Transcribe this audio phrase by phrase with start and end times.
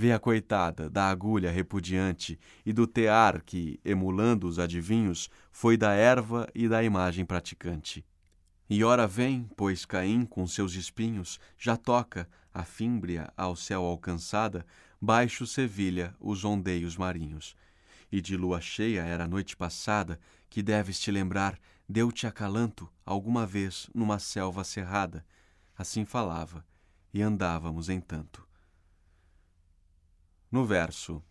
[0.00, 5.92] Vê a coitada da agulha repudiante e do tear que, emulando os adivinhos, foi da
[5.92, 8.06] erva e da imagem praticante.
[8.70, 14.64] E ora vem, pois Caim, com seus espinhos, já toca, a fímbria ao céu alcançada,
[15.00, 17.56] baixo Sevilha os ondeios marinhos.
[18.12, 21.58] E de lua cheia era a noite passada, que deves te lembrar,
[21.88, 25.26] deu-te acalanto alguma vez numa selva cerrada.
[25.76, 26.64] Assim falava,
[27.12, 28.47] e andávamos em tanto.
[30.50, 31.22] No verso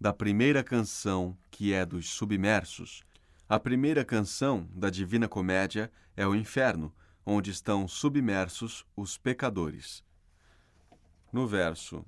[0.00, 3.04] da primeira canção, que é dos submersos,
[3.48, 6.92] a primeira canção da Divina Comédia é o inferno,
[7.24, 10.04] onde estão submersos os pecadores.
[11.32, 12.04] No verso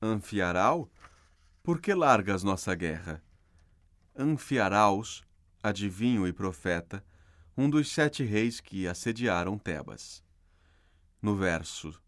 [0.00, 0.90] Anfiarau,
[1.62, 3.22] por que largas nossa guerra?
[4.16, 5.22] Anfiaraus,
[5.62, 7.04] adivinho e profeta,
[7.56, 10.24] um dos sete reis que assediaram Tebas.
[11.20, 12.01] No verso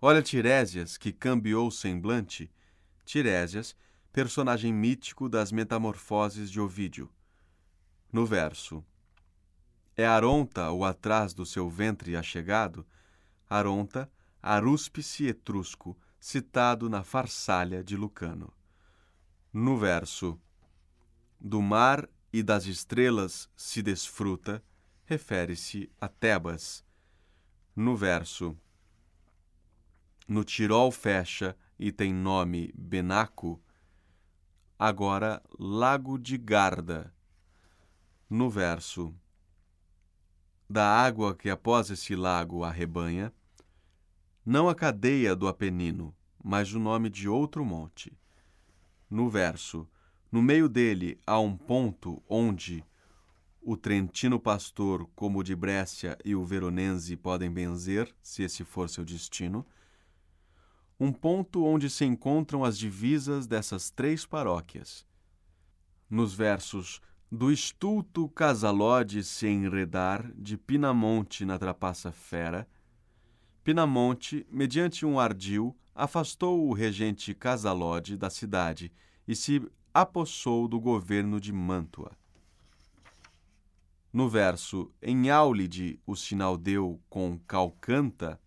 [0.00, 2.48] Olha Tirésias, que cambiou semblante,
[3.04, 3.74] Tirésias,
[4.12, 7.10] personagem mítico das Metamorfoses de Ovídio.
[8.12, 8.84] No verso
[9.96, 12.86] É Aronta o atrás do seu ventre achegado,
[13.50, 14.08] Aronta,
[14.40, 18.52] arúspice etrusco, citado na Farsália de Lucano.
[19.52, 20.40] No verso
[21.40, 24.62] Do mar e das estrelas se desfruta,
[25.06, 26.84] refere-se a Tebas.
[27.74, 28.56] No verso
[30.28, 33.58] No Tirol fecha e tem nome Benaco,
[34.78, 37.14] agora Lago de Garda.
[38.28, 39.16] No verso
[40.68, 43.32] Da água que após esse lago arrebanha,
[44.44, 48.12] não a cadeia do Apenino, mas o nome de outro monte.
[49.08, 49.88] No verso,
[50.30, 52.84] no meio dele há um ponto onde
[53.62, 58.90] o Trentino Pastor, como o de Brescia e o Veronense podem benzer, se esse for
[58.90, 59.66] seu destino,
[60.98, 65.06] um ponto onde se encontram as divisas dessas três paróquias.
[66.10, 67.00] Nos versos
[67.30, 72.66] do estulto Casalode se enredar de Pinamonte na trapaça fera,
[73.62, 78.90] Pinamonte, mediante um ardil, afastou o regente Casalode da cidade
[79.26, 82.12] e se apossou do governo de Mantua.
[84.10, 88.40] No verso Em Áulide o sinal deu com Calcanta,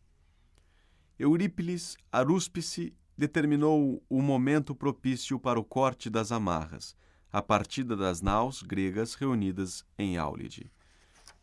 [1.21, 6.95] Eurípiles Arúspice determinou o momento propício para o corte das amarras,
[7.31, 10.71] a partida das naus gregas reunidas em Áulide.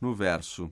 [0.01, 0.69] No verso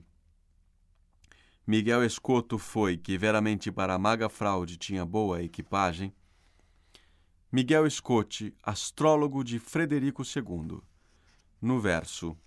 [1.65, 6.13] Miguel Escoto foi que veramente para a maga fraude tinha boa equipagem.
[7.49, 10.81] Miguel Escote, astrólogo de Frederico II.
[11.61, 12.37] No verso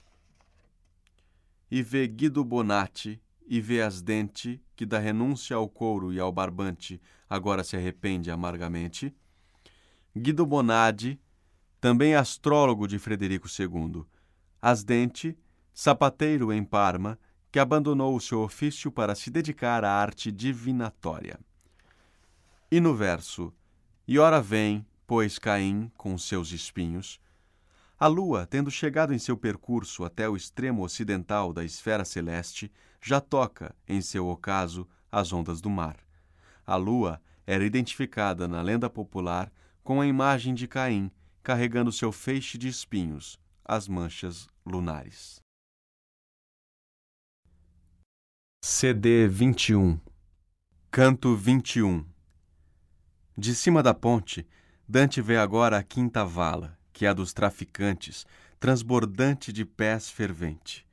[1.71, 3.19] E vê Guido Bonatti
[3.51, 9.13] e vê Asdente, que da renúncia ao couro e ao barbante agora se arrepende amargamente.
[10.17, 11.21] Guido Bonadi,
[11.81, 14.05] também astrólogo de Frederico II.
[14.63, 15.37] Asdente,
[15.75, 17.19] sapateiro em Parma,
[17.51, 21.37] que abandonou o seu ofício para se dedicar à arte divinatória.
[22.71, 23.53] E no verso:
[24.07, 27.19] E ora vem, pois Caim, com seus espinhos,
[28.01, 33.21] a lua, tendo chegado em seu percurso até o extremo ocidental da esfera celeste, já
[33.21, 35.99] toca, em seu ocaso, as ondas do mar.
[36.67, 39.53] A lua era identificada na lenda popular
[39.85, 41.11] com a imagem de Caim
[41.43, 45.43] carregando seu feixe de espinhos, as manchas lunares.
[48.65, 50.01] CD 21
[50.91, 52.07] Canto 21
[53.37, 54.49] De cima da ponte,
[54.89, 58.27] Dante vê agora a quinta vala, que a dos traficantes,
[58.59, 60.87] transbordante de pés fervente.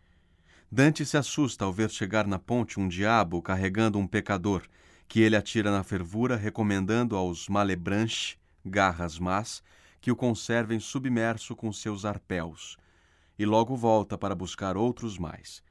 [0.72, 4.63] Dante se assusta ao ver chegar na ponte um diabo carregando um pecador,
[5.06, 9.62] que ele atira na fervura, recomendando aos malebranche, garras más,
[10.00, 12.78] que o conservem submerso com seus arpéus,
[13.38, 15.62] e logo volta para buscar outros mais.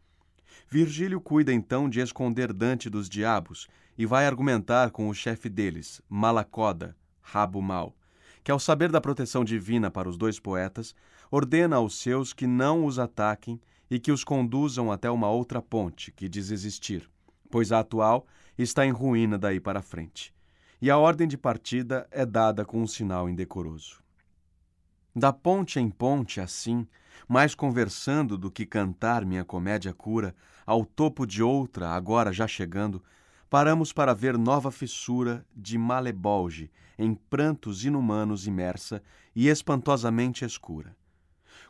[0.69, 6.03] Virgílio cuida então de esconder Dante dos diabos e vai argumentar com o chefe deles,
[6.11, 7.97] Malacoda, rabo mau,
[8.47, 10.95] que, ao saber da proteção divina para os dois poetas,
[11.33, 13.61] ordena aos seus que não os ataquem
[13.91, 17.11] e que os conduzam até uma outra ponte que diz existir,
[17.51, 18.25] pois a atual
[18.57, 20.33] está em ruína daí para frente.
[20.81, 24.01] E a ordem de partida é dada com um sinal indecoroso.
[25.13, 26.87] Da ponte em ponte, assim,
[27.27, 30.33] mais conversando do que cantar minha comédia cura,
[30.65, 33.03] ao topo de outra, agora já chegando,
[33.49, 39.03] paramos para ver nova fissura de Malebolge, em prantos inumanos imersa
[39.35, 40.97] e espantosamente escura.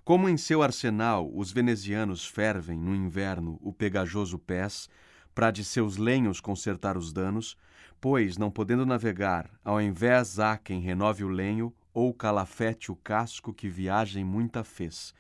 [0.05, 4.89] Como em seu arsenal os venezianos fervem no inverno o pegajoso pés,
[5.35, 7.57] para de seus lenhos consertar os danos,
[8.01, 13.55] Pois, não podendo navegar, ao invés há quem renove o lenho ou calafete o casco
[13.55, 15.15] que viagem muita fez.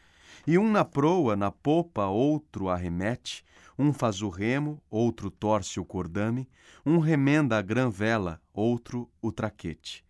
[0.47, 3.44] E um na proa, na popa, outro arremete,
[3.78, 6.49] um faz o remo, outro torce o cordame,
[6.84, 10.05] um remenda a grã vela, outro o traquete.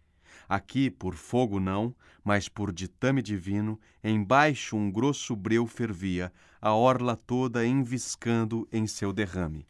[0.49, 7.17] Aqui, por fogo não, mas por ditame divino, embaixo um grosso breu fervia, a orla
[7.17, 9.67] toda enviscando em seu derrame.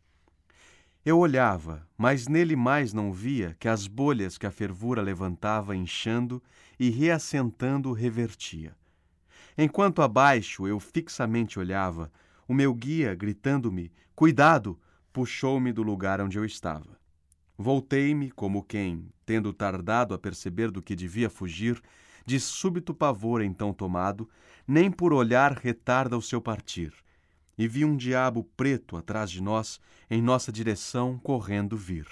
[1.04, 6.42] Eu olhava, mas nele mais não via que as bolhas que a fervura levantava inchando
[6.78, 8.76] e reassentando revertia.
[9.56, 12.10] Enquanto abaixo eu fixamente olhava,
[12.46, 14.80] o meu guia, gritando-me, Cuidado!
[15.12, 16.98] puxou-me do lugar onde eu estava.
[17.56, 21.82] Voltei-me, como quem, tendo tardado a perceber do que devia fugir,
[22.26, 24.28] de súbito pavor então tomado,
[24.68, 26.92] nem por olhar retarda o seu partir.
[27.56, 32.06] E vi um diabo preto atrás de nós, em nossa direção, correndo vir.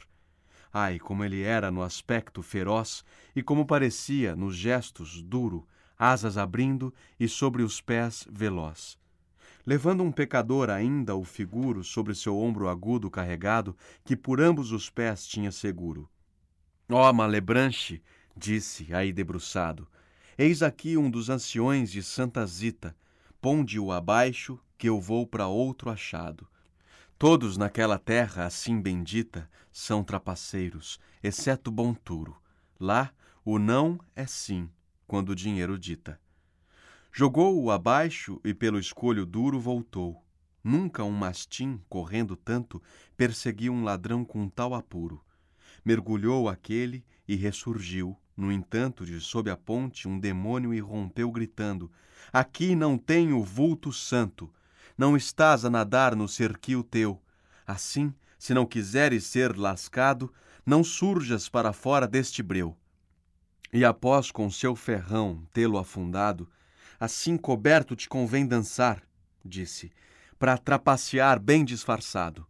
[0.73, 3.05] Ai, como ele era no aspecto feroz
[3.37, 8.99] e como parecia, nos gestos, duro, asas abrindo e sobre os pés veloz.
[9.67, 14.91] Levando um pecador ainda o figuro sobre seu ombro agudo carregado, que por ambos os
[14.91, 16.09] pés tinha seguro.
[16.91, 18.03] Ó oh, malebranche,
[18.37, 19.89] disse, aí debruçado,
[20.37, 22.95] eis aqui um dos anciões de Santa Zita,
[23.41, 26.47] ponde-o abaixo, que eu vou para outro achado.
[27.19, 32.37] Todos naquela terra assim bendita são trapaceiros, exceto Bonturo.
[32.79, 33.13] Lá
[33.45, 34.69] o não é sim,
[35.07, 36.21] quando o dinheiro dita.
[37.17, 40.21] Jogou-o abaixo e pelo escolho duro voltou.
[40.65, 42.83] Nunca um mastim, correndo tanto,
[43.17, 45.25] perseguiu um ladrão com tal apuro.
[45.85, 48.19] Mergulhou aquele e ressurgiu.
[48.37, 51.89] No entanto, de sob a ponte, um demônio irrompeu gritando:
[52.33, 54.53] Aqui não tenho vulto santo.
[54.99, 57.23] Não estás a nadar no cerquil teu.
[57.65, 60.33] Assim, se não quiseres ser lascado,
[60.67, 62.77] não surjas para fora deste breu.
[63.73, 66.49] E após com seu ferrão tê-lo afundado,
[67.05, 69.07] Assim coberto te convém dançar,
[69.45, 69.93] disse,
[70.39, 72.47] para trapacear bem disfarçado.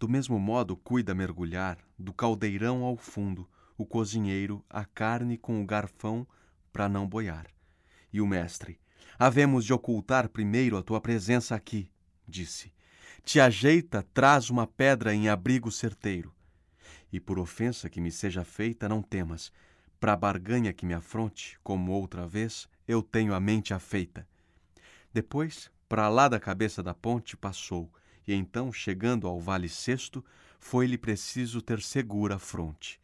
[0.00, 5.66] Do mesmo modo cuida mergulhar, do caldeirão ao fundo, o cozinheiro a carne com o
[5.66, 6.26] garfão
[6.72, 7.46] para não boiar.
[8.10, 8.80] E o mestre,
[9.18, 11.90] havemos de ocultar primeiro a tua presença aqui,
[12.26, 12.72] disse.
[13.22, 16.34] Te ajeita, traz uma pedra em abrigo certeiro.
[17.12, 19.52] E por ofensa que me seja feita, não temas.
[20.00, 24.28] Para barganha que me afronte, como outra vez, eu tenho a mente afeita.
[25.12, 27.92] Depois, para lá da cabeça da ponte passou,
[28.24, 30.24] e então, chegando ao vale sexto,
[30.60, 33.00] foi-lhe preciso ter segura a fronte.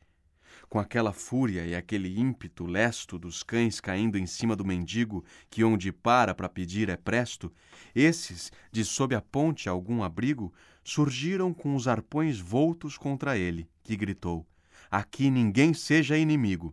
[0.68, 5.64] Com aquela fúria e aquele ímpeto lesto dos cães caindo em cima do mendigo, que
[5.64, 7.52] onde para para pedir é presto,
[7.92, 10.52] esses, de sob a ponte algum abrigo,
[10.84, 14.46] surgiram com os arpões voltos contra ele, que gritou:
[14.88, 16.72] Aqui ninguém seja inimigo.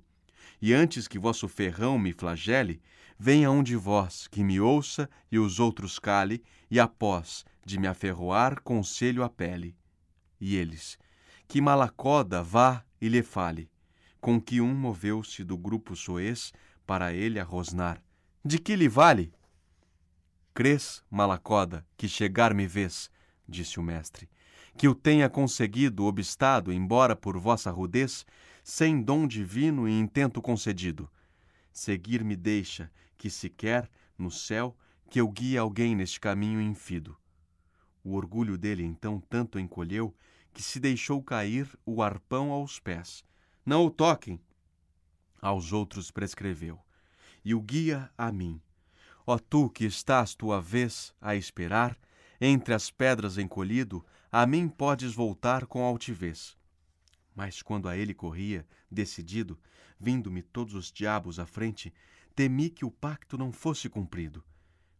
[0.61, 2.81] E antes que vosso ferrão me flagele,
[3.17, 7.87] venha um de vós que me ouça e os outros cale, e após de me
[7.87, 9.75] aferroar, conselho a pele.
[10.39, 10.97] E eles,
[11.47, 13.69] que malacoda vá e lhe fale,
[14.19, 16.53] com que um moveu-se do grupo soez
[16.85, 18.01] para ele arrosnar.
[18.43, 19.33] De que lhe vale?
[20.53, 23.09] Crês, malacoda, que chegar me vês,
[23.47, 24.29] disse o mestre,
[24.77, 28.25] que o tenha conseguido obstado, embora por vossa rudez,
[28.73, 31.11] sem dom divino e intento concedido.
[31.73, 34.77] Seguir me deixa, que se quer, no céu,
[35.09, 37.17] que eu guie alguém neste caminho infido.
[38.01, 40.15] O orgulho dele então tanto encolheu
[40.53, 43.25] que se deixou cair o arpão aos pés.
[43.65, 44.39] Não o toquem!
[45.41, 46.79] Aos outros prescreveu.
[47.43, 48.61] E o guia a mim.
[49.27, 51.99] Ó tu que estás tua vez a esperar,
[52.39, 56.57] entre as pedras encolhido, a mim podes voltar com altivez.
[57.35, 59.59] Mas quando a ele corria, decidido,
[59.99, 61.93] vindo-me todos os diabos à frente,
[62.35, 64.43] temi que o pacto não fosse cumprido.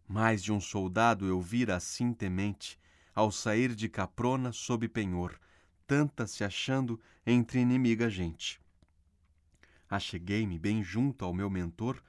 [0.07, 2.79] Mais de um soldado eu vira assim temente,
[3.13, 5.39] ao sair de Caprona sob penhor,
[5.85, 8.61] tanta se achando entre inimiga gente.
[9.89, 12.01] Acheguei-me bem junto ao meu mentor,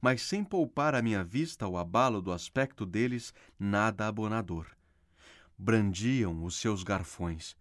[0.00, 4.66] mas sem poupar a minha vista o abalo do aspecto deles nada abonador.
[5.56, 7.56] Brandiam os seus garfões.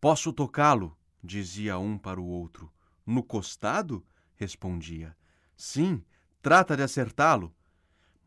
[0.00, 2.72] Posso tocá-lo, dizia um para o outro.
[3.06, 4.04] No costado?
[4.36, 5.16] respondia.
[5.56, 6.02] Sim,
[6.42, 7.54] Trata de acertá-lo.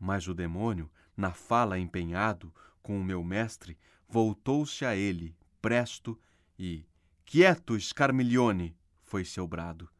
[0.00, 6.18] Mas o demônio, na fala empenhado com o meu mestre, voltou-se a ele, presto,
[6.58, 6.86] e
[7.26, 8.74] Quieto, Scarmiglione!
[9.02, 9.90] foi seu brado.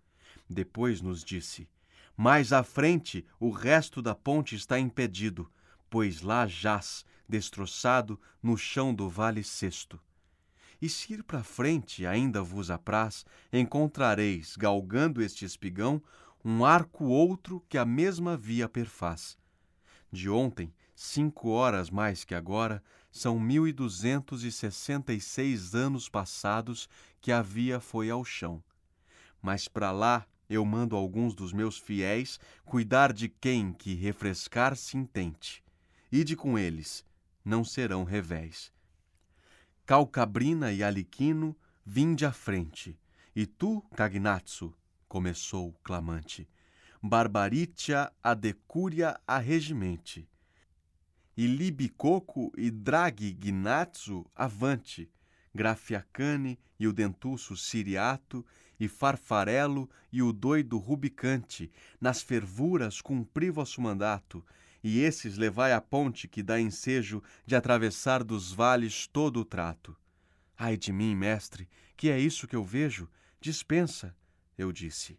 [0.49, 1.69] Depois nos disse:
[2.17, 5.51] Mais à frente o resto da ponte está impedido,
[5.91, 10.01] pois lá jaz, destroçado, no chão do vale sexto.
[10.81, 16.03] E se ir para frente ainda vos apraz, encontrareis, galgando este espigão,
[16.45, 19.39] um arco outro que a mesma via perfaz.
[20.13, 25.75] De ontem, cinco horas mais que agora, são mil e duzentos e sessenta e seis
[25.75, 26.89] anos passados
[27.21, 28.63] que a via foi ao chão.
[29.41, 34.97] Mas para lá eu mando alguns dos meus fiéis cuidar de quem que refrescar se
[34.97, 35.65] intente.
[36.13, 37.05] Ide com eles,
[37.45, 38.73] não serão revés.
[39.87, 42.99] Calcabrina e Aliquino, vinde à frente,
[43.37, 44.75] e tu, Cagnazzo,
[45.07, 46.49] começou clamante,
[47.01, 50.29] Barbaritia adecúria a regimente,
[51.37, 55.09] e Libicoco e Draghi Gnazzo avante,
[55.55, 58.45] Grafiacane e o dentuço Siriato,
[58.81, 64.45] e Farfarelo e o doido Rubicante, nas fervuras cumpri vosso mandato,
[64.89, 69.97] e esses levai a ponte que dá ensejo de atravessar dos vales todo o trato.
[70.57, 73.11] Ai de mim, mestre, que é isso que eu vejo?
[73.41, 74.15] Dispensa,
[74.57, 75.19] eu disse.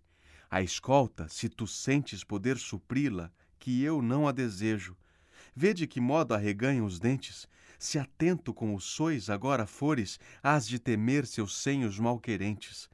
[0.50, 4.96] A escolta, se tu sentes poder supri-la, que eu não a desejo.
[5.54, 7.46] Vê de que modo arreganham os dentes.
[7.78, 12.90] Se atento como sois agora fores, hás de temer seus senhos malquerentes.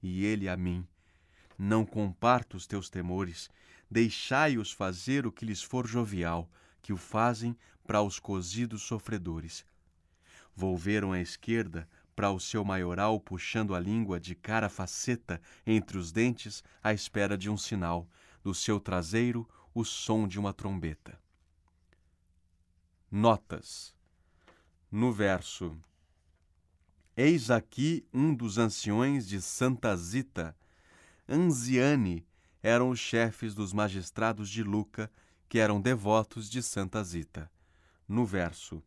[0.00, 0.86] E ele a mim.
[1.58, 3.50] Não comparto os teus temores,
[3.92, 9.66] deixai-os fazer o que lhes for jovial, que o fazem para os cozidos sofredores.
[10.56, 16.10] Volveram à esquerda, para o seu maioral puxando a língua de cara faceta entre os
[16.10, 18.08] dentes à espera de um sinal,
[18.42, 21.18] do seu traseiro o som de uma trombeta.
[23.10, 23.94] Notas.
[24.90, 25.78] No verso
[27.14, 30.56] Eis aqui um dos anciões de Santa Zita,
[31.28, 32.26] Anziane,
[32.62, 35.10] eram os chefes dos magistrados de Luca,
[35.48, 37.50] que eram devotos de Santa Zita.
[38.06, 38.82] No verso,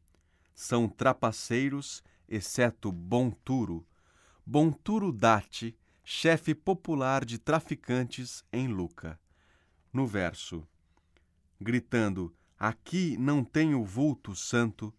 [0.53, 3.85] são trapaceiros, exceto Bonturo,
[4.45, 9.19] Bonturo Dati, chefe popular de traficantes em Luca.
[9.91, 10.65] No verso,
[11.59, 14.93] gritando: Aqui não tenho vulto santo,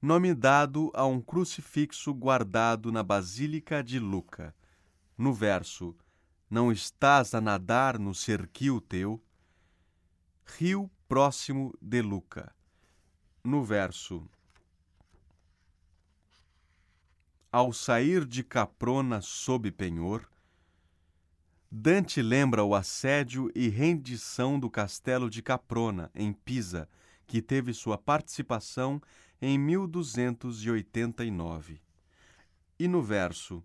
[0.00, 4.54] nome dado a um crucifixo guardado na Basílica de Luca.
[5.16, 5.94] No verso,
[6.52, 9.18] não estás a nadar no cerquil teu?
[10.44, 12.54] Rio próximo de Luca.
[13.42, 14.28] No verso.
[17.50, 20.30] Ao sair de Caprona sob penhor,
[21.70, 26.86] Dante lembra o assédio e rendição do castelo de Caprona, em Pisa,
[27.26, 29.00] que teve sua participação
[29.40, 31.80] em 1289.
[32.78, 33.64] E no verso: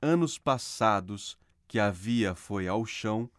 [0.00, 1.36] Anos passados
[1.72, 3.30] que a via foi ao chão,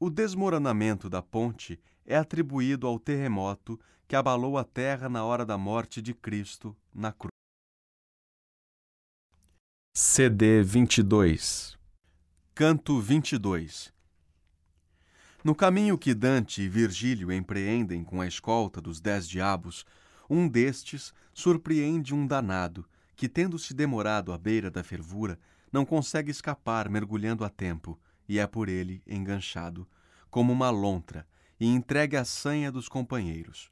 [0.00, 5.56] o desmoronamento da ponte é atribuído ao terremoto que abalou a terra na hora da
[5.56, 7.30] morte de Cristo na cruz.
[9.96, 11.78] CD 22
[12.52, 13.94] Canto 22
[15.44, 19.86] No caminho que Dante e Virgílio empreendem com a escolta dos dez diabos,
[20.28, 22.84] um destes surpreende um danado
[23.14, 25.38] que, tendo se demorado à beira da fervura,
[25.72, 27.98] não consegue escapar mergulhando a tempo
[28.28, 29.88] e é por ele enganchado,
[30.30, 31.26] como uma lontra,
[31.58, 33.70] e entregue à sanha dos companheiros.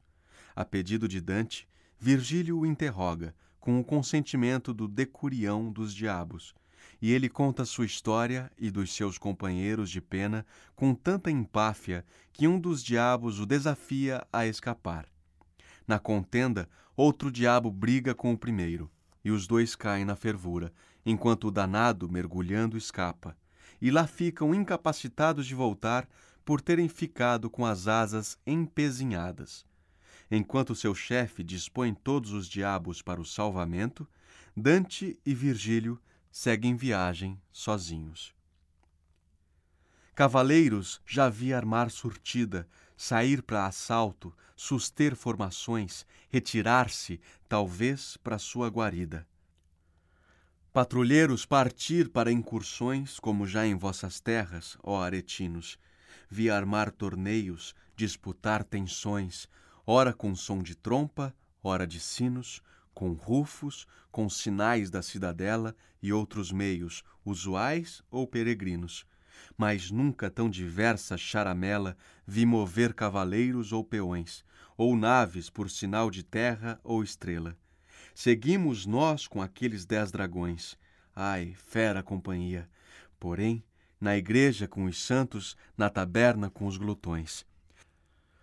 [0.54, 6.54] A pedido de Dante, Virgílio o interroga, com o consentimento do decurião dos diabos,
[7.00, 12.48] e ele conta sua história e dos seus companheiros de pena com tanta empáfia que
[12.48, 15.06] um dos diabos o desafia a escapar.
[15.86, 18.90] Na contenda, outro diabo briga com o primeiro,
[19.24, 20.72] e os dois caem na fervura,
[21.10, 23.34] enquanto o danado, mergulhando, escapa.
[23.80, 26.06] E lá ficam incapacitados de voltar
[26.44, 29.64] por terem ficado com as asas empezinhadas.
[30.30, 34.06] Enquanto seu chefe dispõe todos os diabos para o salvamento,
[34.54, 35.98] Dante e Virgílio
[36.30, 38.34] seguem viagem sozinhos.
[40.14, 49.26] Cavaleiros já vi armar surtida, sair para assalto, suster formações, retirar-se, talvez, para sua guarida.
[50.70, 55.78] Patrulheiros partir para incursões, como já em vossas terras, ó aretinos,
[56.28, 59.48] vi armar torneios, disputar tensões,
[59.86, 66.12] ora com som de trompa, ora de sinos, com rufos, com sinais da cidadela e
[66.12, 69.06] outros meios, usuais ou peregrinos.
[69.56, 71.96] Mas nunca tão diversa charamela
[72.26, 74.44] vi mover cavaleiros ou peões,
[74.76, 77.56] ou naves por sinal de terra ou estrela
[78.20, 80.76] Seguimos nós com aqueles dez dragões.
[81.14, 82.68] Ai, fera companhia!
[83.16, 83.62] Porém,
[84.00, 87.46] na igreja com os santos, na taberna com os glutões.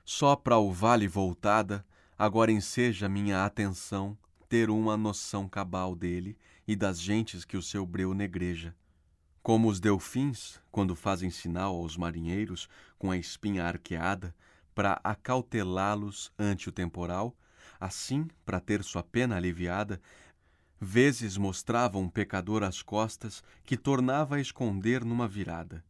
[0.05, 1.86] Só para o vale voltada,
[2.17, 4.17] agora enseja minha atenção,
[4.48, 8.74] ter uma noção cabal dele e das gentes que o seu breu negreja.
[9.44, 14.34] Como os delfins, quando fazem sinal aos marinheiros com a espinha arqueada
[14.74, 17.36] para acautelá-los ante o temporal,
[17.85, 20.01] assim, para ter sua pena aliviada,
[20.79, 25.83] vezes mostrava um pecador as costas que tornava a esconder numa virada.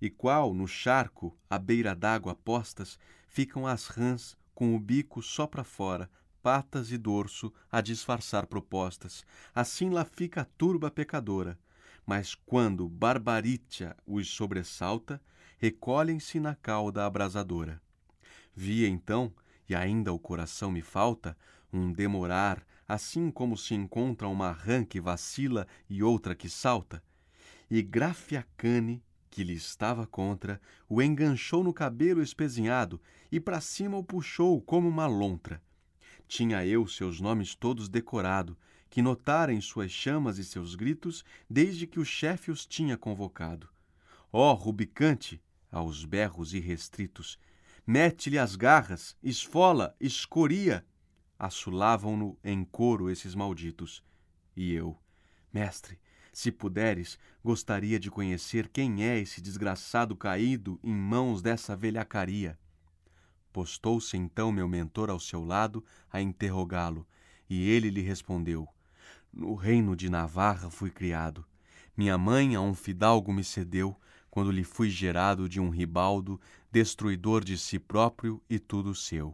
[0.00, 2.98] E qual, no charco, à beira d'água postas,
[3.28, 6.10] ficam as rãs com o bico só para fora,
[6.42, 9.24] patas e dorso a disfarçar propostas.
[9.54, 11.58] Assim lá fica a turba pecadora.
[12.06, 15.22] Mas quando Barbaritia os sobressalta,
[15.58, 17.80] recolhem-se na cauda abrasadora.
[18.54, 19.32] Vi então,
[19.68, 21.36] e ainda o coração me falta,
[21.72, 27.02] um demorar, assim como se encontra uma rã que vacila e outra que salta.
[27.70, 33.00] E Grafiacane, que lhe estava contra, o enganchou no cabelo espezinhado
[33.32, 35.60] e para cima o puxou como uma lontra.
[36.28, 38.56] Tinha eu seus nomes todos decorado,
[38.88, 43.68] que notara em suas chamas e seus gritos desde que o chefe os tinha convocado.
[44.32, 47.38] Ó oh, rubicante, aos berros irrestritos,
[47.86, 50.84] mete-lhe as garras, esfola, escoria.
[51.38, 54.02] Assulavam-no em coro esses malditos.
[54.56, 54.96] E eu,
[55.52, 55.98] mestre,
[56.32, 62.58] se puderes, gostaria de conhecer quem é esse desgraçado caído em mãos dessa velhacaria.
[63.52, 67.06] Postou-se então meu mentor ao seu lado a interrogá-lo,
[67.48, 68.66] e ele lhe respondeu:
[69.32, 71.46] No reino de Navarra fui criado.
[71.96, 73.96] Minha mãe a um fidalgo me cedeu,
[74.34, 79.32] quando lhe fui gerado de um ribaldo, destruidor de si próprio e tudo seu.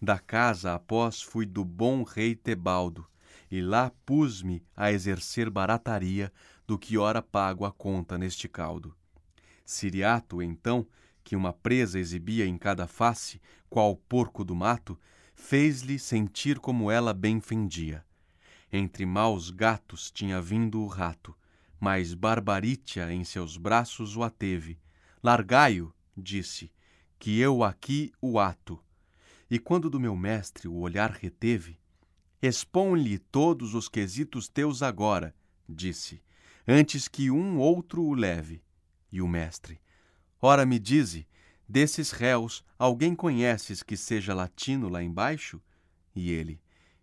[0.00, 3.06] Da casa após fui do bom rei Tebaldo,
[3.50, 6.30] e lá pus-me a exercer barataria
[6.66, 8.94] do que ora pago a conta neste caldo.
[9.64, 10.86] Siriato, então,
[11.24, 13.40] que uma presa exibia em cada face,
[13.70, 15.00] qual porco do mato,
[15.34, 18.04] fez-lhe sentir como ela bem fendia.
[18.70, 21.34] Entre maus gatos tinha vindo o rato,
[21.80, 24.78] mas Barbaritia em seus braços o ateve.
[25.22, 26.72] Largai-o, disse,
[27.18, 28.82] que eu aqui o ato.
[29.50, 31.78] E quando do meu mestre o olhar reteve,
[32.42, 35.34] expõe-lhe todos os quesitos teus agora,
[35.68, 36.22] disse,
[36.66, 38.62] antes que um outro o leve.
[39.10, 39.80] E o mestre,
[40.40, 41.26] Ora me dize,
[41.68, 45.60] desses réus, alguém conheces que seja latino lá embaixo?
[46.14, 46.60] E ele,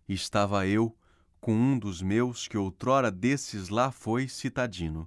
[0.08, 0.96] estava eu,
[1.44, 5.06] com um dos meus que outrora desses lá foi citadino.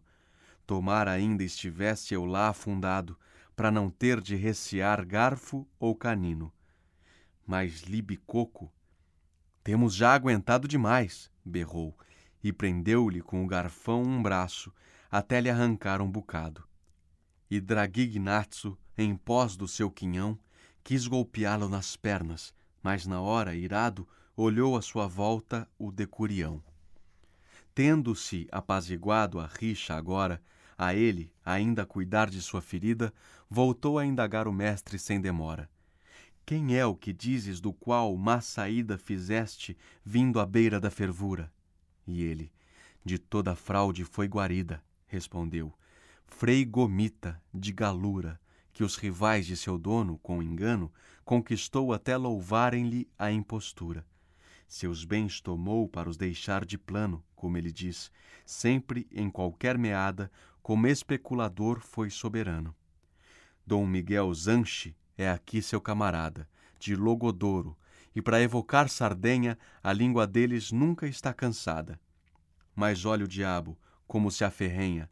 [0.68, 3.18] Tomara ainda estivesse eu lá afundado,
[3.56, 6.54] para não ter de recear garfo ou canino.
[7.44, 8.72] Mas Libicoco,
[9.64, 11.98] temos já aguentado demais, berrou,
[12.44, 14.72] e prendeu-lhe com o garfão um braço,
[15.10, 16.68] até lhe arrancar um bocado
[17.50, 20.38] e Dragignatsu, em pós do seu quinhão,
[20.84, 24.08] quis golpeá-lo nas pernas, mas na hora, irado,
[24.40, 26.62] olhou à sua volta o decurião.
[27.74, 30.40] Tendo-se apaziguado a rixa agora,
[30.78, 33.12] a ele, ainda a cuidar de sua ferida,
[33.50, 35.68] voltou a indagar o mestre sem demora.
[36.46, 41.52] Quem é o que dizes do qual má saída fizeste, vindo à beira da fervura?
[42.06, 42.52] E ele,
[43.04, 45.74] de toda fraude foi guarida, respondeu,
[46.28, 48.40] Frei Gomita, de Galura,
[48.72, 50.94] que os rivais de seu dono, com engano,
[51.26, 54.06] conquistou até louvarem-lhe a impostura.
[54.68, 58.12] Seus bens tomou para os deixar de plano, como ele diz,
[58.46, 60.30] sempre em qualquer meada,
[60.62, 62.76] como especulador foi soberano.
[63.66, 67.78] Dom Miguel Zanchi é aqui seu camarada, de Logodoro,
[68.14, 72.00] e para evocar Sardenha, a língua deles nunca está cansada.
[72.76, 75.10] Mas olha o diabo, como se aferrenha,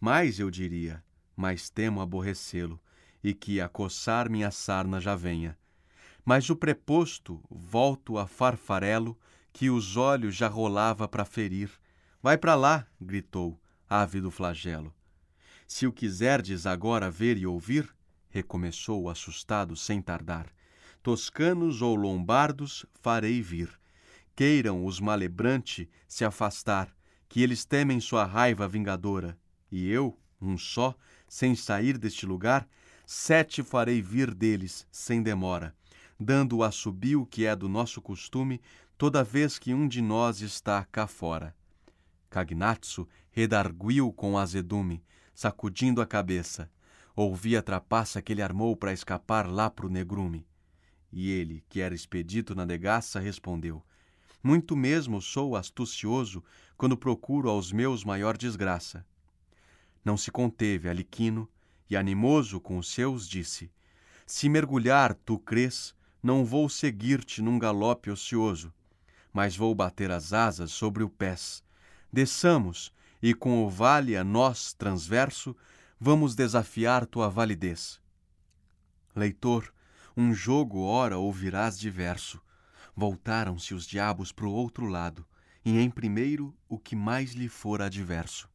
[0.00, 1.02] mais eu diria,
[1.36, 2.80] mas temo aborrecê-lo,
[3.22, 5.58] e que a coçar minha sarna já venha.
[6.24, 9.18] Mas o preposto volto a farfarelo,
[9.52, 11.70] que os olhos já rolava para ferir.
[12.22, 14.94] Vai para lá, gritou, ávido flagelo.
[15.66, 17.94] Se o quiserdes agora ver e ouvir,
[18.28, 20.46] recomeçou assustado sem tardar,
[21.02, 23.70] toscanos ou lombardos farei vir.
[24.36, 26.94] Queiram os malebrante se afastar,
[27.28, 29.38] que eles temem sua raiva vingadora
[29.70, 30.94] e eu, um só,
[31.28, 32.66] sem sair deste lugar,
[33.04, 35.74] sete farei vir deles, sem demora,
[36.18, 38.60] dando o assobio que é do nosso costume,
[38.96, 41.54] toda vez que um de nós está cá fora.
[42.28, 45.02] Cagnatsu redarguiu com azedume,
[45.34, 46.70] sacudindo a cabeça.
[47.14, 50.46] Ouvi a trapaça que ele armou para escapar lá pro negrume.
[51.10, 53.82] E ele, que era expedito na degaça, respondeu:
[54.42, 56.44] Muito mesmo sou astucioso
[56.76, 59.06] quando procuro aos meus maior desgraça.
[60.04, 61.48] Não se conteve Aliquino
[61.88, 63.70] e, animoso com os seus, disse:
[64.26, 68.72] Se mergulhar tu crês, não vou seguir-te num galope ocioso.
[69.32, 71.62] mas vou bater as asas sobre o pés.
[72.12, 75.54] Desçamos, e com o vale a nós transverso,
[76.00, 78.00] vamos desafiar tua validez.
[79.14, 79.72] Leitor,
[80.16, 82.40] um jogo ora ouvirás diverso.
[82.96, 85.24] Voltaram-se os diabos pro outro lado,
[85.64, 88.48] e em primeiro o que mais lhe fora adverso.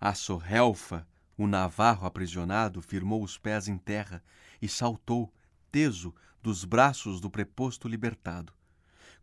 [0.00, 4.22] A Sorrelfa, o navarro aprisionado, firmou os pés em terra
[4.60, 5.32] e saltou,
[5.72, 6.14] teso,
[6.46, 8.52] dos braços do preposto libertado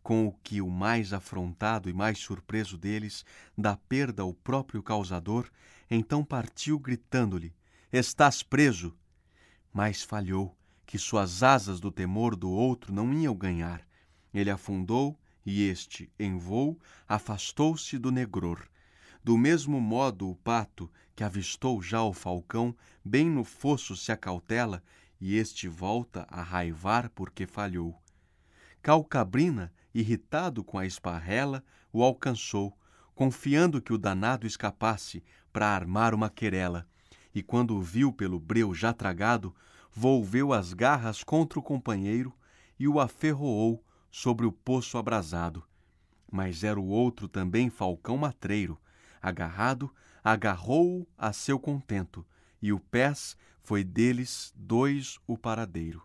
[0.02, 3.24] com o que o mais afrontado e mais surpreso deles,
[3.56, 5.48] da perda ao próprio causador,
[5.90, 7.54] então partiu gritando-lhe:
[7.90, 8.94] Estás preso!
[9.72, 13.80] Mas falhou, que suas asas do temor do outro não iam ganhar.
[14.34, 18.68] Ele afundou e este, em voo, afastou-se do negror.
[19.24, 24.82] Do mesmo modo, o pato, que avistou já o falcão, bem no fosso se acautela,
[25.24, 27.98] e este volta a raivar porque falhou.
[28.82, 32.76] Calcabrina, irritado com a esparrela, o alcançou,
[33.14, 36.86] confiando que o danado escapasse para armar uma querela,
[37.34, 39.56] e quando o viu pelo breu já tragado,
[39.90, 42.30] volveu as garras contra o companheiro
[42.78, 45.64] e o aferroou sobre o poço abrasado.
[46.30, 48.78] Mas era o outro também falcão matreiro,
[49.22, 49.90] agarrado,
[50.22, 52.26] agarrou-o a seu contento,
[52.60, 56.02] e o pés foi deles dois o paradeiro.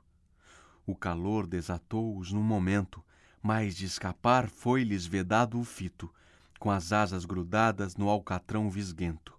[0.86, 3.04] O calor desatou-os num momento,
[3.44, 6.12] mas de escapar foi-lhes vedado o fito,
[6.58, 9.38] com as asas grudadas no alcatrão visguento.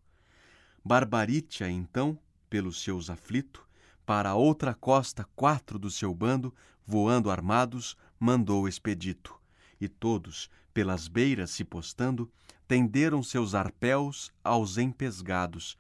[0.84, 3.66] Barbaritia, então, pelos seus aflito,
[4.04, 6.54] para a outra costa quatro do seu bando,
[6.86, 9.34] voando armados, mandou expedito.
[9.80, 12.30] E todos, pelas beiras se postando,
[12.68, 15.76] tenderam seus arpéus aos empesgados,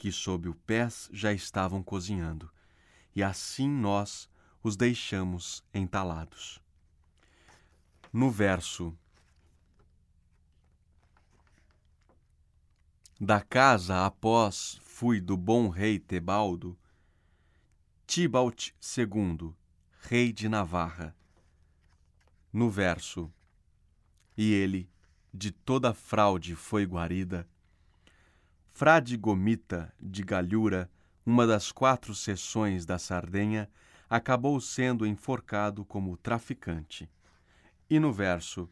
[0.00, 2.50] que sob o pés já estavam cozinhando.
[3.14, 4.30] E assim nós,
[4.62, 6.58] os deixamos entalados.
[8.10, 8.96] No verso
[13.20, 16.78] Da casa após fui do bom rei Tebaldo,
[18.06, 19.52] Tibalt II,
[20.00, 21.14] rei de Navarra.
[22.50, 23.30] No verso
[24.34, 24.90] E ele,
[25.30, 27.46] de toda fraude foi guarida,
[28.80, 30.90] Frade Gomita de Galhura,
[31.26, 33.68] uma das quatro seções da Sardenha,
[34.08, 37.06] acabou sendo enforcado como traficante.
[37.90, 38.70] E no verso,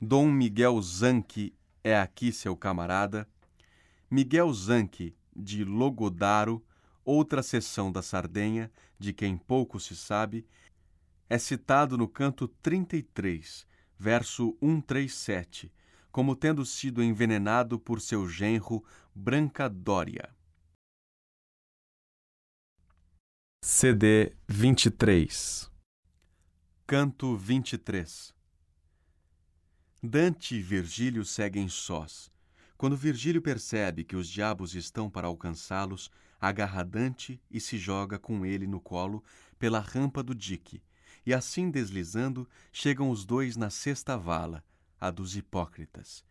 [0.00, 3.28] Dom Miguel Zanque é aqui seu camarada.
[4.08, 6.64] Miguel Zanque, de Logodaro,
[7.04, 10.46] outra seção da Sardenha, de quem pouco se sabe,
[11.28, 13.66] é citado no canto 33,
[13.98, 15.72] verso 137,
[16.10, 20.34] como tendo sido envenenado por seu genro Brancadória.
[23.62, 25.70] CD 23
[26.86, 28.34] Canto 23
[30.02, 32.32] Dante e Virgílio seguem sós.
[32.76, 38.46] Quando Virgílio percebe que os diabos estão para alcançá-los, agarra Dante e se joga com
[38.46, 39.22] ele no colo
[39.58, 40.82] pela rampa do dique,
[41.26, 44.64] e assim deslizando, chegam os dois na sexta vala,
[45.00, 46.24] a dos hipócritas.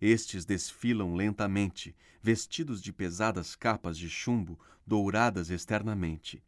[0.00, 6.42] Estes desfilam lentamente, vestidos de pesadas capas de chumbo, douradas externamente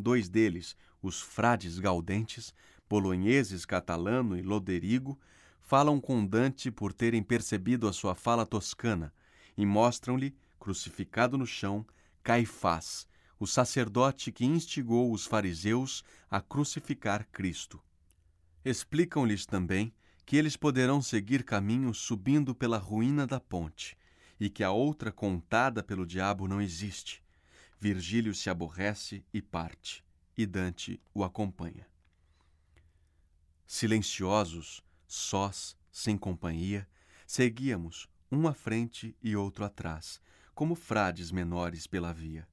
[0.00, 2.54] Dois deles, os frades gaudentes,
[2.88, 5.18] bolonheses Catalano e Loderigo,
[5.60, 9.12] falam com Dante por terem percebido a sua fala toscana
[9.58, 11.86] e mostram-lhe, crucificado no chão,
[12.22, 13.06] Caifás,
[13.38, 17.78] o sacerdote que instigou os fariseus a crucificar Cristo.
[18.64, 19.92] Explicam-lhes também
[20.30, 23.98] que eles poderão seguir caminho subindo pela ruína da ponte
[24.38, 27.20] e que a outra contada pelo diabo não existe
[27.80, 30.04] Virgílio se aborrece e parte,
[30.38, 31.84] e Dante o acompanha.
[33.66, 36.88] Silenciosos, sós, sem companhia,
[37.26, 40.22] seguíamos, um à frente e outro atrás,
[40.54, 42.46] como frades menores pela via.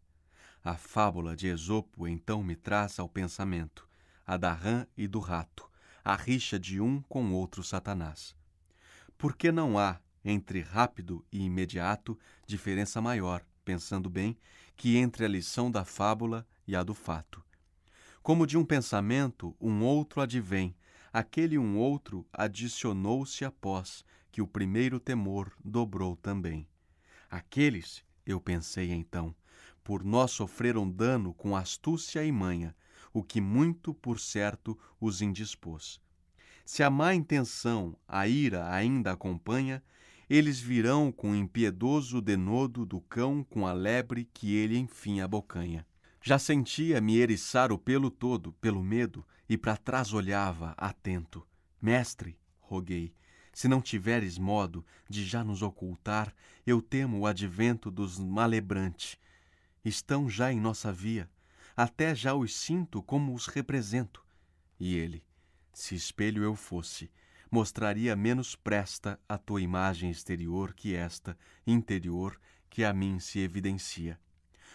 [0.64, 3.88] A fábula de Esopo então me traz ao pensamento,
[4.26, 5.70] a da rã e do rato,
[6.10, 8.34] a rixa de um com outro Satanás.
[9.18, 14.38] Por que não há, entre rápido e imediato, diferença maior, pensando bem,
[14.78, 17.44] que entre a lição da fábula e a do fato.
[18.24, 20.74] Como de um pensamento, um outro advém,
[21.12, 26.70] aquele um outro adicionou-se após, que o primeiro temor dobrou também.
[27.30, 29.36] Aqueles, eu pensei então,
[29.84, 32.74] por nós sofreram dano com astúcia e manha,
[33.18, 36.00] o que muito por certo os indispôs.
[36.64, 39.82] Se a má intenção, a ira ainda acompanha,
[40.30, 45.84] eles virão com o impiedoso denodo do cão com a lebre que ele enfim abocanha.
[46.22, 51.44] Já sentia me eriçar o pelo todo, pelo medo, e para trás olhava, atento.
[51.82, 53.16] Mestre, roguei,
[53.52, 56.32] Se não tiveres modo de já nos ocultar,
[56.68, 59.20] eu temo o advento dos malebrante.
[59.84, 61.28] Estão já em nossa via,
[61.78, 64.26] até já os sinto como os represento.
[64.80, 65.24] E ele,
[65.72, 67.12] se espelho eu fosse,
[67.52, 71.38] mostraria menos presta a tua imagem exterior que esta,
[71.68, 74.20] interior, que a mim se evidencia.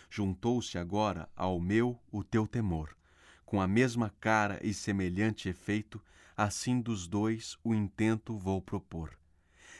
[0.09, 2.97] Juntou-se agora ao meu o teu temor.
[3.45, 6.01] Com a mesma cara e semelhante efeito,
[6.37, 9.19] assim dos dois o intento vou propor.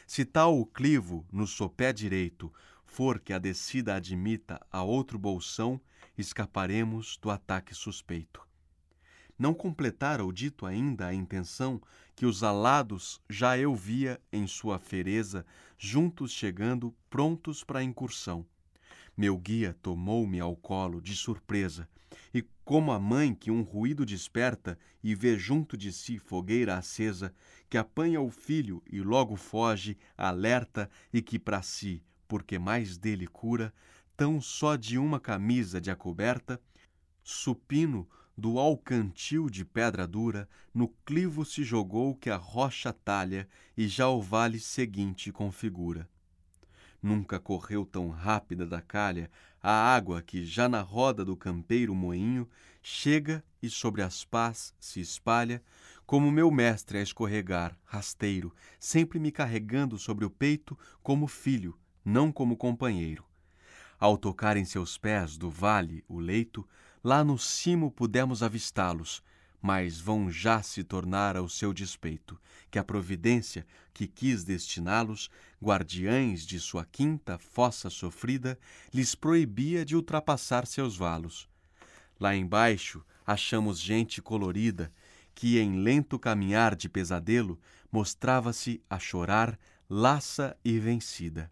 [0.05, 2.53] Se tal o clivo no sopé direito
[2.93, 5.81] for que a descida admita a outro bolsão,
[6.15, 8.39] escaparemos do ataque suspeito.
[9.37, 11.81] Não completara o dito ainda a intenção
[12.15, 15.43] que os alados já eu via em sua fereza,
[15.75, 18.45] juntos chegando, prontos para a incursão.
[19.17, 21.89] Meu guia tomou-me ao colo de surpresa,
[22.31, 27.33] e como a mãe que um ruído desperta e vê junto de si fogueira acesa,
[27.67, 33.27] que apanha o filho e logo foge, alerta e que para si, porque mais dele
[33.27, 33.73] cura,
[34.15, 36.59] tão só de uma camisa de acoberta,
[37.23, 38.07] supino
[38.37, 44.07] do alcantil de pedra dura, no clivo se jogou que a rocha talha e já
[44.09, 46.09] o vale seguinte configura.
[47.01, 49.29] Nunca correu tão rápida da calha
[49.61, 52.49] a água que, já na roda do campeiro moinho,
[52.81, 55.63] chega e sobre as pás se espalha,
[56.05, 62.31] como meu mestre a escorregar, rasteiro, sempre me carregando sobre o peito como filho, não
[62.31, 63.23] como companheiro.
[63.99, 66.67] Ao tocar em seus pés do vale o leito,
[67.03, 69.23] lá no cimo pudemos avistá-los,
[69.61, 72.37] mas vão já se tornar ao seu despeito,
[72.69, 75.29] que a providência que quis destiná-los,
[75.63, 78.59] guardiães de sua quinta fossa sofrida,
[78.93, 81.47] lhes proibia de ultrapassar seus valos.
[82.19, 84.91] Lá embaixo achamos gente colorida,
[85.33, 87.57] que em lento caminhar de pesadelo
[87.89, 89.57] mostrava-se a chorar,
[89.89, 91.49] laça e vencida.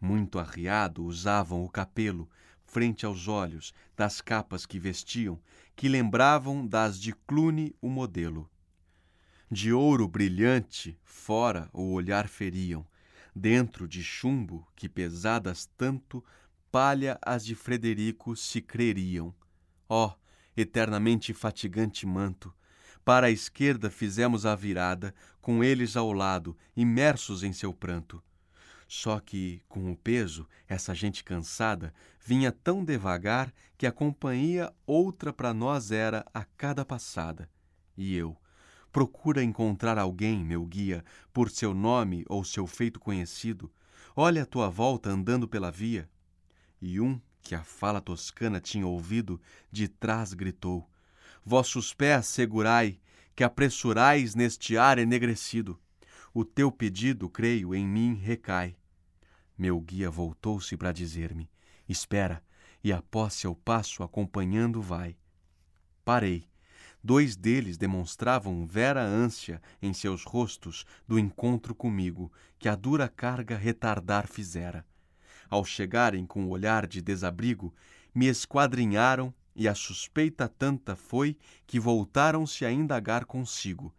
[0.00, 2.28] Muito arriado usavam o capelo,
[2.64, 5.40] frente aos olhos das capas que vestiam,
[5.74, 8.48] que lembravam das de Clune o modelo.
[9.50, 12.86] De ouro brilhante, fora o olhar feriam,
[13.34, 16.22] dentro de chumbo que pesadas tanto,
[16.70, 19.34] palha as de Frederico se creriam.
[19.88, 20.14] Ó, oh,
[20.54, 22.54] eternamente fatigante manto,
[23.04, 28.22] para a esquerda fizemos a virada, com eles ao lado, imersos em seu pranto.
[28.88, 31.92] Só que, com o peso, essa gente cansada
[32.24, 37.50] vinha tão devagar que a companhia outra para nós era a cada passada.
[37.94, 38.34] E eu,
[38.90, 43.70] procura encontrar alguém, meu guia, por seu nome ou seu feito conhecido.
[44.16, 46.08] Olha a tua volta andando pela via.
[46.80, 49.38] E um, que a fala toscana tinha ouvido,
[49.70, 50.88] de trás gritou:
[51.44, 52.98] Vossos pés segurai,
[53.36, 55.78] que apressurais neste ar enegrecido.
[56.40, 58.76] O teu pedido, creio, em mim recai.
[59.58, 61.50] Meu guia voltou-se para dizer-me:
[61.88, 62.40] Espera,
[62.84, 65.16] e após seu passo acompanhando vai.
[66.04, 66.48] Parei.
[67.02, 73.56] Dois deles demonstravam vera ânsia em seus rostos do encontro comigo, que a dura carga
[73.56, 74.86] retardar fizera.
[75.50, 77.74] Ao chegarem com o olhar de desabrigo,
[78.14, 83.92] me esquadrinharam e a suspeita tanta foi que voltaram-se a indagar consigo.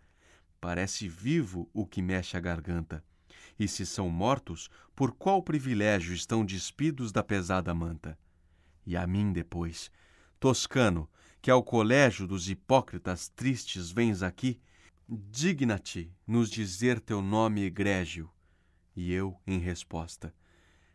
[0.62, 3.04] Parece vivo o que mexe a garganta.
[3.58, 8.18] E se são mortos, por qual privilégio estão despidos da pesada manta?
[8.86, 9.92] E a mim depois,
[10.40, 11.10] Toscano,
[11.42, 14.60] que ao colégio dos hipócritas tristes vens aqui,
[15.08, 18.30] digna-te nos dizer teu nome egrégio.
[18.96, 20.34] E eu, em resposta,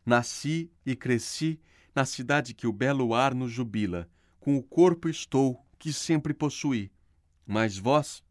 [0.04, 1.60] nasci e cresci
[1.94, 6.90] na cidade que o belo ar nos jubila, com o corpo estou que sempre possuí.
[7.46, 8.22] Mas vós,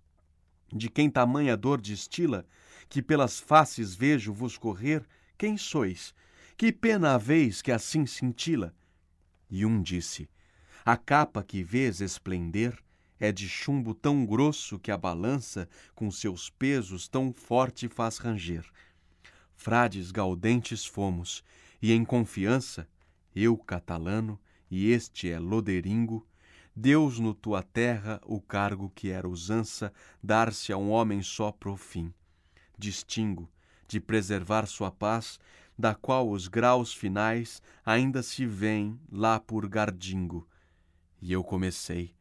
[0.74, 2.46] de quem tamanha dor destila,
[2.90, 5.06] que pelas faces vejo vos correr,
[5.38, 6.14] quem sois?
[6.58, 8.74] Que pena haveis que assim cintila?
[9.50, 10.30] E um disse:
[10.86, 12.78] A capa que vês esplender
[13.20, 18.66] é de chumbo tão grosso que a balança, com seus pesos tão forte faz ranger.
[19.56, 21.44] Frades gaudentes fomos,
[21.82, 22.88] e em confiança,
[23.36, 26.28] eu catalano, e este é loderingo,
[26.76, 31.78] Deus no tua terra o cargo que era usança dar-se a um homem só pro
[31.78, 32.12] fim.
[32.76, 33.48] Distingo
[33.88, 35.40] de preservar sua paz,
[35.78, 40.48] da qual os graus finais ainda se vêem lá por Gardingo.
[41.22, 42.16] E eu comecei.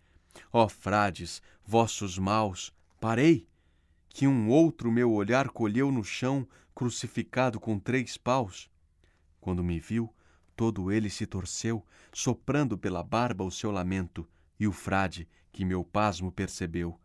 [0.53, 3.49] Ó oh, frades, vossos maus, parei!
[4.11, 8.71] Que um outro meu olhar colheu no chão, crucificado com três paus.
[9.41, 10.15] Quando me viu,
[10.55, 14.29] todo ele se torceu, soprando pela barba o seu lamento
[14.63, 16.97] e o frade, que meu pasmo percebeu.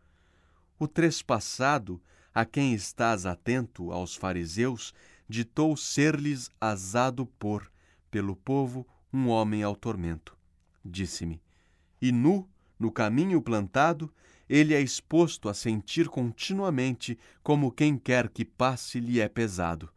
[0.78, 2.00] O trespassado
[2.32, 4.94] a quem estás atento aos fariseus,
[5.28, 7.68] ditou ser-lhes azado por,
[8.12, 10.38] pelo povo, um homem ao tormento.
[10.84, 11.42] Disse-me:
[12.00, 14.08] E nu, no caminho plantado,
[14.48, 19.90] ele é exposto a sentir continuamente como quem quer que passe lhe é pesado.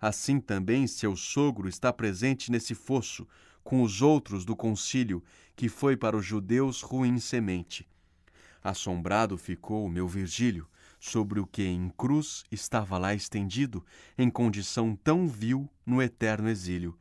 [0.00, 3.24] Assim também seu sogro está presente nesse fosso,
[3.68, 5.22] com os outros do concílio,
[5.54, 7.86] que foi para os judeus ruim semente.
[8.64, 10.66] Assombrado ficou o meu Virgílio,
[10.98, 13.84] sobre o que em cruz estava lá estendido,
[14.16, 16.98] em condição tão vil no eterno exílio.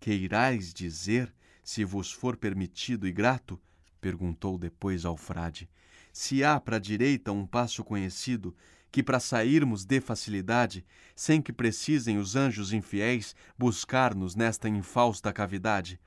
[0.00, 3.56] Queirais dizer, se vos for permitido e grato,
[4.00, 5.70] perguntou depois ao frade,
[6.12, 8.52] se há para a direita um passo conhecido,
[8.90, 16.00] que para sairmos dê facilidade, sem que precisem os anjos infiéis buscar-nos nesta infausta cavidade?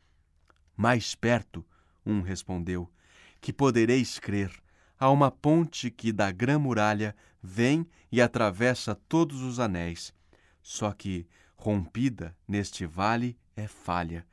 [0.76, 1.66] Mais perto,
[2.06, 2.92] um respondeu,
[3.40, 4.52] que podereis crer,
[5.00, 10.14] há uma ponte que da grã muralha vem e atravessa todos os anéis.
[10.62, 14.26] Só que, rompida neste vale, é falha.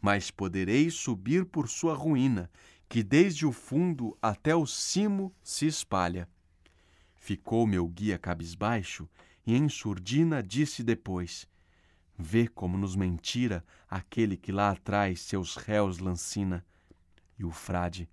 [0.00, 2.50] Mas podereis subir por sua ruína,
[2.88, 6.28] que desde o fundo até o cimo se espalha.
[7.26, 9.08] Ficou meu guia cabisbaixo
[9.46, 11.48] e em surdina disse depois:
[12.18, 16.62] Vê como nos mentira aquele que lá atrás seus réus lancina.
[17.38, 18.10] E o frade,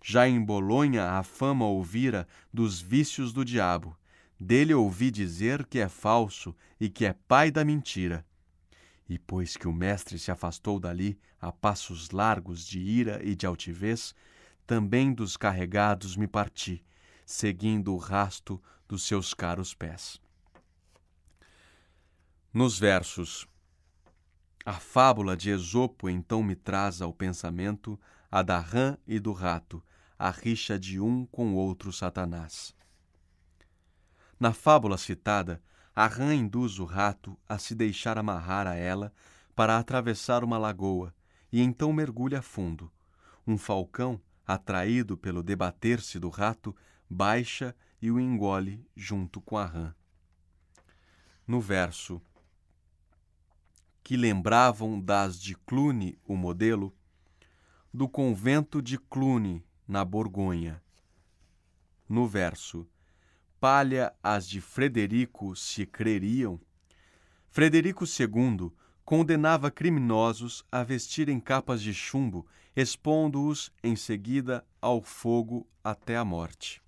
[0.00, 3.98] já em Bolonha a fama ouvira dos vícios do diabo.
[4.38, 8.24] Dele ouvi dizer que é falso e que é pai da mentira.
[9.08, 13.44] E pois que o mestre se afastou dali a passos largos de ira e de
[13.44, 14.14] altivez,
[14.64, 16.80] também dos carregados me parti,
[17.24, 20.20] seguindo o rasto dos seus caros pés.
[22.52, 23.48] Nos versos
[24.64, 27.98] A fábula de Esopo então me traz ao pensamento
[28.30, 29.82] a da rã e do rato,
[30.18, 32.74] a rixa de um com outro Satanás.
[34.38, 35.62] Na fábula citada,
[35.94, 39.12] a rã induz o rato a se deixar amarrar a ela
[39.54, 41.14] para atravessar uma lagoa
[41.52, 42.90] e então mergulha fundo.
[43.46, 46.74] Um falcão, atraído pelo debater-se do rato,
[47.12, 49.94] baixa e o engole junto com a rã.
[51.46, 52.20] No verso
[54.02, 56.92] que lembravam das de Clune o modelo,
[57.94, 60.82] do convento de Clune, na Borgonha.
[62.08, 62.88] No verso
[63.60, 66.60] palha as de Frederico se creriam,
[67.48, 68.72] Frederico II
[69.04, 76.81] condenava criminosos a vestirem capas de chumbo, expondo-os em seguida ao fogo até a morte.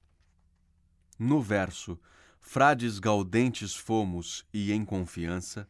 [1.18, 1.98] No verso
[2.40, 5.66] Frades gaudentes fomos e em confiança,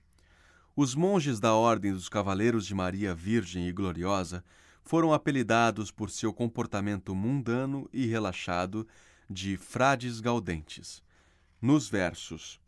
[0.74, 4.44] os monges da Ordem dos Cavaleiros de Maria Virgem e Gloriosa
[4.82, 8.86] foram apelidados por seu comportamento mundano e relaxado
[9.30, 11.00] de frades gaudentes.
[11.62, 12.60] Nos versos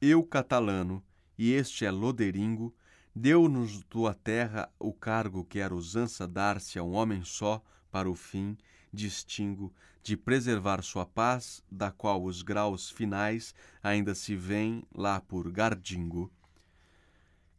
[0.00, 1.02] Eu catalano
[1.38, 2.74] e este é loderingo,
[3.14, 8.14] deu-nos tua terra o cargo que era usança dar-se a um homem só para o
[8.14, 8.58] fim,
[8.92, 9.72] distingo,
[10.02, 16.30] de preservar sua paz, da qual os graus finais ainda se vêem lá por Gardingo.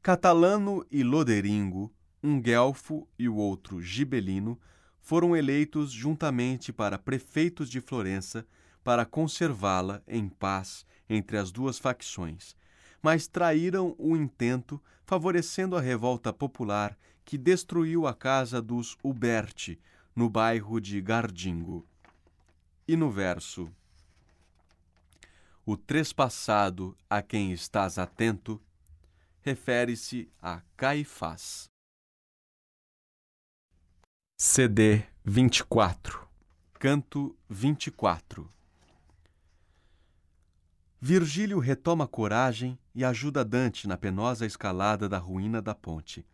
[0.01, 4.59] Catalano e Loderingo, um guelfo e o outro gibelino,
[4.99, 8.45] foram eleitos juntamente para prefeitos de Florença
[8.83, 12.55] para conservá-la em paz entre as duas facções,
[13.01, 19.79] mas traíram o intento, favorecendo a revolta popular que destruiu a casa dos Uberti,
[20.19, 21.87] no bairro de Gardingo.
[22.85, 23.71] E no verso:
[25.65, 28.61] O trespassado a quem estás atento
[29.41, 31.69] refere-se a Caifás.
[34.37, 36.27] CD 24
[36.73, 38.49] Canto 24
[40.99, 46.25] Virgílio retoma coragem e ajuda Dante na penosa escalada da ruína da ponte.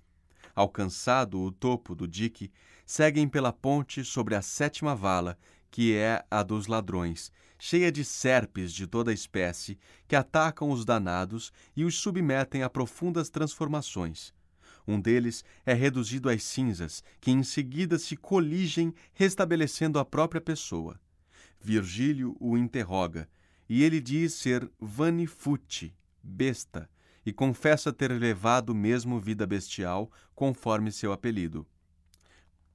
[0.55, 2.51] Alcançado o topo do dique,
[2.85, 5.37] seguem pela ponte sobre a sétima vala,
[5.71, 11.51] que é a dos ladrões, cheia de serpes de toda espécie, que atacam os danados
[11.75, 14.33] e os submetem a profundas transformações.
[14.87, 20.99] Um deles é reduzido às cinzas, que em seguida se coligem, restabelecendo a própria pessoa.
[21.59, 23.27] Virgílio o interroga,
[23.67, 26.87] e ele diz ser vanifuti, besta,
[27.25, 31.67] e confessa ter levado mesmo vida bestial, conforme seu apelido.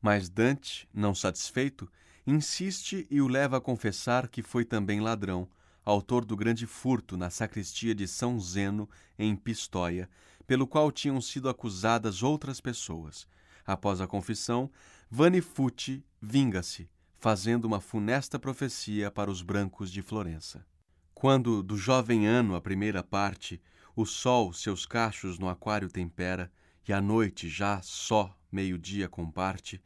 [0.01, 1.91] Mas Dante, não satisfeito,
[2.27, 5.49] insiste e o leva a confessar que foi também ladrão,
[5.85, 8.89] autor do grande furto na sacristia de São Zeno,
[9.19, 10.09] em Pistóia,
[10.47, 13.27] pelo qual tinham sido acusadas outras pessoas.
[13.67, 14.71] Após a confissão,
[15.11, 16.89] Vanifuti vinga-se,
[17.19, 20.65] fazendo uma funesta profecia para os brancos de Florença.
[21.13, 23.61] Quando do jovem ano a primeira parte,
[23.95, 26.51] o sol seus cachos no aquário tempera,
[26.89, 29.81] e a noite já só meio-dia comparte,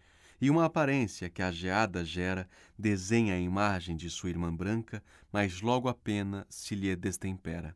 [0.45, 2.47] e uma aparência que a geada gera
[2.79, 7.75] desenha a imagem de sua irmã branca, mas logo a pena se lhe destempera.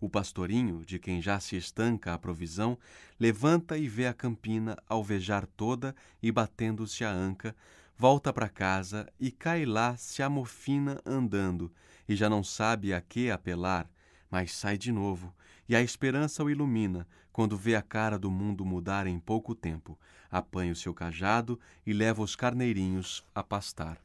[0.00, 2.78] O pastorinho, de quem já se estanca a provisão,
[3.18, 7.56] levanta e vê a campina alvejar toda e batendo-se a anca,
[7.98, 11.72] volta para casa e cai lá se amofina andando,
[12.08, 13.90] e já não sabe a que apelar,
[14.30, 15.34] mas sai de novo,
[15.68, 19.98] e a esperança o ilumina quando vê a cara do mundo mudar em pouco tempo,
[20.30, 23.98] apanha o seu cajado e leva os carneirinhos a pastar.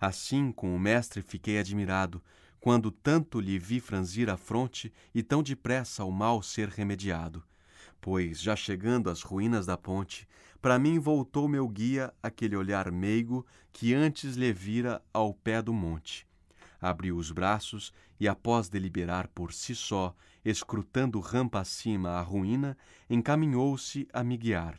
[0.00, 2.22] Assim, com o mestre fiquei admirado,
[2.58, 7.44] quando tanto lhe vi franzir a fronte e tão depressa o mal ser remediado.
[8.00, 10.26] Pois, já chegando às ruínas da ponte,
[10.62, 15.74] para mim voltou meu guia aquele olhar meigo que antes lhe vira ao pé do
[15.74, 16.26] monte
[16.84, 20.14] abriu os braços e, após deliberar por si só,
[20.44, 22.76] escrutando rampa acima a ruína,
[23.08, 24.78] encaminhou-se a me guiar.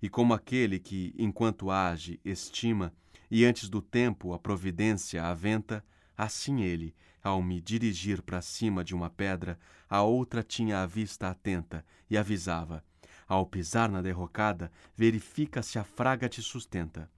[0.00, 2.92] E como aquele que, enquanto age, estima,
[3.30, 5.84] e antes do tempo a providência aventa,
[6.16, 11.28] assim ele, ao me dirigir para cima de uma pedra, a outra tinha a vista
[11.28, 12.84] atenta e avisava:
[13.26, 17.10] ao pisar na derrocada, verifica se a fraga te sustenta.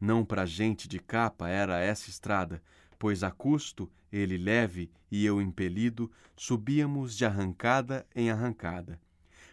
[0.00, 2.62] Não para gente de capa era essa estrada,
[2.98, 9.00] pois a custo, ele leve e eu impelido, subíamos de arrancada em arrancada.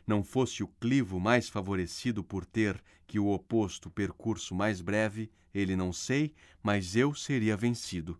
[0.06, 5.76] Não fosse o clivo mais favorecido por ter que o oposto percurso mais breve, ele
[5.76, 6.34] não sei,
[6.64, 8.20] mas eu seria vencido.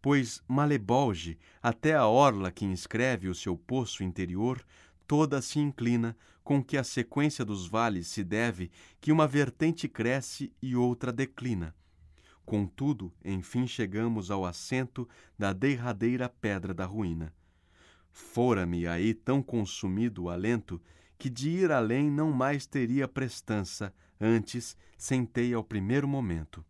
[0.00, 4.64] Pois Malebolge, até a orla que inscreve o seu poço interior,
[5.06, 10.52] toda se inclina, com que a sequência dos vales se deve que uma vertente cresce
[10.62, 11.74] e outra declina
[12.46, 17.34] Contudo, enfim chegamos ao assento da derradeira pedra da ruína.
[18.12, 20.80] Fora-me aí tão consumido o alento
[21.18, 26.64] que de ir além não mais teria prestança, antes sentei ao primeiro momento.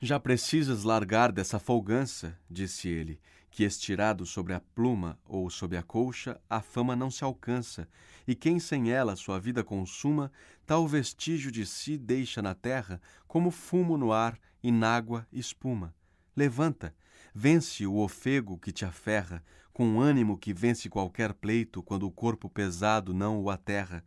[0.00, 3.20] Já precisas largar dessa folgança, disse ele,
[3.52, 7.86] que estirado sobre a pluma ou sobre a colcha, a fama não se alcança,
[8.26, 10.32] e quem sem ela sua vida consuma,
[10.66, 12.98] tal vestígio de si deixa na terra,
[13.28, 15.94] como fumo no ar e nágua espuma.
[16.34, 16.94] Levanta,
[17.34, 22.48] vence o ofego que te aferra, com ânimo que vence qualquer pleito quando o corpo
[22.48, 24.02] pesado não o aterra.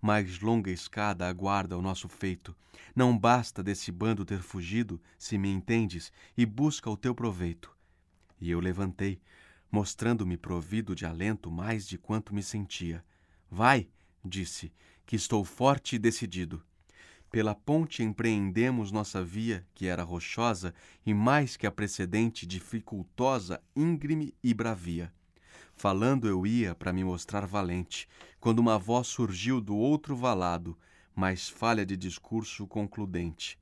[0.00, 2.56] Mais longa escada aguarda o nosso feito.
[2.96, 7.77] Não basta desse bando ter fugido, se me entendes, e busca o teu proveito.
[8.40, 9.20] E eu levantei,
[9.70, 13.04] mostrando-me provido de alento mais de quanto me sentia.
[13.50, 13.88] Vai,
[14.24, 14.72] disse,
[15.04, 16.62] que estou forte e decidido.
[17.30, 20.74] Pela ponte empreendemos nossa via, que era rochosa
[21.04, 25.12] e mais que a precedente dificultosa, íngreme e bravia.
[25.74, 28.08] Falando eu ia para me mostrar valente,
[28.40, 30.76] quando uma voz surgiu do outro valado,
[31.14, 33.58] mais falha de discurso concludente.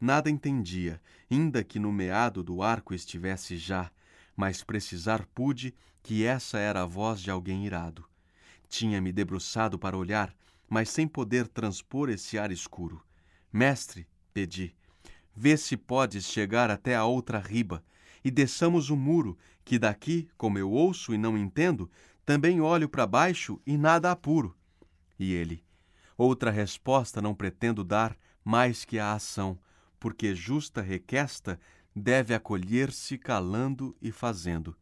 [0.00, 1.00] Nada entendia,
[1.30, 3.90] ainda que no meado do arco estivesse já,
[4.38, 8.08] mas precisar pude que essa era a voz de alguém irado.
[8.68, 10.32] Tinha-me debruçado para olhar,
[10.70, 13.02] mas sem poder transpor esse ar escuro.
[13.52, 14.76] Mestre, pedi,
[15.34, 17.84] vê se podes chegar até a outra riba,
[18.24, 21.90] e desçamos o muro, que daqui, como eu ouço e não entendo,
[22.24, 24.56] também olho para baixo e nada apuro.
[25.18, 25.64] E ele,
[26.16, 29.58] outra resposta não pretendo dar mais que a ação,
[29.98, 31.58] porque justa requesta
[31.94, 34.76] deve acolher-se calando e fazendo.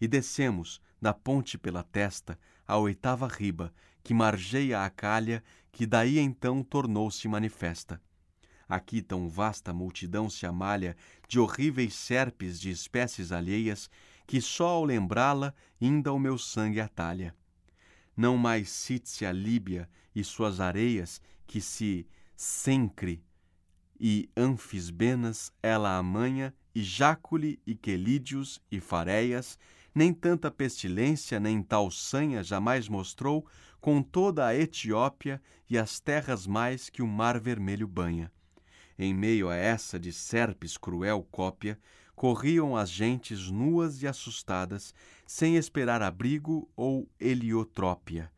[0.00, 3.72] E descemos, da ponte pela testa, a oitava riba,
[4.02, 5.42] que margeia a calha,
[5.72, 8.00] que daí então tornou-se manifesta.
[8.68, 10.96] Aqui tão vasta multidão se amalha
[11.28, 13.90] de horríveis serpes de espécies alheias,
[14.26, 17.34] que só ao lembrá-la ainda o meu sangue atalha.
[18.16, 23.22] Não mais cite a Líbia e suas areias, que se Sencre
[24.00, 29.58] e Anfisbenas ela amanha, e Jácule e Quelídios e Fareias,
[29.94, 33.44] nem tanta pestilência nem tal sanha jamais mostrou
[33.80, 38.32] com toda a Etiópia e as terras mais que o mar vermelho banha.
[38.98, 41.78] Em meio a essa de serpes cruel cópia,
[42.14, 44.94] corriam as gentes nuas e assustadas,
[45.26, 48.30] sem esperar abrigo ou heliotrópia.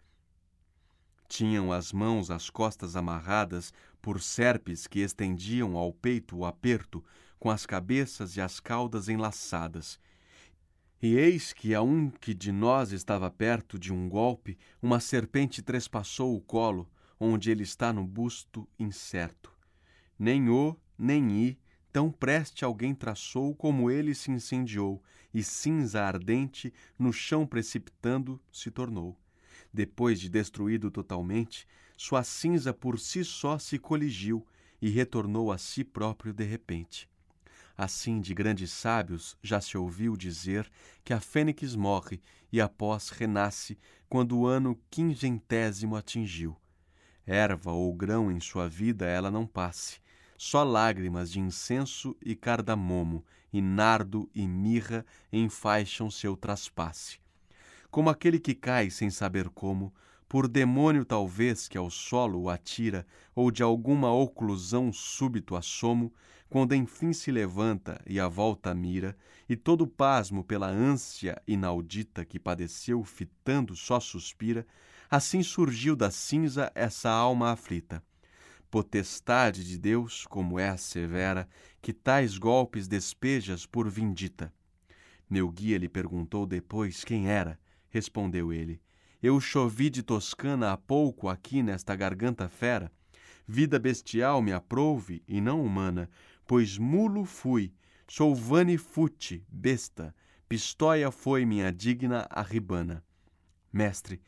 [1.29, 7.03] Tinham as mãos às costas amarradas por serpes que estendiam ao peito o aperto,
[7.39, 9.99] com as cabeças e as caudas enlaçadas,
[11.03, 15.61] e eis que a um que de nós estava perto de um golpe, uma serpente
[15.61, 16.89] trespassou o colo,
[17.19, 19.53] onde ele está no busto incerto.
[20.17, 21.59] Nem o, nem i,
[21.93, 25.03] tão preste alguém traçou como ele se incendiou,
[25.35, 29.19] e cinza ardente, no chão precipitando, se tornou.
[29.75, 31.67] Depois de destruído totalmente,
[32.05, 34.45] sua cinza por si só se coligiu
[34.81, 37.09] e retornou a si próprio de repente.
[37.79, 40.69] Assim, de grandes sábios já se ouviu dizer
[41.05, 43.79] que a fênix morre e após renasce
[44.09, 46.57] quando o ano quingentésimo atingiu.
[47.25, 50.01] Erva ou grão em sua vida ela não passe,
[50.37, 57.21] só lágrimas de incenso e cardamomo, e nardo e mirra enfaixam seu traspasse.
[57.93, 59.95] Como aquele que cai sem saber como,
[60.33, 66.11] por demônio talvez que ao solo o atira, ou de alguma oclusão súbito assomo,
[66.49, 69.15] quando enfim se levanta e a volta mira,
[69.47, 74.67] e todo pasmo pela ânsia inaudita que padeceu fitando só suspira,
[75.11, 78.03] assim surgiu da cinza essa alma aflita.
[78.71, 81.47] Potestade de Deus, como é severa,
[81.83, 84.51] que tais golpes despejas por vindita.
[85.29, 87.61] Meu guia lhe perguntou depois quem era.
[87.91, 88.81] Respondeu ele:
[89.23, 92.91] eu chovi de Toscana há pouco aqui nesta garganta fera.
[93.47, 96.11] Vida bestial me aprouve e não humana,
[96.47, 97.73] pois mulo fui,
[98.09, 100.15] sou vane fute, besta,
[100.49, 103.03] Pistóia foi minha digna arribana.
[103.73, 104.21] Mestre,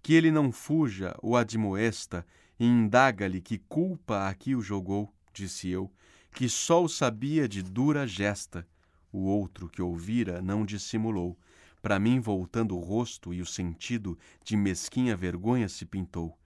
[0.00, 2.24] que ele não fuja ou admoesta,
[2.60, 5.92] e indaga-lhe que culpa aqui o jogou, disse eu,
[6.30, 8.64] que só o sabia de dura gesta.
[9.10, 11.36] O outro que ouvira não dissimulou
[11.82, 16.38] para mim, voltando o rosto e o sentido de mesquinha vergonha se pintou.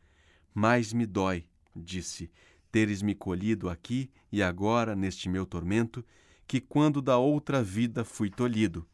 [0.54, 2.30] Mais me dói, disse,
[2.72, 6.02] teres-me colhido aqui e agora neste meu tormento,
[6.46, 8.88] que quando da outra vida fui tolhido.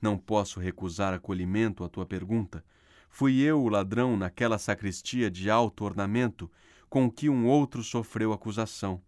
[0.00, 2.64] Não posso recusar acolhimento à tua pergunta.
[3.10, 6.50] Fui eu o ladrão naquela sacristia de alto ornamento,
[6.88, 9.02] com que um outro sofreu acusação.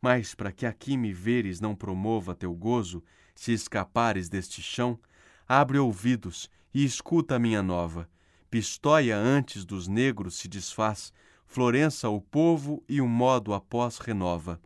[0.00, 3.02] Mas para que aqui me veres não promova teu gozo,
[3.34, 4.98] se escapares deste chão,
[5.48, 8.08] abre ouvidos e escuta a minha nova.
[8.50, 11.12] Pistóia antes dos negros se desfaz,
[11.46, 14.60] Florença o povo e o modo após renova.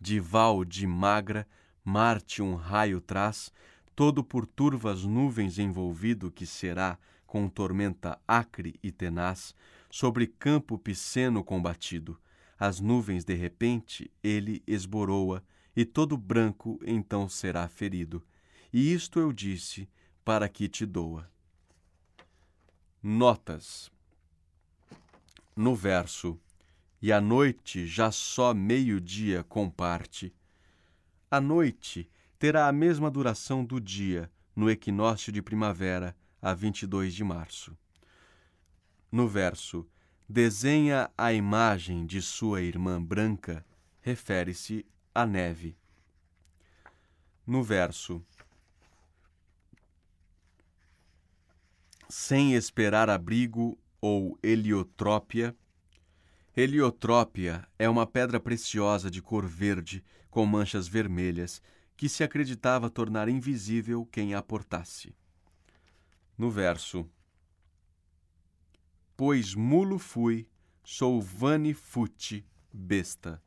[0.00, 1.46] De val de magra,
[1.82, 3.52] Marte um raio traz,
[3.94, 9.54] todo por turvas nuvens envolvido que será, com tormenta acre e tenaz,
[9.90, 12.16] sobre campo pisceno combatido.
[12.58, 15.42] As nuvens de repente ele esboroa,
[15.74, 18.22] e todo branco então será ferido
[18.76, 19.88] e isto eu disse
[20.22, 21.30] para que te doa.
[23.02, 23.90] Notas.
[25.56, 26.38] No verso,
[27.00, 30.30] e a noite já só meio-dia comparte.
[31.30, 32.06] A noite
[32.38, 37.74] terá a mesma duração do dia no equinócio de primavera, a 22 de março.
[39.10, 39.88] No verso,
[40.28, 43.64] desenha a imagem de sua irmã branca,
[44.02, 45.74] refere-se à neve.
[47.46, 48.22] No verso,
[52.08, 55.56] sem esperar abrigo ou heliotrópia.
[56.56, 61.60] Heliotrópia é uma pedra preciosa de cor verde com manchas vermelhas
[61.96, 65.14] que se acreditava tornar invisível quem a portasse.
[66.38, 67.08] No verso:
[69.16, 70.48] Pois mulo fui,
[70.84, 73.42] sou vane fute, besta.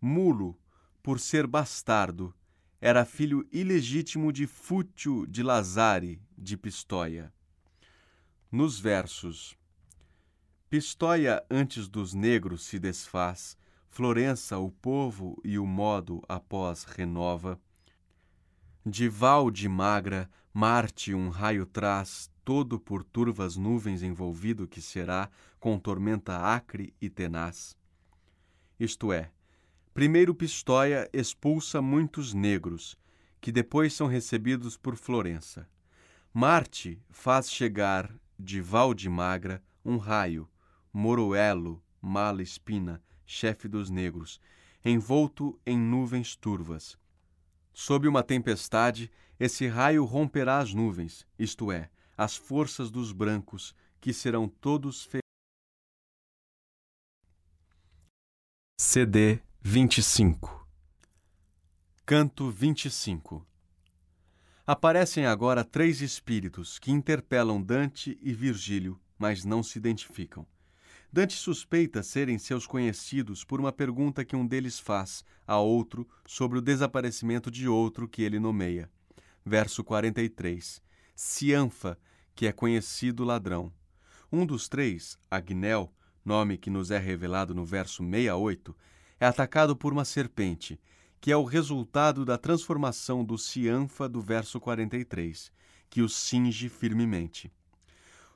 [0.00, 0.58] Mulo,
[1.02, 2.34] por ser bastardo,
[2.80, 7.32] era filho ilegítimo de Fútio de Lazare de Pistóia
[8.50, 9.56] nos versos.
[10.68, 13.56] Pistóia antes dos negros se desfaz,
[13.88, 17.60] Florença o povo e o modo após renova.
[18.86, 25.28] De val de magra, Marte um raio traz, todo por turvas nuvens envolvido que será,
[25.58, 27.76] com tormenta acre e tenaz.
[28.78, 29.30] Isto é,
[29.92, 32.96] primeiro Pistóia expulsa muitos negros,
[33.40, 35.68] que depois são recebidos por Florença.
[36.32, 40.48] Marte faz chegar de Magra, um raio,
[40.92, 44.40] Moroelo, mala espina, chefe dos negros,
[44.84, 46.98] envolto em nuvens turvas.
[47.72, 54.12] Sob uma tempestade, esse raio romperá as nuvens, isto é, as forças dos brancos, que
[54.12, 55.20] serão todos fe...
[58.80, 60.66] CD 25
[62.04, 63.46] Canto 25
[64.66, 70.46] Aparecem agora três espíritos que interpelam Dante e Virgílio, mas não se identificam.
[71.12, 76.58] Dante suspeita serem seus conhecidos por uma pergunta que um deles faz a outro sobre
[76.58, 78.88] o desaparecimento de outro que ele nomeia.
[79.44, 80.80] Verso 43.
[81.16, 81.98] Cianfa,
[82.34, 83.72] que é conhecido ladrão.
[84.30, 85.92] Um dos três, Agnel,
[86.24, 88.76] nome que nos é revelado no verso 68,
[89.18, 90.78] é atacado por uma serpente,
[91.20, 95.52] que é o resultado da transformação do cianfa do verso 43,
[95.90, 97.52] que o cinge firmemente.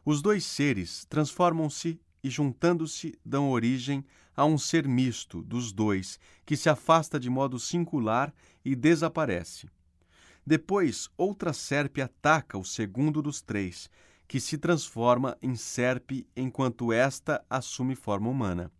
[0.05, 4.05] Os dois seres transformam-se e, juntando-se, dão origem
[4.37, 9.71] a um ser misto dos dois, que se afasta de modo singular e desaparece.
[10.47, 13.89] Depois, outra serpe ataca o segundo dos três,
[14.29, 18.71] que se transforma em serpe enquanto esta assume forma humana.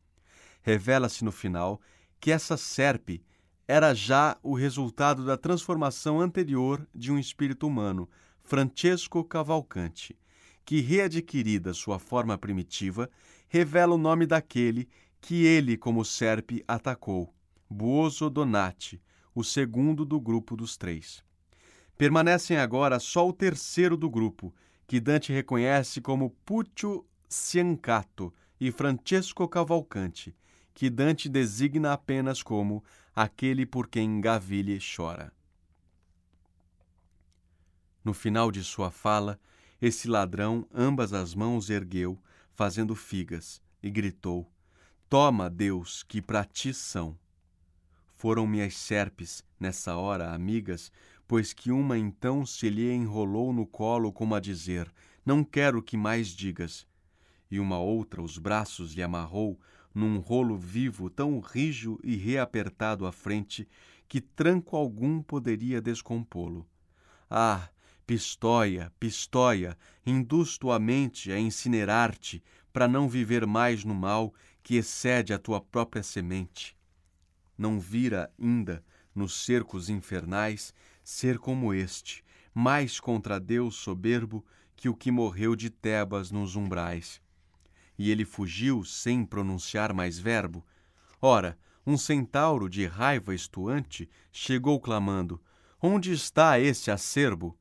[0.61, 1.81] Revela-se no final
[2.21, 3.23] que essa serpe
[3.67, 8.09] era já o resultado da transformação anterior de um espírito humano,
[8.43, 10.17] Francesco Cavalcante,
[10.65, 13.11] que, readquirida sua forma primitiva,
[13.49, 14.89] revela o nome daquele
[15.21, 17.35] que ele, como serpe, atacou,
[17.69, 19.01] Buoso Donati,
[19.35, 21.25] o segundo do grupo dos três.
[21.97, 24.55] Permanecem agora só o terceiro do grupo,
[24.87, 30.37] que Dante reconhece como Puccio Ciancato e Francesco Cavalcante,
[30.75, 32.85] que Dante designa apenas como
[33.15, 35.33] aquele por quem Gavile chora.
[38.05, 39.41] No final de sua fala,
[39.81, 42.21] esse ladrão ambas as mãos ergueu,
[42.55, 44.51] fazendo figas, e gritou:
[45.09, 47.17] Toma, Deus, que para ti são.
[48.15, 50.91] Foram minhas serpes, nessa hora, amigas,
[51.29, 54.93] pois que uma então se lhe enrolou no colo, como a dizer:
[55.25, 56.87] Não quero que mais digas.
[57.51, 59.61] E uma outra os braços lhe amarrou,
[59.95, 63.69] num rolo vivo tão rijo e reapertado à frente
[64.09, 66.67] que tranco algum poderia descompô-lo.
[67.31, 67.69] Ah,
[68.07, 72.43] Pistóia, Pistóia, induz tua mente a incinerar-te
[72.73, 76.77] para não viver mais no mal que excede a tua própria semente.
[77.57, 78.85] Não vira ainda,
[79.15, 85.71] nos cercos infernais, ser como este, mais contra Deus soberbo que o que morreu de
[85.71, 87.23] Tebas nos umbrais
[87.99, 90.65] e ele fugiu sem pronunciar mais verbo.
[91.21, 95.41] Ora, um centauro de raiva estuante chegou clamando:
[95.81, 97.57] Onde está esse acerbo?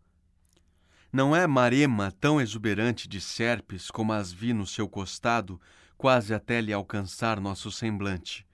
[1.12, 5.62] Não é marema tão exuberante de serpes como as vi no seu costado,
[5.98, 8.48] quase até lhe alcançar nosso semblante.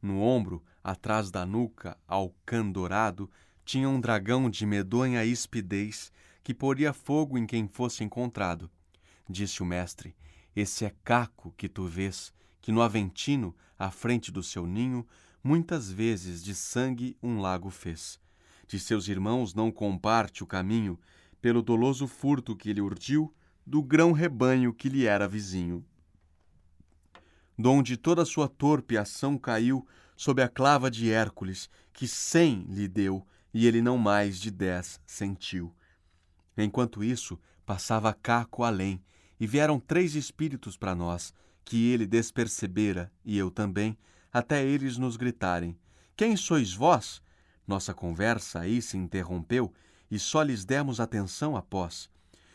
[0.00, 2.34] No ombro, atrás da nuca, ao
[2.72, 3.30] dourado,
[3.64, 6.12] tinha um dragão de medonha espidez
[6.42, 8.70] que poria fogo em quem fosse encontrado.
[9.28, 10.14] Disse o mestre:
[10.54, 15.06] esse é Caco que tu vês, que no Aventino, à frente do seu ninho,
[15.42, 18.20] muitas vezes de sangue um lago fez.
[18.66, 20.98] De seus irmãos não comparte o caminho,
[21.40, 23.34] pelo doloso furto que lhe urdiu,
[23.66, 25.84] do grão rebanho que lhe era vizinho.
[27.58, 29.86] Donde toda sua torpe ação caiu
[30.16, 35.00] sob a clava de Hércules, que cem lhe deu, e ele não mais de dez
[35.04, 35.74] sentiu.
[36.56, 39.02] Enquanto isso, passava Caco além,
[39.42, 41.34] e vieram três espíritos para nós,
[41.64, 43.98] que ele despercebera, e eu também,
[44.32, 45.76] até eles nos gritarem:
[46.16, 47.20] Quem sois vós?
[47.66, 49.72] Nossa conversa aí se interrompeu
[50.08, 52.08] e só lhes demos atenção após.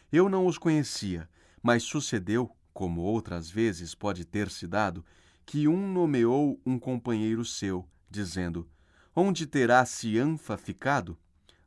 [0.10, 1.30] Eu não os conhecia,
[1.62, 5.04] mas sucedeu, como outras vezes pode ter se dado,
[5.46, 8.66] que um nomeou um companheiro seu, dizendo:
[9.14, 11.18] Onde terá Cianfa ficado?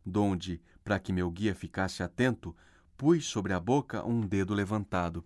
[0.02, 2.56] Donde, para que meu guia ficasse atento,
[3.00, 5.24] pus sobre a boca um dedo levantado.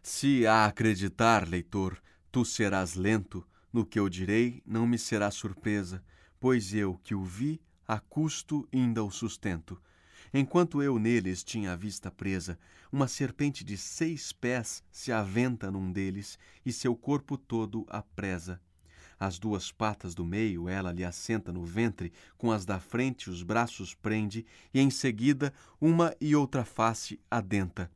[0.00, 2.00] Se a acreditar, leitor,
[2.30, 6.04] tu serás lento, no que eu direi não me será surpresa,
[6.38, 9.82] pois eu que o vi, a custo ainda o sustento.
[10.32, 12.56] Enquanto eu neles tinha a vista presa,
[12.92, 18.60] uma serpente de seis pés se aventa num deles e seu corpo todo a presa.
[19.20, 23.42] As duas patas do meio ela lhe assenta no ventre, com as da frente os
[23.42, 27.90] braços prende, e em seguida uma e outra face adenta.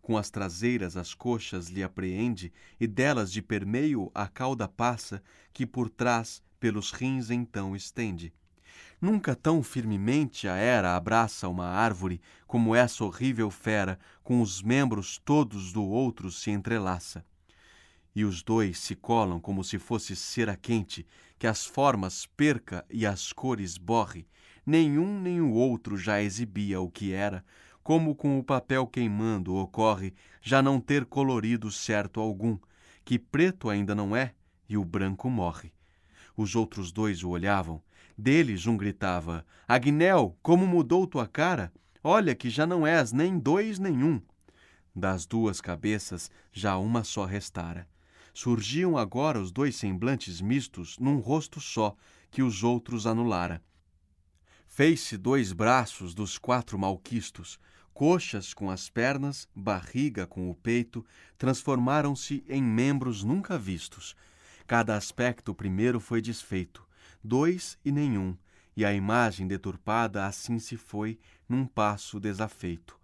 [0.00, 5.20] Com as traseiras as coxas lhe apreende, e delas de permeio a cauda passa,
[5.52, 8.32] que por trás pelos rins então estende.
[9.00, 15.18] Nunca tão firmemente a era abraça uma árvore, como essa horrível fera, com os membros
[15.18, 17.24] todos do outro se entrelaça
[18.14, 21.06] e os dois se colam como se fosse cera quente,
[21.38, 24.26] que as formas perca e as cores borre.
[24.66, 27.44] Nenhum nem o outro já exibia o que era,
[27.82, 32.58] como com o papel queimando ocorre já não ter colorido certo algum,
[33.04, 34.34] que preto ainda não é
[34.68, 35.72] e o branco morre.
[36.36, 37.82] Os outros dois o olhavam.
[38.16, 41.72] Deles um gritava: Agnel, como mudou tua cara?
[42.02, 44.20] Olha que já não és nem dois nem um.
[44.94, 47.89] Das duas cabeças já uma só restara
[48.32, 51.96] surgiam agora os dois semblantes mistos num rosto só,
[52.30, 53.62] que os outros anulara.
[54.66, 57.58] Fez-se dois braços dos quatro malquistos,
[57.92, 61.04] coxas com as pernas, barriga com o peito,
[61.36, 64.14] transformaram-se em membros nunca vistos.
[64.66, 66.86] Cada aspecto primeiro foi desfeito,
[67.22, 68.36] dois e nenhum,
[68.76, 71.18] e a imagem deturpada assim se foi
[71.48, 72.99] num passo desafeito.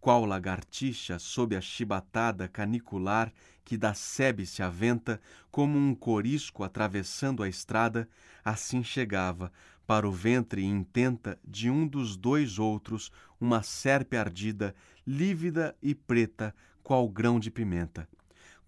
[0.00, 3.32] Qual lagartixa sob a chibatada canicular
[3.64, 5.20] que da sebe se aventa,
[5.50, 8.08] como um corisco atravessando a estrada,
[8.44, 9.52] assim chegava,
[9.86, 14.74] para o ventre intenta de um dos dois outros, uma serpe ardida,
[15.06, 18.08] lívida e preta, qual grão de pimenta.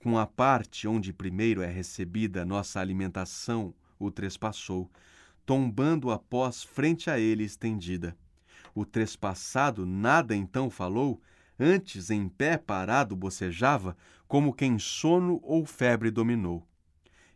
[0.03, 4.91] Com a parte onde primeiro é recebida nossa alimentação, o trespassou,
[5.47, 8.17] tombando após frente a ele estendida.
[8.75, 11.21] O trespassado nada então falou,
[11.59, 13.97] antes em pé parado bocejava,
[14.27, 16.67] como quem sono ou febre dominou.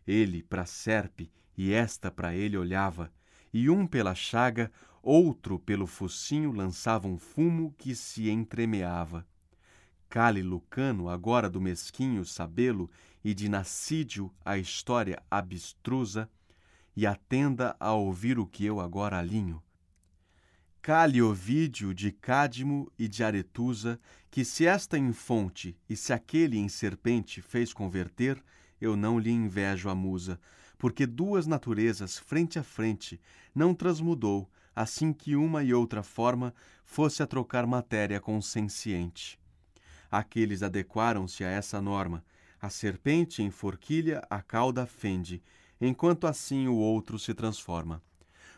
[0.07, 3.11] Ele para serpe e esta para ele olhava,
[3.53, 4.71] e um pela chaga,
[5.01, 9.25] outro pelo focinho lançava um fumo que se entremeava.
[10.09, 12.89] Cale Lucano, agora do mesquinho sabelo
[13.23, 16.29] e de Nascídio a história abstrusa,
[16.95, 19.61] e atenda a ouvir o que eu agora alinho.
[20.85, 26.59] Cale Ovídio de Cádimo e de Aretusa, que se esta em fonte e se aquele
[26.59, 28.39] em serpente fez converter,
[28.79, 30.39] eu não lhe invejo a musa,
[30.77, 33.19] porque duas naturezas frente a frente
[33.55, 39.39] não transmudou, assim que uma e outra forma fosse a trocar matéria consciente.
[40.11, 42.23] Aqueles adequaram-se a essa norma.
[42.61, 45.41] A serpente em forquilha a cauda fende,
[45.81, 48.03] enquanto assim o outro se transforma.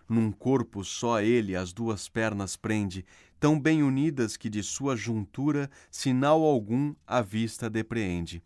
[0.08, 3.06] Num corpo só ele as duas pernas prende,
[3.40, 8.42] tão bem unidas que de sua juntura sinal algum a vista depreende.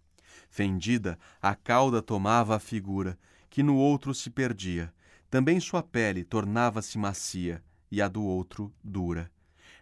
[0.50, 3.18] Fendida, a cauda tomava a figura,
[3.50, 4.94] que no outro se perdia.
[5.30, 9.32] Também sua pele tornava-se macia, e a do outro dura.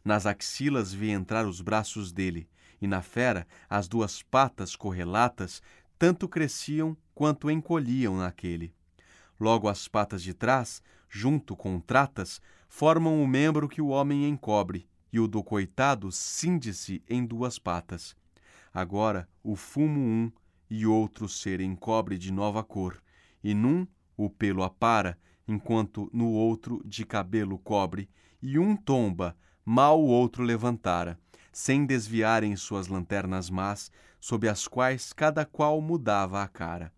[0.04, 2.48] Nas axilas vi entrar os braços dele,
[2.82, 5.62] e na fera as duas patas correlatas
[5.98, 8.74] tanto cresciam quanto encolhiam naquele.
[9.40, 14.88] Logo as patas de trás, junto com tratas, formam o membro que o homem encobre,
[15.12, 18.16] e o do coitado cinde-se em duas patas.
[18.72, 20.32] Agora o fumo um
[20.70, 23.02] e outro ser encobre de nova cor,
[23.44, 28.08] e num o pelo apara, enquanto no outro de cabelo cobre,
[28.42, 29.36] e um tomba,
[29.66, 31.20] mal o outro levantara,
[31.52, 36.94] sem desviarem suas lanternas más, sob as quais cada qual mudava a cara.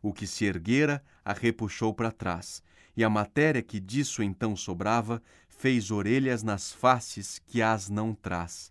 [0.00, 2.62] O que se erguera a repuxou para trás,
[3.00, 8.70] e a matéria que disso então sobrava fez orelhas nas faces que as não traz.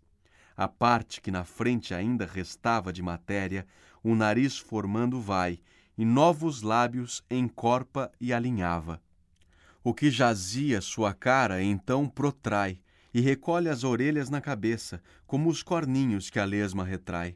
[0.56, 3.66] A parte que na frente ainda restava de matéria,
[4.04, 5.60] o nariz formando vai,
[5.98, 9.02] e novos lábios encorpa e alinhava.
[9.84, 12.80] O que jazia sua cara então protrai,
[13.12, 17.36] e recolhe as orelhas na cabeça, como os corninhos que a lesma retrai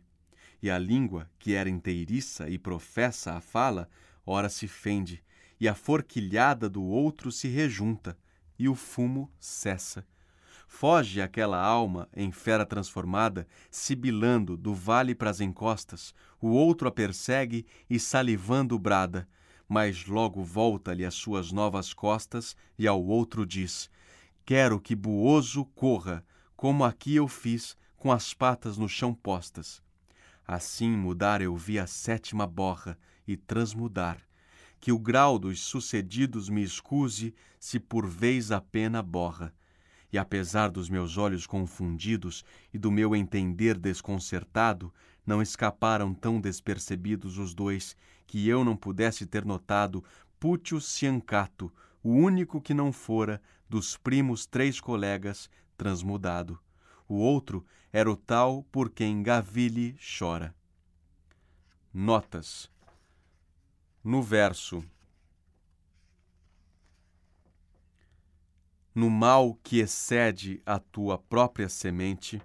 [0.61, 3.89] e a língua, que era inteiriça e professa a fala,
[4.25, 5.21] ora se fende,
[5.63, 8.17] e a forquilhada do outro se rejunta,
[8.59, 10.05] e o fumo cessa.
[10.67, 17.65] Foge aquela alma em fera transformada, sibilando do vale pras encostas, o outro a persegue
[17.89, 19.25] e salivando brada,
[19.65, 23.89] mas logo volta-lhe as suas novas costas e ao outro diz:
[24.45, 26.25] Quero que buoso corra,
[26.57, 29.81] como aqui eu fiz, com as patas no chão postas.
[30.45, 34.17] Assim mudar eu vi a sétima borra e transmudar,
[34.83, 39.55] que o grau dos sucedidos me escuse se por vez a pena borra.
[40.11, 44.93] E apesar dos meus olhos confundidos e do meu entender desconcertado,
[45.25, 47.95] não escaparam tão despercebidos os dois
[48.27, 50.03] que eu não pudesse ter notado
[50.37, 51.71] Pútio Ciancato,
[52.03, 56.59] o único que não fora dos primos três colegas transmudado.
[57.07, 60.53] O outro era o tal por quem Gavile chora.
[61.93, 62.72] Notas.
[64.03, 64.83] No verso.
[68.93, 72.41] No mal que excede a tua própria semente.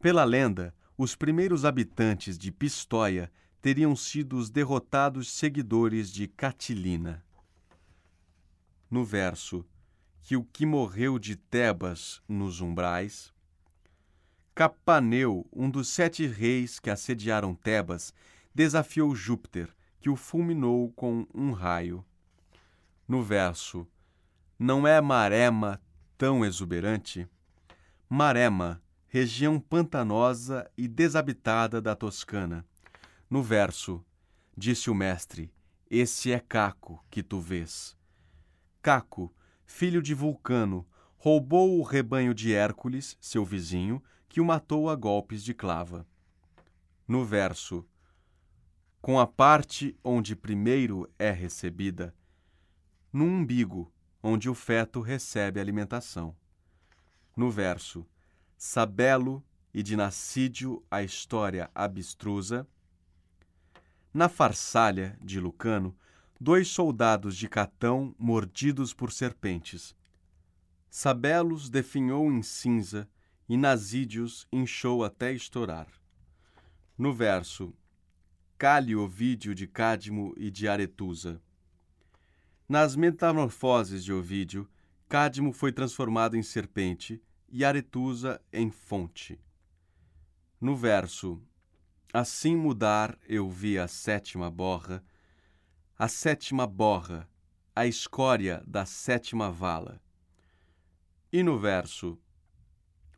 [0.00, 3.30] Pela lenda, os primeiros habitantes de Pistóia
[3.62, 7.24] teriam sido os derrotados seguidores de Catilina.
[8.90, 9.64] No verso,
[10.20, 13.32] que o que morreu de Tebas nos umbrais,
[14.56, 18.12] Capaneu, um dos sete reis que assediaram Tebas,
[18.52, 22.04] desafiou Júpiter, que o fulminou com um raio.
[23.06, 23.86] No verso,
[24.58, 25.80] não é Marema
[26.16, 27.28] tão exuberante?
[28.08, 32.66] Marema, região pantanosa e desabitada da Toscana.
[33.30, 34.04] No verso,
[34.56, 35.52] disse o mestre,
[35.90, 37.96] esse é Caco que tu vês.
[38.82, 39.34] Caco,
[39.64, 40.86] filho de Vulcano,
[41.16, 46.06] roubou o rebanho de Hércules, seu vizinho, que o matou a golpes de clava.
[47.06, 47.86] No verso,
[49.00, 52.14] com a parte onde primeiro é recebida,
[53.12, 53.92] no umbigo,
[54.22, 56.36] onde o feto recebe alimentação.
[57.36, 58.06] No verso
[58.56, 59.42] Sabelo
[59.72, 62.66] e de Nascídio a história abstrusa.
[64.12, 65.96] Na Farsália de Lucano,
[66.40, 69.94] dois soldados de Catão mordidos por serpentes.
[70.90, 73.08] Sabelos definhou em cinza
[73.48, 75.86] e Nasídios inchou até estourar.
[76.96, 77.72] No verso
[78.58, 81.40] Cálio Ovídio de Cádimo e de Aretusa.
[82.68, 84.68] Nas metamorfoses de Ovídio,
[85.08, 89.40] Cádimo foi transformado em serpente e Aretusa em fonte.
[90.60, 91.40] No verso
[92.12, 95.04] Assim mudar eu vi a sétima borra,
[95.96, 97.30] a sétima borra,
[97.76, 100.02] a escória da sétima vala.
[101.32, 102.18] E no verso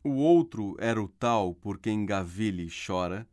[0.03, 3.27] O outro era o tal por quem Gavile chora,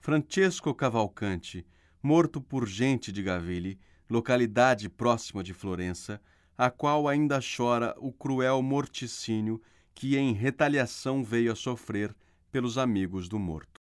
[0.00, 1.66] Francesco Cavalcante,
[2.02, 3.78] morto por gente de Gavile,
[4.08, 6.20] localidade próxima de Florença,
[6.56, 9.60] a qual ainda chora o cruel morticínio
[9.94, 12.16] que em retaliação veio a sofrer
[12.50, 13.78] pelos amigos do morto.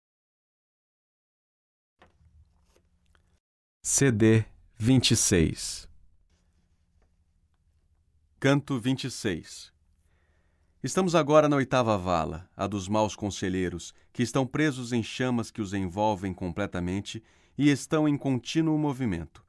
[3.84, 4.46] CD
[4.78, 5.86] 26
[8.40, 9.75] Canto 26
[10.86, 15.60] Estamos agora na oitava vala, a dos maus conselheiros, que estão presos em chamas que
[15.60, 17.20] os envolvem completamente
[17.58, 19.44] e estão em contínuo movimento.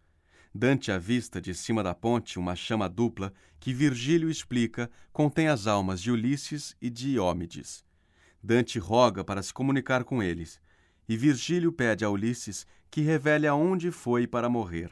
[0.51, 6.01] Dante avista de cima da ponte uma chama dupla que Virgílio explica contém as almas
[6.01, 7.85] de Ulisses e de Iômedes.
[8.41, 10.59] Dante roga para se comunicar com eles,
[11.07, 14.89] e Virgílio pede a Ulisses que revele aonde foi para morrer.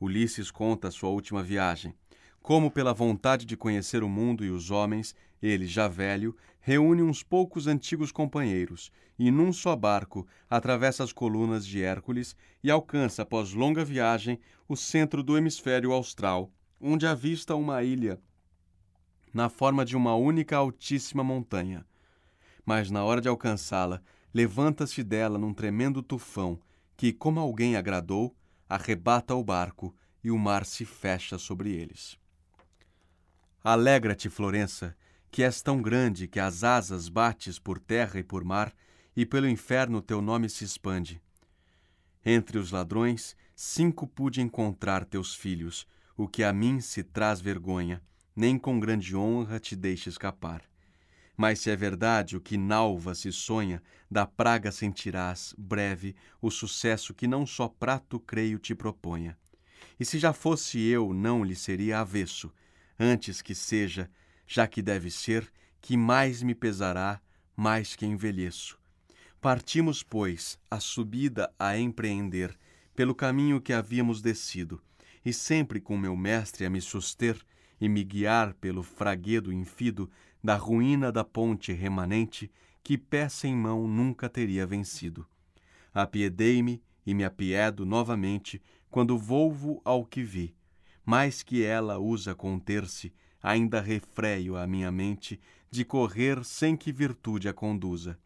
[0.00, 1.94] Ulisses conta sua última viagem
[2.42, 7.22] como pela vontade de conhecer o mundo e os homens, ele, já velho, reúne uns
[7.22, 13.52] poucos antigos companheiros e, num só barco, atravessa as colunas de Hércules e alcança, após
[13.52, 18.20] longa viagem, o centro do hemisfério austral, onde avista uma ilha
[19.32, 21.86] na forma de uma única altíssima montanha.
[22.64, 24.00] Mas, na hora de alcançá-la,
[24.32, 26.58] levanta-se dela num tremendo tufão
[26.96, 28.34] que, como alguém agradou,
[28.68, 32.18] arrebata o barco e o mar se fecha sobre eles.
[33.62, 34.96] Alegra-te, Florença,
[35.30, 38.72] que és tão grande que as asas bates por terra e por mar,
[39.16, 41.20] e pelo inferno teu nome se expande.
[42.24, 45.86] Entre os ladrões, cinco pude encontrar teus filhos,
[46.16, 48.00] o que a mim se traz vergonha,
[48.34, 50.62] nem com grande honra te deixe escapar.
[51.36, 57.12] Mas se é verdade o que nalva se sonha, da praga sentirás, breve, o sucesso
[57.12, 59.36] que não só prato creio te proponha.
[59.98, 62.52] E se já fosse eu, não lhe seria avesso,
[62.98, 64.10] antes que seja,
[64.46, 67.20] já que deve ser, que mais me pesará,
[67.56, 68.78] mais que envelheço.
[69.40, 72.58] Partimos, pois, a subida a empreender,
[72.94, 74.82] pelo caminho que havíamos descido,
[75.24, 77.40] e sempre com meu mestre a me suster
[77.80, 80.10] e me guiar pelo fraguedo infido
[80.42, 82.50] da ruína da ponte remanente,
[82.82, 85.26] que pé sem mão nunca teria vencido.
[85.92, 90.54] Apiedei-me e me apiedo novamente quando volvo ao que vi,
[91.08, 95.40] mais que ela usa conter-se, ainda refreio a minha mente
[95.70, 98.18] de correr sem que virtude a conduza.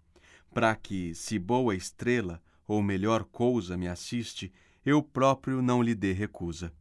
[0.52, 4.52] Para que, se boa estrela, ou melhor cousa me assiste,
[4.84, 6.72] eu próprio não lhe dê recusa.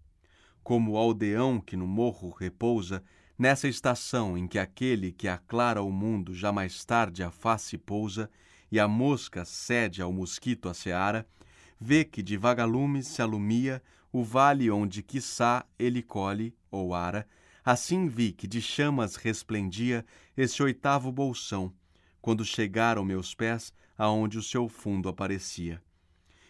[0.64, 3.04] Como o aldeão que no morro repousa,
[3.38, 8.28] nessa estação em que aquele que aclara o mundo já mais tarde a face pousa,
[8.72, 11.28] e a mosca cede ao mosquito a seara,
[11.80, 17.28] vê que de vagalumes se alumia o vale onde quiçá ele colhe ou ara,
[17.64, 20.06] assim vi que de chamas resplendia
[20.36, 21.74] esse oitavo bolsão,
[22.22, 25.82] quando chegaram meus pés aonde o seu fundo aparecia.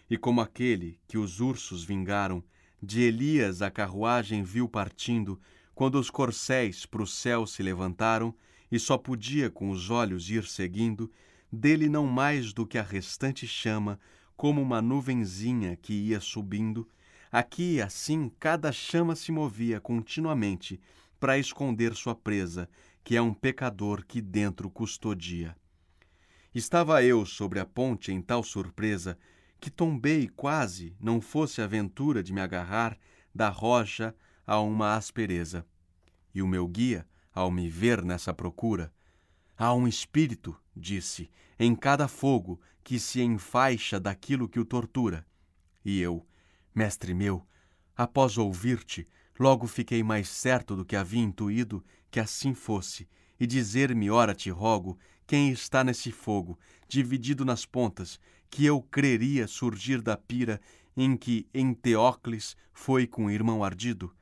[0.09, 2.43] E como aquele que os ursos vingaram,
[2.81, 5.39] de Elias a carruagem viu partindo,
[5.75, 8.33] quando os corcéis pro céu se levantaram,
[8.71, 11.11] e só podia com os olhos ir seguindo,
[11.51, 13.99] dele não mais do que a restante chama,
[14.35, 16.87] como uma nuvenzinha que ia subindo,
[17.31, 20.81] Aqui, assim, cada chama se movia continuamente
[21.17, 22.69] para esconder sua presa,
[23.05, 25.55] que é um pecador que dentro custodia.
[26.53, 29.17] Estava eu sobre a ponte em tal surpresa
[29.61, 32.97] que tombei quase, não fosse aventura de me agarrar
[33.33, 34.13] da rocha
[34.45, 35.65] a uma aspereza.
[36.35, 38.91] E o meu guia, ao me ver nessa procura,
[39.57, 45.25] há um espírito, disse, em cada fogo que se enfaixa daquilo que o tortura.
[45.85, 46.25] E eu,
[46.73, 47.45] Mestre meu,
[47.95, 49.07] após ouvir-te,
[49.39, 53.07] logo fiquei mais certo do que havia intuído que assim fosse,
[53.39, 58.19] e dizer-me, ora te rogo, quem está nesse fogo, dividido nas pontas,
[58.49, 60.59] que eu creria surgir da pira
[60.95, 64.13] em que Enteócles foi com o irmão ardido?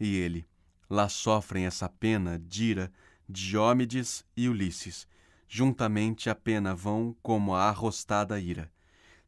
[0.00, 0.46] E ele,
[0.88, 2.92] Lá sofrem essa pena Dira,
[3.28, 5.06] Diômedes e Ulisses.
[5.48, 8.70] Juntamente a pena vão como a arrostada ira.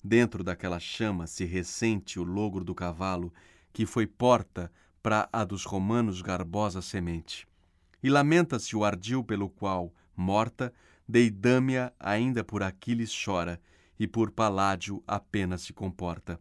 [0.02, 3.32] Dentro daquela chama se ressente o logro do cavalo,
[3.72, 4.72] que foi porta
[5.02, 7.46] para a dos romanos garbosa semente.
[8.02, 10.72] E lamenta-se o ardil pelo qual, morta,
[11.06, 13.60] Deidâmia ainda por Aquiles chora,
[13.98, 16.38] e por Paládio apenas se comporta.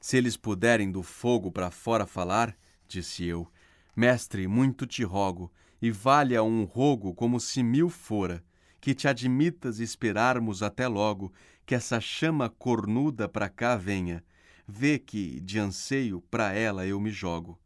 [0.00, 2.56] Se eles puderem do fogo para fora falar,
[2.86, 3.50] disse eu,
[3.96, 8.44] mestre, muito te rogo, e valha um rogo como se mil fora,
[8.80, 11.32] que te admitas esperarmos até logo
[11.68, 14.24] que essa chama cornuda para cá venha.
[14.66, 17.60] Vê que, de anseio, para ela eu me jogo.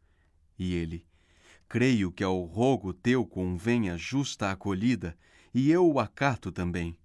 [0.59, 1.07] E ele,
[1.69, 5.17] creio que ao rogo teu convenha justa acolhida,
[5.53, 6.97] e eu o acato também.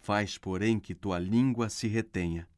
[0.00, 2.48] Faz, porém, que tua língua se retenha.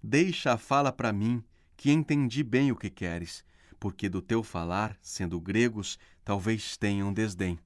[0.00, 1.42] Deixa a fala para mim,
[1.76, 3.44] que entendi bem o que queres,
[3.80, 7.58] porque do teu falar, sendo gregos, talvez tenham desdém.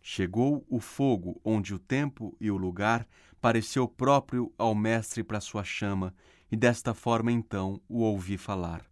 [0.00, 3.08] Chegou o fogo, onde o tempo e o lugar
[3.44, 6.14] pareceu próprio ao mestre para sua chama,
[6.50, 8.82] e desta forma então o ouvi falar.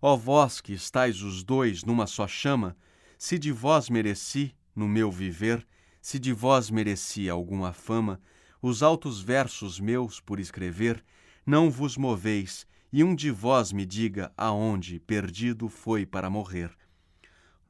[0.00, 2.74] Ó vós que estáis os dois numa só chama,
[3.18, 5.68] se de vós mereci, no meu viver,
[6.00, 8.18] se de vós mereci alguma fama,
[8.62, 11.04] os altos versos meus por escrever,
[11.44, 16.74] não vos moveis, e um de vós me diga aonde perdido foi para morrer.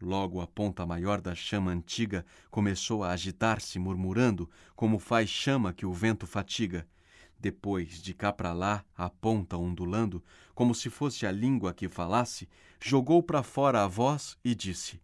[0.04, 5.86] Logo a ponta maior da chama antiga começou a agitar-se, murmurando, como faz chama que
[5.86, 6.84] o vento fatiga.
[7.38, 10.20] Depois, de cá para lá, a ponta ondulando,
[10.56, 12.48] como se fosse a língua que falasse,
[12.80, 15.00] jogou para fora a voz e disse: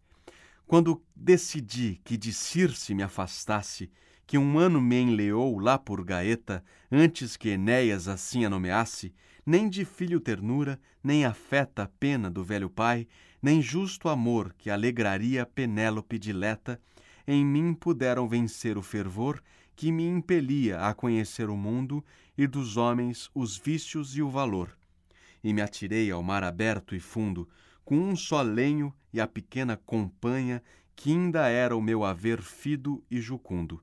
[0.67, 3.93] Quando decidi que de Circe me afastasse,
[4.27, 9.15] que um ano me enleou lá por Gaeta, antes que Enéas assim a nomeasse,
[9.47, 13.07] nem de filho ternura, nem afeta a pena do velho pai,
[13.43, 16.81] nem justo amor que alegraria Penélope dileta,
[17.27, 19.43] em mim puderam vencer o fervor
[19.77, 22.05] que me impelia a conhecer o mundo
[22.37, 24.77] e dos homens os vícios e o valor.
[25.43, 27.49] E me atirei ao mar aberto e fundo,
[27.85, 30.63] com um só lenho e a pequena companha
[30.97, 33.83] que ainda era o meu haver fido e jucundo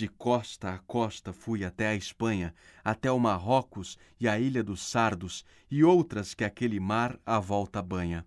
[0.00, 4.82] de costa a costa fui até a Espanha, até o Marrocos e a ilha dos
[4.82, 8.26] Sardos e outras que aquele mar à volta banha.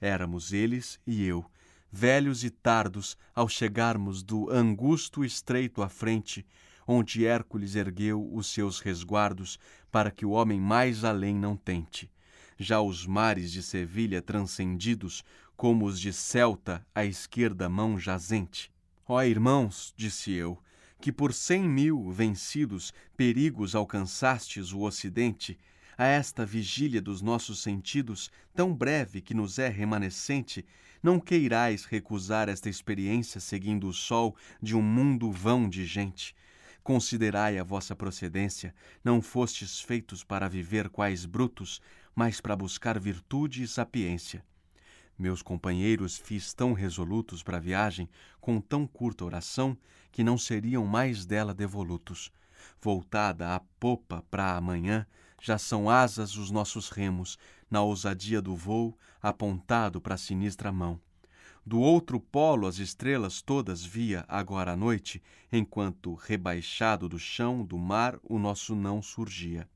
[0.00, 1.44] Éramos eles e eu,
[1.92, 6.46] velhos e tardos, ao chegarmos do angusto estreito à frente,
[6.86, 9.58] onde Hércules ergueu os seus resguardos
[9.90, 12.10] para que o homem mais além não tente.
[12.58, 15.22] Já os mares de Sevilha transcendidos,
[15.56, 18.72] como os de Celta à esquerda mão jazente.
[19.06, 20.58] Ó irmãos, disse eu,
[21.00, 25.58] que por cem mil vencidos perigos alcançastes o Ocidente,
[26.00, 30.64] a esta vigília dos nossos sentidos, tão breve que nos é remanescente,
[31.02, 36.34] não queirais recusar esta experiência seguindo o sol de um mundo vão de gente.
[36.82, 38.74] Considerai a vossa procedência,
[39.04, 41.82] não fostes feitos para viver quais brutos,
[42.14, 44.42] mas para buscar virtude e sapiência.
[45.18, 48.08] Meus companheiros fiz tão resolutos para a viagem,
[48.40, 49.76] com tão curta oração,
[50.10, 52.32] que não seriam mais dela devolutos.
[52.80, 55.06] Voltada a popa para amanhã,
[55.40, 57.38] já são asas os nossos remos,
[57.70, 61.00] na ousadia do voo, apontado para a sinistra mão.
[61.64, 65.22] Do outro polo as estrelas todas via agora à noite,
[65.52, 69.68] enquanto, rebaixado do chão do mar, o nosso não surgia.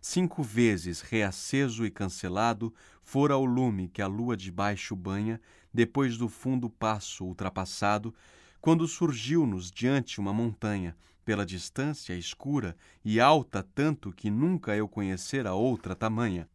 [0.00, 5.40] Cinco vezes reaceso e cancelado fora o lume que a lua de baixo banha,
[5.72, 8.14] depois do fundo passo ultrapassado,
[8.60, 15.54] quando surgiu-nos diante uma montanha, pela distância escura e alta tanto que nunca eu conhecera
[15.54, 16.48] outra tamanha.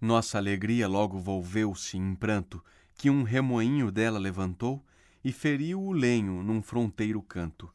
[0.00, 2.64] Nossa alegria logo volveu-se em pranto,
[2.94, 4.84] que um remoinho dela levantou
[5.22, 7.72] e feriu o lenho num fronteiro canto.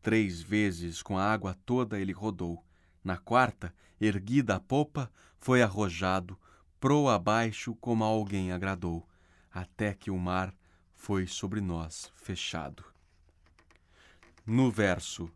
[0.00, 2.64] Três vezes com a água toda ele rodou,
[3.04, 6.38] na quarta, erguida a popa, foi arrojado,
[6.80, 9.08] proa abaixo como a alguém agradou,
[9.52, 10.52] até que o mar
[10.94, 12.91] foi sobre nós fechado.
[14.44, 15.30] No verso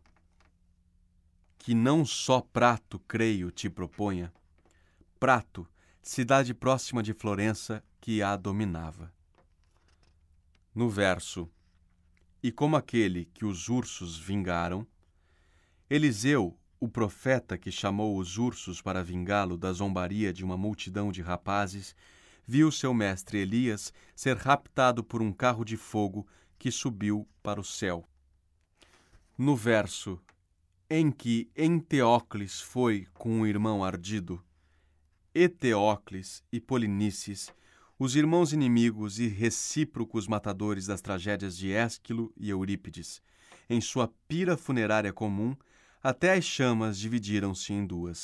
[1.57, 4.33] que não só Prato, creio, te proponha,
[5.17, 5.65] Prato,
[6.01, 9.09] cidade próxima de Florença que a dominava.
[10.75, 11.49] No verso
[12.43, 14.85] e como aquele que os ursos vingaram,
[15.89, 21.21] Eliseu, o profeta que chamou os ursos para vingá-lo da zombaria de uma multidão de
[21.21, 21.95] rapazes,
[22.45, 26.27] viu seu mestre Elias ser raptado por um carro de fogo
[26.59, 28.05] que subiu para o céu.
[29.37, 30.19] No verso
[30.89, 34.43] em que Enteócles foi com um irmão ardido,
[35.31, 37.53] Eteócles e Polinices,
[37.99, 43.21] os irmãos inimigos e recíprocos matadores das tragédias de Ésquilo e Eurípides,
[43.69, 45.55] em sua pira funerária comum,
[46.01, 48.23] até as chamas dividiram-se em duas.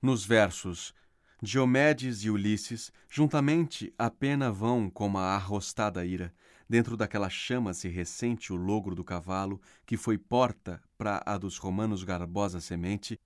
[0.00, 0.94] Nos versos
[1.42, 6.32] Diomedes e Ulisses, juntamente a pena vão como a arrostada ira.
[6.74, 11.56] Dentro daquela chama se ressente o logro do cavalo, que foi porta para a dos
[11.56, 13.16] romanos garbosa semente,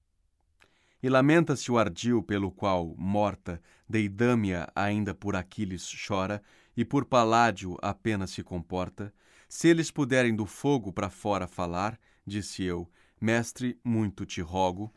[1.02, 6.42] e lamenta-se o ardil pelo qual, morta, Deidâmia ainda por Aquiles chora,
[6.76, 9.14] e por Paládio apenas se comporta.
[9.48, 12.86] Se eles puderem do fogo para fora falar, disse eu,
[13.18, 14.92] mestre, muito te rogo,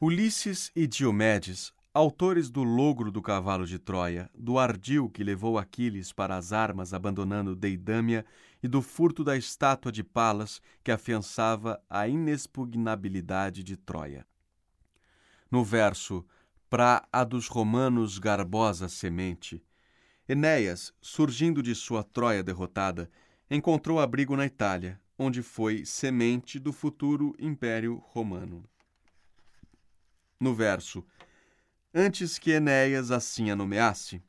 [0.00, 6.12] Ulisses e Diomedes, autores do logro do cavalo de Troia, do ardil que levou Aquiles
[6.12, 8.22] para as armas abandonando Deidâmia
[8.62, 14.26] e do furto da estátua de Palas que afiançava a inexpugnabilidade de Troia.
[15.50, 16.22] No verso
[16.68, 19.64] Pra a dos romanos garbosa semente,
[20.28, 23.10] Enéas, surgindo de sua Troia derrotada,
[23.50, 28.64] encontrou abrigo na Itália, onde foi semente do futuro Império Romano
[30.40, 31.04] no verso
[31.98, 34.22] Antes que Enéas assim a nomeasse.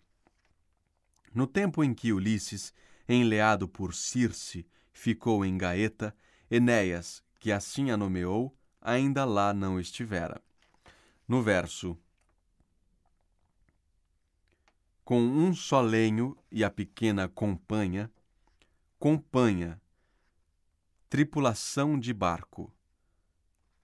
[1.33, 2.73] No tempo em que Ulisses,
[3.09, 6.15] enleado por Circe, ficou em Gaeta,
[6.49, 10.41] Enéas, que assim a nomeou, ainda lá não estivera.
[11.27, 11.99] No verso
[15.03, 18.09] Com um só lenho e a pequena companha,
[18.97, 19.81] companha,
[21.09, 22.73] tripulação de barco.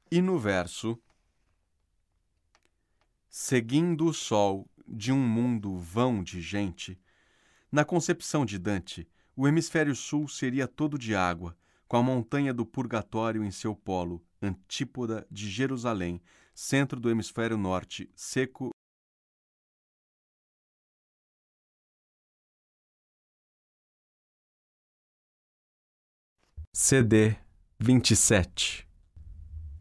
[0.09, 0.97] E no verso
[3.35, 7.01] seguindo o sol de um mundo vão de gente,
[7.71, 11.57] na concepção de Dante, o hemisfério sul seria todo de água,
[11.87, 16.21] com a montanha do purgatório em seu polo, antípoda de Jerusalém,
[16.53, 18.69] centro do hemisfério norte, seco
[26.71, 27.35] CD
[27.79, 28.87] 27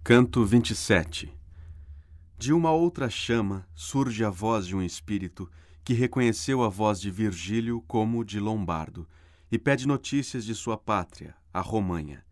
[0.02, 1.41] Canto 27
[2.42, 5.48] de uma outra chama surge a voz de um espírito
[5.84, 9.06] que reconheceu a voz de Virgílio como de Lombardo
[9.48, 12.24] e pede notícias de sua pátria, a Romanha.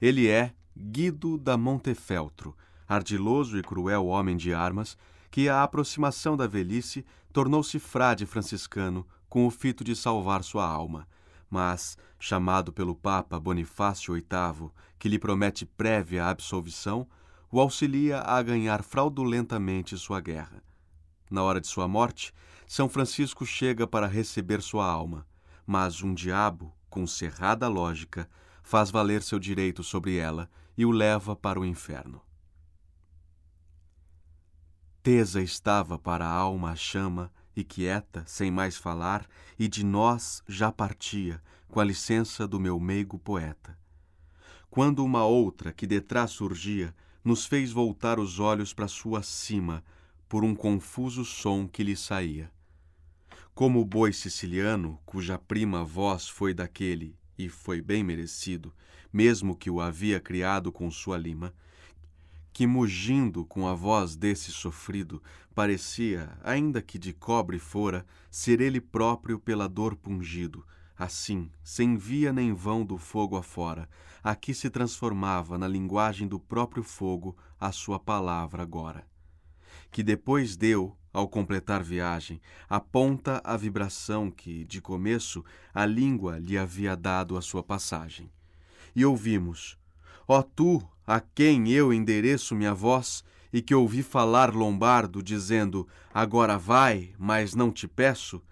[0.00, 4.96] Ele é Guido da Montefeltro, ardiloso e cruel homem de armas,
[5.32, 11.08] que à aproximação da velhice tornou-se frade franciscano com o fito de salvar sua alma,
[11.50, 17.04] mas, chamado pelo Papa Bonifácio VIII, que lhe promete prévia absolvição,
[17.50, 20.62] o auxilia a ganhar fraudulentamente sua guerra.
[21.30, 22.32] Na hora de sua morte,
[22.66, 25.26] São Francisco chega para receber sua alma,
[25.66, 28.28] mas um diabo, com cerrada lógica,
[28.62, 32.22] faz valer seu direito sobre ela e o leva para o inferno.
[35.02, 39.26] Tesa estava para a alma a chama, e quieta, sem mais falar,
[39.58, 43.78] e de nós já partia, com a licença do meu meigo poeta.
[44.70, 46.94] Quando uma outra que detrás surgia,
[47.24, 49.84] nos fez voltar os olhos para sua cima
[50.28, 52.50] por um confuso som que lhe saía.
[53.54, 58.72] Como o boi siciliano, cuja prima voz foi daquele, e foi bem merecido,
[59.12, 61.52] mesmo que o havia criado com sua lima,
[62.52, 65.22] que mugindo com a voz desse sofrido,
[65.54, 70.64] parecia, ainda que de cobre fora, ser ele próprio pela dor pungido,
[71.00, 73.88] Assim, sem via nem vão do fogo afora,
[74.22, 79.06] aqui se transformava na linguagem do próprio fogo a sua palavra agora.
[79.90, 86.58] Que depois deu, ao completar viagem, aponta a vibração que, de começo, a língua lhe
[86.58, 88.30] havia dado a sua passagem.
[88.94, 89.78] E ouvimos:
[90.28, 96.58] Ó tu, a quem eu endereço minha voz, e que ouvi falar Lombardo, dizendo: Agora
[96.58, 98.42] vai, mas não te peço,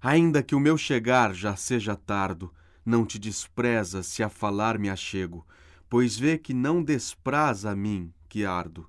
[0.00, 2.54] Ainda que o meu chegar já seja tardo,
[2.84, 5.46] não te despreza se a falar me achego,
[5.88, 8.88] pois vê que não despraz a mim que ardo.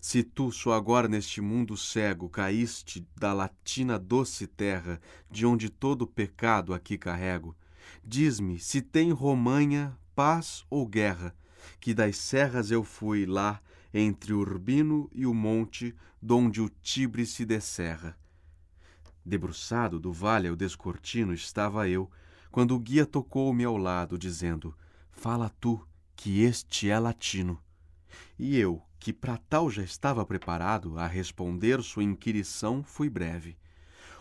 [0.00, 5.00] Se tu só agora neste mundo cego caíste da latina doce terra,
[5.30, 7.54] de onde todo pecado aqui carrego,
[8.04, 11.34] diz-me se tem Romanha paz ou guerra,
[11.78, 13.60] que das serras eu fui lá
[13.92, 18.19] entre o Urbino e o monte, donde o Tibre se descerra.
[19.24, 22.10] Debruçado do vale ao descortino estava eu,
[22.50, 24.74] quando o guia tocou-me ao lado, dizendo:
[25.12, 25.86] Fala tu,
[26.16, 27.60] que este é latino.
[28.38, 33.56] E eu, que para tal já estava preparado a responder sua inquirição, fui breve.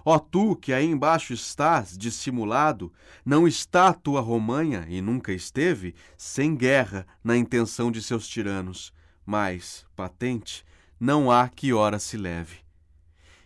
[0.05, 2.91] Ó tu, que aí embaixo estás, dissimulado,
[3.25, 8.93] não está a tua Romanha, e nunca esteve, sem guerra na intenção de seus tiranos,
[9.25, 10.65] mas, patente,
[10.99, 12.68] não há que hora se leve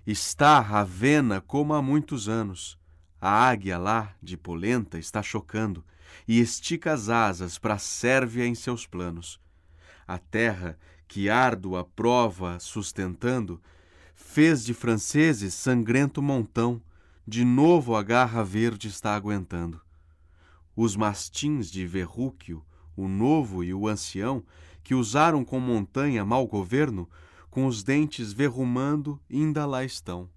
[0.05, 2.77] Está Ravena como há muitos anos.
[3.21, 5.81] A águia lá, de polenta, está chocando
[6.27, 9.39] e estica as asas para a Sérvia em seus planos.
[10.05, 10.77] A terra,
[11.07, 13.61] que árdua prova sustentando,
[14.13, 16.81] fez de franceses sangrento montão,
[17.25, 19.79] de novo a garra verde está aguentando.
[20.75, 22.61] Os mastins de Verrúquio,
[22.93, 24.43] o novo e o ancião,
[24.83, 27.09] que usaram com montanha mau governo,
[27.53, 30.27] com os dentes verrumando, ainda lá estão.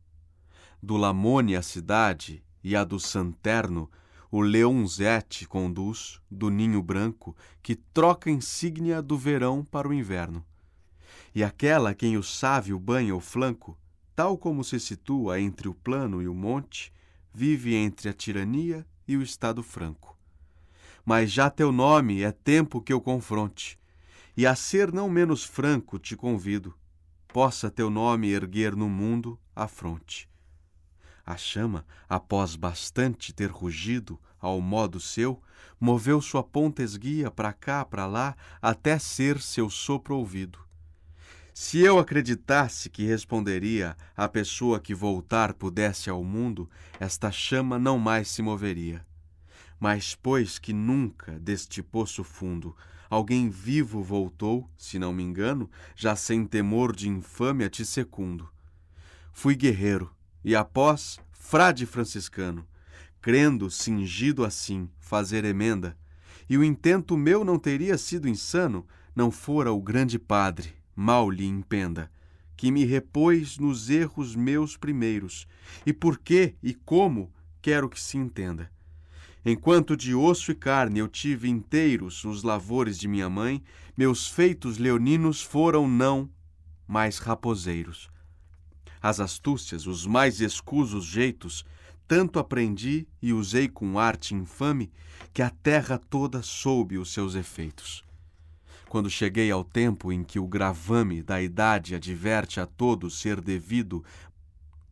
[0.82, 3.90] Do Lamone a cidade e a do Santerno,
[4.30, 10.44] o leonzete conduz, do ninho branco, que troca insígnia do verão para o inverno.
[11.34, 13.78] E aquela quem o sávio banha o flanco,
[14.14, 16.92] tal como se situa entre o plano e o monte,
[17.32, 20.18] vive entre a tirania e o estado franco.
[21.02, 23.78] Mas já teu nome é tempo que eu confronte,
[24.36, 26.74] e a ser não menos franco te convido,
[27.36, 30.26] possa teu nome erguer no mundo a fronte.
[31.22, 35.42] A chama, após bastante ter rugido ao modo seu,
[35.78, 40.58] moveu sua ponta esguia para cá, para lá, até ser seu sopro ouvido.
[41.52, 47.98] Se eu acreditasse que responderia a pessoa que voltar pudesse ao mundo, esta chama não
[47.98, 49.06] mais se moveria.
[49.78, 52.74] Mas pois que nunca deste poço fundo
[53.08, 58.48] alguém vivo voltou, se não me engano, já sem temor de infâmia te secundo.
[59.32, 60.10] Fui guerreiro
[60.44, 62.66] e após frade franciscano,
[63.20, 65.96] crendo, cingido assim, fazer emenda,
[66.48, 71.44] e o intento meu não teria sido insano, não fora o grande padre, mal lhe
[71.44, 72.10] impenda,
[72.56, 75.46] que me repôs nos erros meus primeiros,
[75.84, 78.70] e por que e como quero que se entenda.
[79.48, 83.62] Enquanto de osso e carne eu tive inteiros os lavores de minha mãe,
[83.96, 86.28] meus feitos leoninos foram não
[86.84, 88.10] mais raposeiros.
[89.00, 91.64] As astúcias, os mais escusos jeitos,
[92.08, 94.90] tanto aprendi e usei com arte infame
[95.32, 98.04] que a terra toda soube os seus efeitos.
[98.88, 104.04] Quando cheguei ao tempo em que o gravame da idade adverte a todos ser devido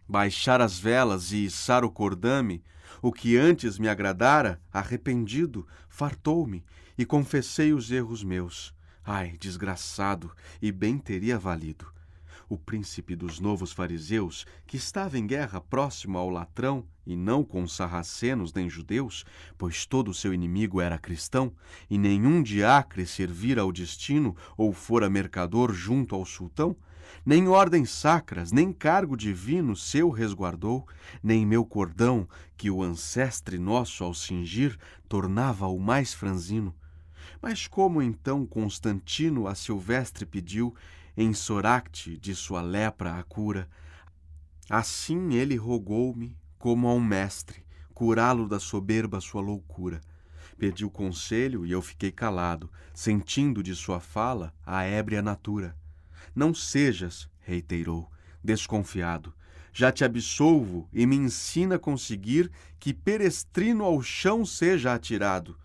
[0.09, 2.63] baixar as velas e içar o cordame,
[3.07, 6.65] o que antes me agradara, arrependido, fartou-me
[6.97, 8.75] e confessei os erros meus.
[9.05, 11.94] Ai, desgraçado, e bem teria valido.
[12.55, 17.67] O príncipe dos novos fariseus, que estava em guerra próximo ao latrão, e não com
[17.67, 19.25] sarracenos nem judeus,
[19.59, 21.53] pois todo o seu inimigo era cristão,
[21.91, 26.77] e nenhum diacre servira ao destino ou fora mercador junto ao sultão,
[27.27, 30.87] nem ordens sacras, nem cargo divino seu resguardou,
[31.21, 34.79] nem meu cordão, que o ancestre nosso ao cingir
[35.09, 36.73] tornava-o mais franzino.
[37.43, 40.73] Mas como então Constantino a Silvestre pediu,
[41.17, 43.69] em Soracte de sua lepra a cura,
[44.69, 50.01] assim ele rogou-me, como a um mestre, curá-lo da soberba sua loucura.
[50.59, 55.77] Pediu conselho e eu fiquei calado, sentindo de sua fala a ébria natura.
[56.35, 58.11] Não sejas, reiterou,
[58.43, 59.35] desconfiado.
[59.73, 65.59] Já te absolvo e me ensina a conseguir que perestrino ao chão seja atirado.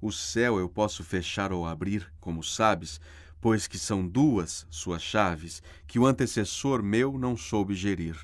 [0.00, 2.98] O céu eu posso fechar ou abrir, como sabes,
[3.40, 8.16] pois que são duas suas chaves que o antecessor meu não soube gerir.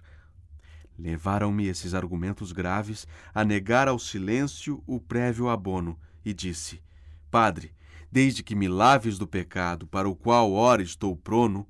[0.99, 6.83] Levaram-me esses argumentos graves a negar ao silêncio o prévio abono, e disse:
[7.31, 7.75] Padre,
[8.11, 11.67] desde que me laves do pecado para o qual ora estou prono,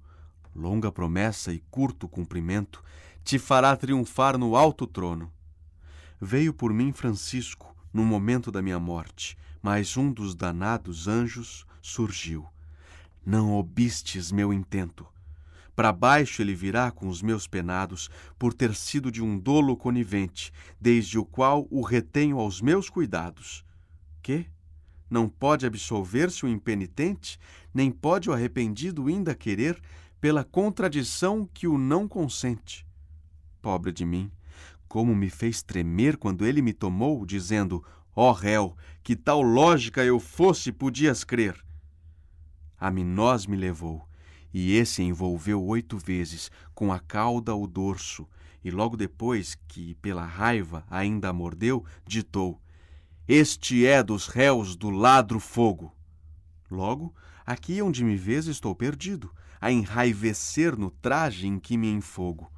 [0.54, 2.82] longa promessa e curto cumprimento,
[3.24, 5.32] te fará triunfar no alto trono.
[6.20, 12.46] Veio por mim Francisco no momento da minha morte, mas um dos danados anjos surgiu.
[13.26, 15.04] Não obistes meu intento.
[15.74, 18.08] Para baixo ele virá com os meus penados,
[18.38, 23.64] por ter sido de um dolo conivente, desde o qual o retenho aos meus cuidados.
[24.22, 24.46] Que?
[25.10, 27.36] Não pode absolver-se o impenitente,
[27.74, 29.82] nem pode o arrependido ainda querer
[30.20, 32.86] pela contradição que o não consente.
[33.60, 34.30] Pobre de mim,
[34.86, 37.84] como me fez tremer quando ele me tomou, dizendo:
[38.14, 41.65] Ó oh, réu, que tal lógica eu fosse, podias crer.
[42.78, 44.06] A minós me levou,
[44.52, 48.28] e esse envolveu oito vezes, com a cauda o dorso,
[48.62, 52.60] e logo depois que, pela raiva, ainda a mordeu, ditou:
[53.28, 55.94] Este é dos réus do ladro fogo.
[56.70, 59.30] Logo, aqui onde me vês estou perdido,
[59.60, 62.50] a enraivecer no traje em que me enfogo.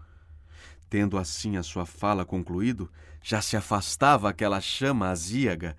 [0.88, 2.90] Tendo assim a sua fala concluído,
[3.22, 5.76] já se afastava aquela chama azíaga,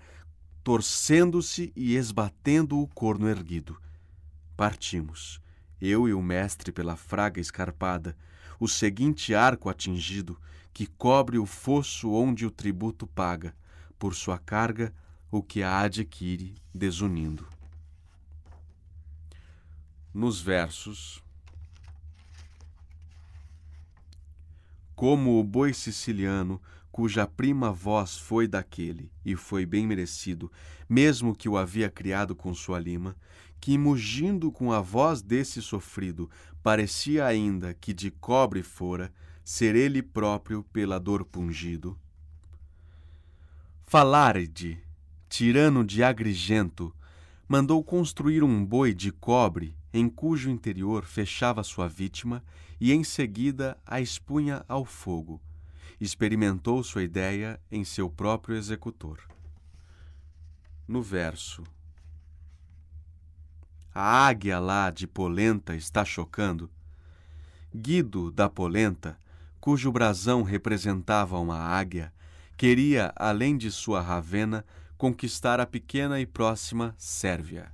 [0.63, 3.81] torcendo-se e esbatendo o corno erguido.
[4.59, 5.41] Partimos,
[5.79, 8.13] eu e o mestre pela fraga escarpada,
[8.59, 10.37] o seguinte arco atingido,
[10.73, 13.55] que cobre o fosso onde o tributo paga,
[13.97, 14.93] por sua carga,
[15.31, 17.47] o que a adquire desunindo.
[20.13, 21.23] Nos versos.
[24.93, 26.61] Como o boi siciliano,
[26.91, 30.51] cuja prima voz foi daquele, e foi bem merecido,
[30.89, 33.15] mesmo que o havia criado com sua lima,
[33.59, 36.29] que mugindo com a voz desse sofrido,
[36.63, 39.11] parecia ainda que de cobre fora,
[39.43, 41.97] ser ele próprio pela dor pungido.
[43.85, 44.79] Falarde,
[45.27, 46.93] tirano de Agrigento,
[47.47, 52.43] mandou construir um boi de cobre em cujo interior fechava sua vítima
[52.79, 55.41] e em seguida a expunha ao fogo.
[55.99, 59.19] Experimentou sua ideia em seu próprio executor.
[60.87, 61.63] No verso
[63.93, 66.69] a águia lá de polenta está chocando.
[67.73, 69.17] Guido da polenta,
[69.59, 72.13] cujo brasão representava uma águia,
[72.57, 74.65] queria, além de sua Ravena,
[74.97, 77.71] conquistar a pequena e próxima Sérvia.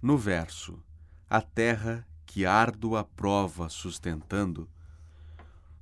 [0.00, 0.82] No verso,
[1.28, 4.68] a terra que árdua prova sustentando,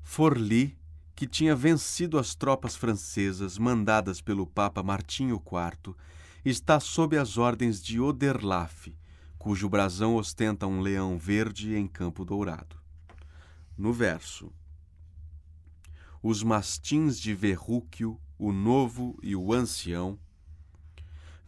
[0.02, 0.77] Forli,
[1.15, 5.94] que tinha vencido as tropas francesas mandadas pelo Papa Martinho IV,
[6.44, 8.89] está sob as ordens de Oderlaf,
[9.40, 12.76] cujo brasão ostenta um leão verde em campo dourado.
[13.74, 14.52] No verso,
[16.22, 20.18] os mastins de Verrúquio, o novo e o ancião.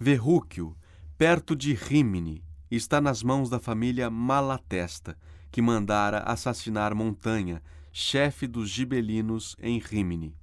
[0.00, 0.74] Verrúquio,
[1.18, 5.14] perto de Rímini, está nas mãos da família Malatesta,
[5.50, 7.62] que mandara assassinar Montanha,
[7.92, 10.34] chefe dos gibelinos em Rímini.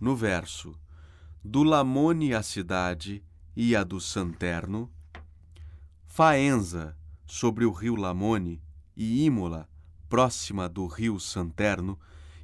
[0.00, 0.74] No verso,
[1.44, 3.22] do Lamone a cidade
[3.54, 4.90] e a do Santerno,
[6.18, 8.60] Faenza, sobre o rio Lamone,
[8.96, 9.68] e Imola,
[10.08, 11.96] próxima do rio Santerno,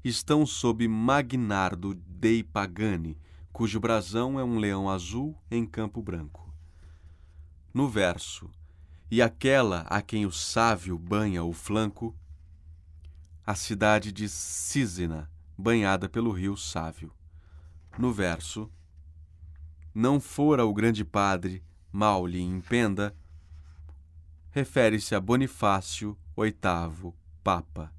[0.04, 3.18] estão sob Magnardo dei Pagani,
[3.52, 6.54] cujo brasão é um leão azul em campo branco.
[7.74, 8.48] No verso,
[9.10, 12.14] e aquela a quem o sávio banha o flanco,
[13.44, 15.28] a cidade de Císena,
[15.58, 17.12] banhada pelo rio Sávio.
[17.98, 18.70] No verso,
[19.92, 21.60] não fora o grande padre,
[21.90, 23.12] mal lhe impenda,
[24.54, 27.12] refere-se a Bonifácio VIII,
[27.42, 27.92] Papa.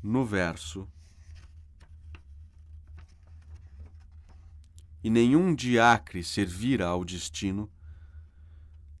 [0.00, 0.86] No verso.
[5.02, 7.68] E nenhum de Acre servira ao destino.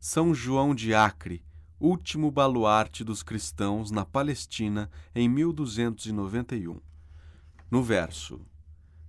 [0.00, 1.44] São João de Acre,
[1.78, 6.80] último baluarte dos cristãos na Palestina em 1291.
[7.70, 8.44] No verso.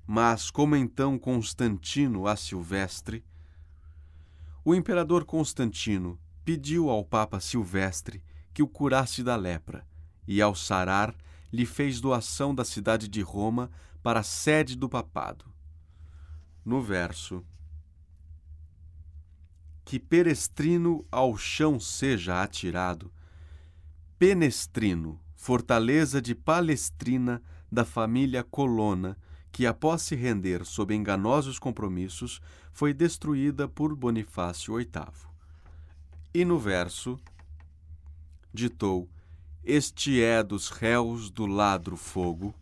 [0.05, 3.25] Mas como então Constantino a Silvestre,
[4.63, 6.19] o imperador Constantino
[6.49, 8.23] pediu ao Papa Silvestre
[8.55, 9.85] que o curasse da lepra,
[10.27, 11.13] e ao sarar,
[11.53, 13.69] lhe fez doação da cidade de Roma
[14.01, 15.45] para a sede do papado.
[16.65, 17.45] No verso
[19.85, 23.13] que Perestrino ao chão seja atirado,
[24.17, 29.15] Penestrino, fortaleza de Palestrina da família Colonna,
[29.51, 35.28] que após se render sob enganosos compromissos, foi destruída por Bonifácio VIII.
[36.33, 37.19] E no verso,
[38.53, 39.09] ditou:
[39.63, 42.53] Este é dos réus do ladro fogo.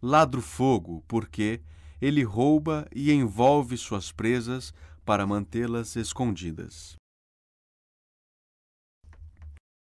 [0.00, 1.60] Ladro fogo, porque
[2.00, 4.72] ele rouba e envolve suas presas
[5.04, 6.96] para mantê-las escondidas.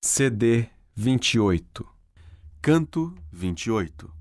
[0.05, 1.89] CD 28
[2.61, 4.13] Canto 28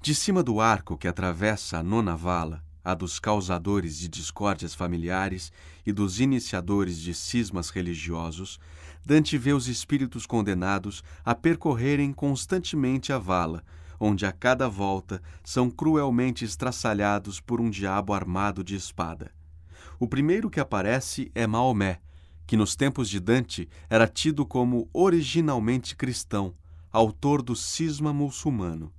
[0.00, 5.52] De cima do arco que atravessa a nona vala, a dos causadores de discórdias familiares
[5.86, 8.58] e dos iniciadores de cismas religiosos,
[9.04, 13.64] Dante vê os espíritos condenados a percorrerem constantemente a vala,
[13.98, 19.32] onde a cada volta são cruelmente estraçalhados por um diabo armado de espada.
[19.98, 22.00] O primeiro que aparece é Maomé,
[22.46, 26.54] que nos tempos de Dante era tido como originalmente cristão,
[26.90, 28.92] autor do cisma muçulmano.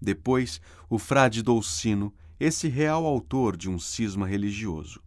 [0.00, 5.00] Depois, o frade Dolcino, esse real autor de um cisma religioso.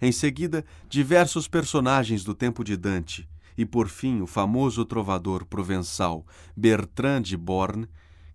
[0.00, 6.24] Em seguida, diversos personagens do tempo de Dante, e por fim o famoso trovador provençal
[6.56, 7.88] Bertrand de Born,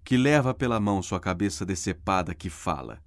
[0.04, 3.02] que leva pela mão sua cabeça decepada que fala.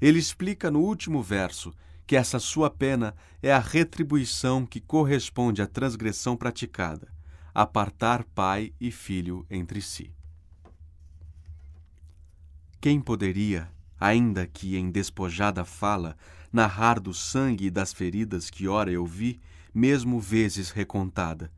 [0.00, 1.74] Ele explica no último verso
[2.06, 7.12] que essa sua pena é a retribuição que corresponde à transgressão praticada,
[7.52, 10.14] apartar pai e filho entre si.
[12.80, 13.68] Quem poderia,
[14.00, 16.16] ainda que em despojada fala,
[16.52, 19.40] narrar do sangue e das feridas que ora eu vi,
[19.74, 21.50] mesmo vezes recontada.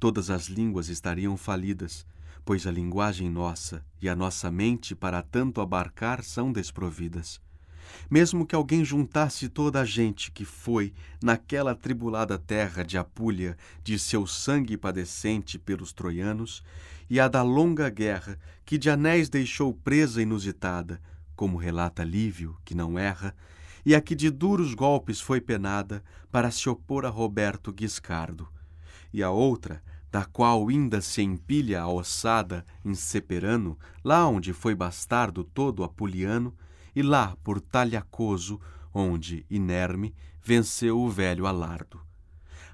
[0.00, 2.06] Todas as línguas estariam falidas,
[2.44, 7.40] pois a linguagem nossa e a nossa mente para tanto abarcar são desprovidas.
[8.10, 13.98] Mesmo que alguém juntasse toda a gente que foi naquela tribulada terra de Apúlia de
[13.98, 16.62] seu sangue padecente pelos troianos,
[17.10, 21.00] e a da longa guerra que de anéis deixou presa inusitada,
[21.38, 23.32] como relata Lívio, que não erra,
[23.86, 26.02] e a que de duros golpes foi penada
[26.32, 28.48] para se opor a Roberto Guiscardo,
[29.12, 34.74] e a outra, da qual ainda se empilha a ossada em Seperano, lá onde foi
[34.74, 36.52] bastardo todo apuliano,
[36.92, 38.60] e lá por Talhacoso,
[38.92, 42.00] onde, inerme, venceu o velho Alardo.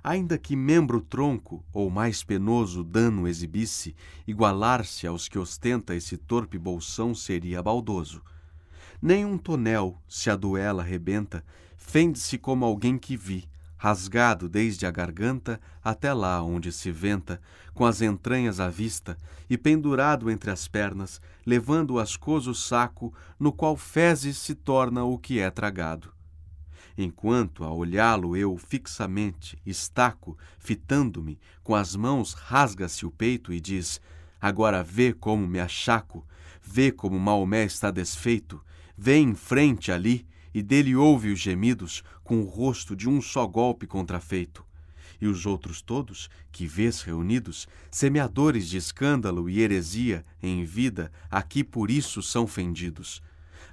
[0.02, 3.94] Ainda que membro tronco ou mais penoso dano exibisse,
[4.26, 8.22] igualar-se aos que ostenta esse torpe bolsão seria baldoso.
[9.06, 11.44] Nem um tonel, se a duela rebenta,
[11.76, 17.38] fende-se como alguém que vi, rasgado desde a garganta até lá onde se venta,
[17.74, 19.18] com as entranhas à vista,
[19.50, 25.18] e pendurado entre as pernas, levando o ascoso saco, no qual fezes se torna o
[25.18, 26.10] que é tragado.
[26.96, 34.00] Enquanto a olhá-lo eu fixamente estaco, fitando-me, com as mãos rasga-se o peito e diz:
[34.40, 36.26] Agora vê como me achaco,
[36.62, 38.64] vê como Maomé está desfeito,
[38.96, 43.46] vê em frente ali, e dele ouve os gemidos com o rosto de um só
[43.46, 44.64] golpe contrafeito.
[45.20, 51.64] E os outros todos, que vês reunidos, semeadores de escândalo e heresia em vida, aqui
[51.64, 53.22] por isso são fendidos.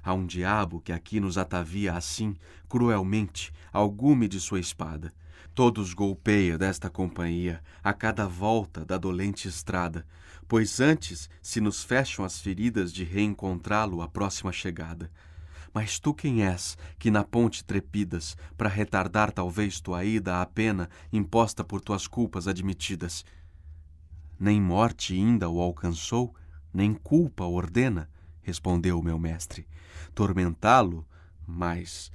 [0.02, 2.34] Há um diabo que aqui nos atavia assim,
[2.68, 5.12] cruelmente, ao gume de sua espada.
[5.54, 10.04] Todos golpeia desta companhia, a cada volta da dolente estrada,
[10.52, 15.10] pois antes se nos fecham as feridas de reencontrá-lo à próxima chegada.
[15.72, 20.90] Mas tu quem és, que na ponte trepidas, para retardar talvez tua ida à pena
[21.10, 23.24] imposta por tuas culpas admitidas?
[24.38, 26.34] Nem morte ainda o alcançou,
[26.70, 28.10] nem culpa ordena,
[28.42, 29.66] respondeu o meu mestre.
[30.14, 31.08] Tormentá-lo,
[31.46, 32.12] mas,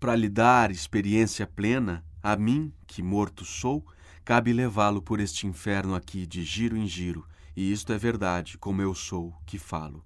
[0.00, 3.86] para lhe dar experiência plena, a mim, que morto sou,
[4.24, 8.82] cabe levá-lo por este inferno aqui de giro em giro, e isto é verdade, como
[8.82, 10.04] eu sou, que falo.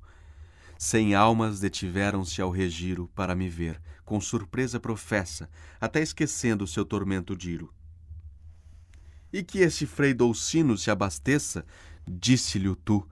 [0.79, 5.51] Cem almas detiveram-se ao regiro para me ver, com surpresa professa,
[5.81, 7.73] até esquecendo seu tormento diro.
[9.33, 11.67] E que esse frei Dolcino se abasteça,
[12.07, 13.07] disse-lhe tu,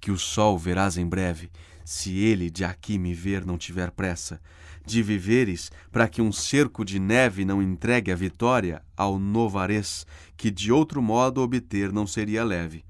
[0.00, 1.50] que o sol verás em breve,
[1.84, 4.40] se ele de aqui me ver não tiver pressa,
[4.86, 10.06] de viveres para que um cerco de neve não entregue a vitória ao novarês,
[10.36, 12.84] que de outro modo obter não seria leve.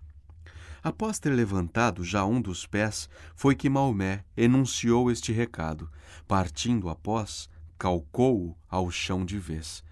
[0.83, 5.91] Após ter levantado já um dos pés, foi que Maomé enunciou este recado.
[6.27, 7.49] Partindo após,
[7.79, 9.83] calcou-o ao chão de vez.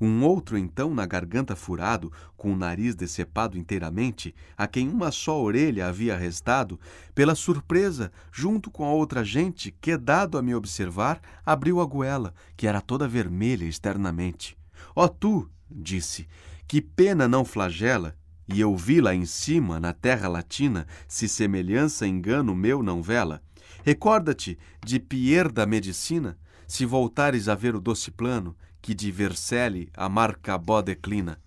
[0.00, 5.40] Um outro, então, na garganta furado, com o nariz decepado inteiramente, a quem uma só
[5.40, 6.78] orelha havia restado,
[7.14, 12.34] pela surpresa, junto com a outra gente, que, dado a me observar, abriu a goela,
[12.56, 14.56] que era toda vermelha externamente.
[14.94, 16.26] Ó oh, tu, disse,
[16.66, 18.16] que pena não flagela,
[18.48, 23.42] e eu vi lá em cima, na terra latina, se semelhança engano meu não vela.
[23.84, 29.90] Recorda-te de Pierre da Medicina, se voltares a ver o doce plano, que de Vercelli
[29.96, 31.40] a Marcabó declina.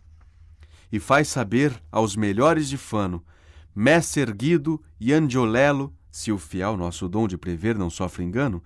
[0.92, 3.24] E faz saber aos melhores de Fano,
[3.76, 8.62] Messer Guido e Angiolelo, se o fiel nosso dom de prever não sofre engano,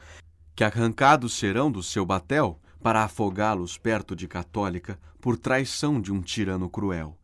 [0.56, 6.22] que arrancados serão do seu batel para afogá-los perto de Católica por traição de um
[6.22, 7.18] tirano cruel.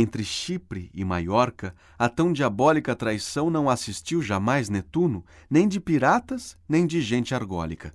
[0.00, 6.56] Entre Chipre e Maiorca, a tão diabólica traição não assistiu jamais Netuno, nem de piratas,
[6.68, 7.92] nem de gente argólica.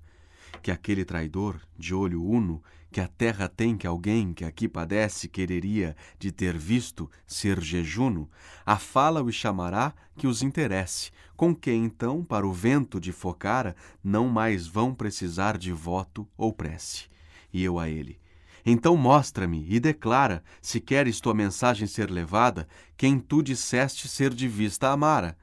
[0.62, 2.62] Que aquele traidor, de olho uno,
[2.92, 8.30] que a terra tem que alguém que aqui padece quereria de ter visto ser jejuno,
[8.66, 13.78] a fala o chamará que os interesse, com que então, para o vento de focara,
[14.04, 17.06] não mais vão precisar de voto ou prece.
[17.54, 18.20] E eu a ele,
[18.66, 24.48] então mostra-me e declara, se queres tua mensagem ser levada, quem tu disseste ser de
[24.48, 25.38] vista amara.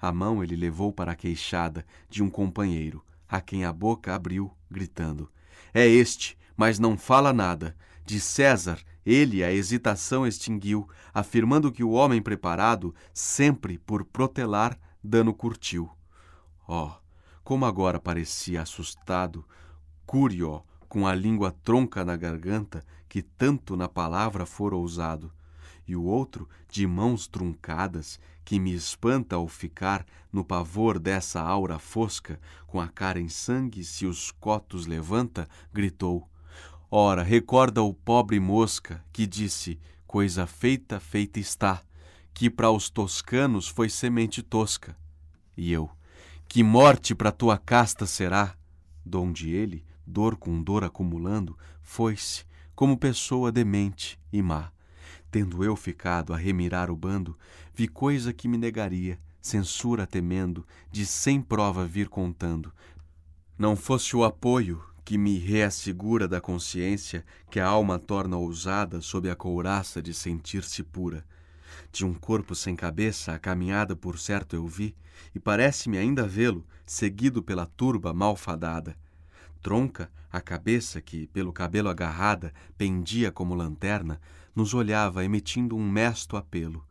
[0.00, 4.50] A mão ele levou para a queixada de um companheiro, a quem a boca abriu,
[4.70, 5.30] gritando:
[5.72, 7.76] É este, mas não fala nada.
[8.04, 15.32] De César, ele a hesitação extinguiu, afirmando que o homem preparado, sempre por protelar, dano
[15.32, 15.90] curtiu.
[16.66, 16.90] Oh,
[17.44, 19.46] como agora parecia assustado,
[20.06, 25.32] Cúrio, com a língua tronca na garganta, que tanto na palavra for ousado,
[25.88, 31.78] e o outro, de mãos truncadas, que me espanta ao ficar no pavor dessa aura
[31.78, 36.28] fosca, com a cara em sangue, se os cotos levanta, gritou:
[36.90, 41.80] Ora, recorda o pobre mosca que disse: Coisa feita, feita está,
[42.34, 44.94] que para os toscanos foi semente tosca.
[45.56, 45.90] E eu,
[46.46, 48.54] que morte para tua casta será,
[49.02, 54.70] donde ele, dor com dor acumulando, foi-se, como pessoa demente e má.
[55.30, 57.36] Tendo eu ficado a remirar o bando,
[57.74, 62.72] vi coisa que me negaria, censura temendo, de sem prova vir contando.
[63.58, 69.28] Não fosse o apoio que me reassegura da consciência que a alma torna ousada sob
[69.28, 71.24] a couraça de sentir-se pura.
[71.90, 74.94] De um corpo sem cabeça a caminhada por certo eu vi,
[75.34, 78.96] e parece-me ainda vê-lo, seguido pela turba malfadada.
[79.62, 84.20] Tronca, a cabeça que, pelo cabelo agarrada, pendia como lanterna,
[84.54, 86.84] nos olhava emitindo um mesto apelo.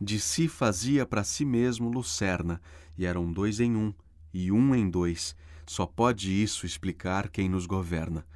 [0.00, 2.60] De si fazia para si mesmo lucerna,
[2.96, 3.94] e eram dois em um,
[4.32, 5.34] e um em dois.
[5.66, 8.26] Só pode isso explicar quem nos governa.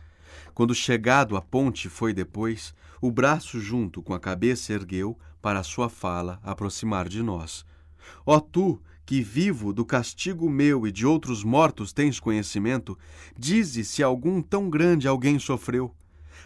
[0.55, 5.65] Quando chegado à ponte foi depois, o braço junto com a cabeça ergueu para a
[5.65, 7.65] sua fala aproximar de nós.
[8.25, 8.81] Ó tu,
[9.13, 12.99] que vivo do castigo meu e de outros mortos tens conhecimento,
[13.39, 15.95] dize se algum tão grande alguém sofreu.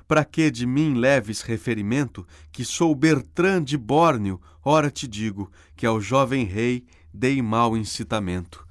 [0.08, 5.86] Para que de mim leves referimento, que sou Bertrand de Bórneo, ora te digo, que
[5.86, 6.84] ao jovem rei
[7.14, 8.66] dei mau incitamento.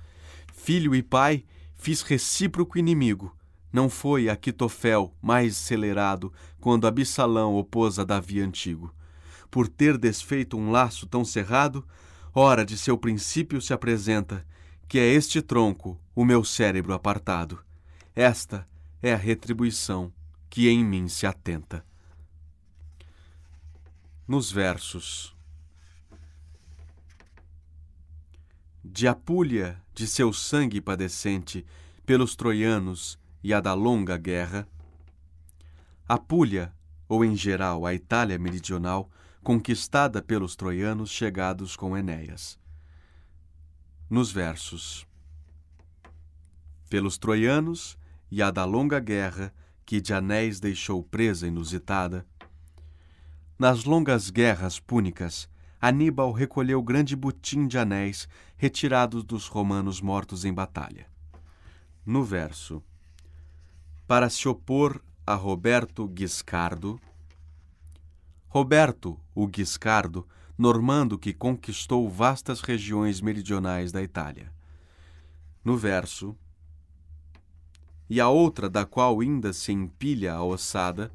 [0.54, 3.34] Filho e pai, fiz recíproco inimigo.
[3.72, 8.94] Não foi Aquitofel mais acelerado quando Absalão opôs a Davi antigo.
[9.50, 11.88] Por ter desfeito um laço tão cerrado,
[12.36, 14.46] ora de seu princípio se apresenta,
[14.90, 17.64] que é este tronco o meu cérebro apartado.
[18.14, 18.68] Esta
[19.02, 20.12] é a retribuição
[20.50, 21.86] que em mim se atenta.
[24.28, 25.34] Nos versos
[28.84, 31.66] de Apulia, de seu sangue padecente,
[32.06, 34.68] pelos troianos e a da longa guerra,
[36.08, 36.74] Apulia,
[37.08, 39.10] ou em geral a Itália meridional,
[39.46, 42.58] conquistada pelos troianos chegados com Enéas.
[44.10, 45.08] Nos versos
[46.90, 47.96] Pelos troianos
[48.32, 49.54] e a da longa guerra,
[49.86, 52.26] que de anéis deixou presa inusitada.
[53.60, 55.48] Nas longas guerras púnicas,
[55.80, 58.28] Aníbal recolheu grande butim de anéis
[58.58, 61.06] retirados dos romanos mortos em batalha.
[62.04, 62.84] No verso,
[64.08, 67.00] para se opor a Roberto Guiscardo,
[68.56, 70.26] Roberto, o Guiscardo,
[70.58, 74.50] normando que conquistou vastas regiões meridionais da Itália.
[75.62, 76.34] No verso,
[78.10, 81.12] e a outra da qual ainda se empilha a ossada.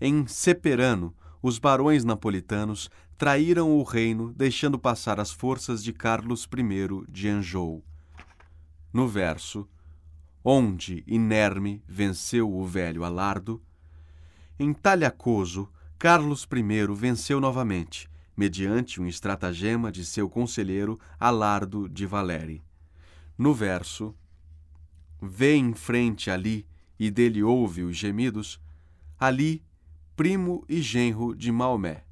[0.00, 7.06] Em Seperano, os barões napolitanos traíram o reino, deixando passar as forças de Carlos I
[7.06, 7.84] de Anjou.
[8.90, 9.68] No verso,
[10.42, 13.60] onde inerme venceu o velho Alardo,
[14.58, 15.68] em Talhacoso,
[15.98, 22.62] Carlos I venceu novamente, mediante um estratagema de seu conselheiro Alardo de Valeri.
[23.36, 24.14] No verso,
[25.20, 26.64] vê em frente ali
[27.00, 28.60] e dele ouve os gemidos,
[29.18, 29.60] ali,
[30.14, 32.04] primo e genro de Maomé.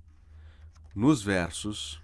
[0.92, 2.02] Nos versos.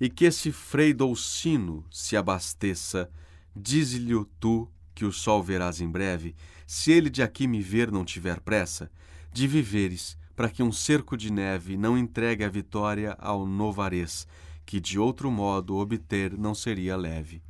[0.00, 3.10] E que esse frei Dolcino se abasteça,
[3.56, 8.04] dize-lhe tu que o sol verás em breve, se ele de aqui me ver não
[8.04, 8.88] tiver pressa,
[9.32, 14.26] de viveres, para que um cerco de neve não entregue a vitória ao novarês,
[14.64, 17.42] que de outro modo obter não seria leve.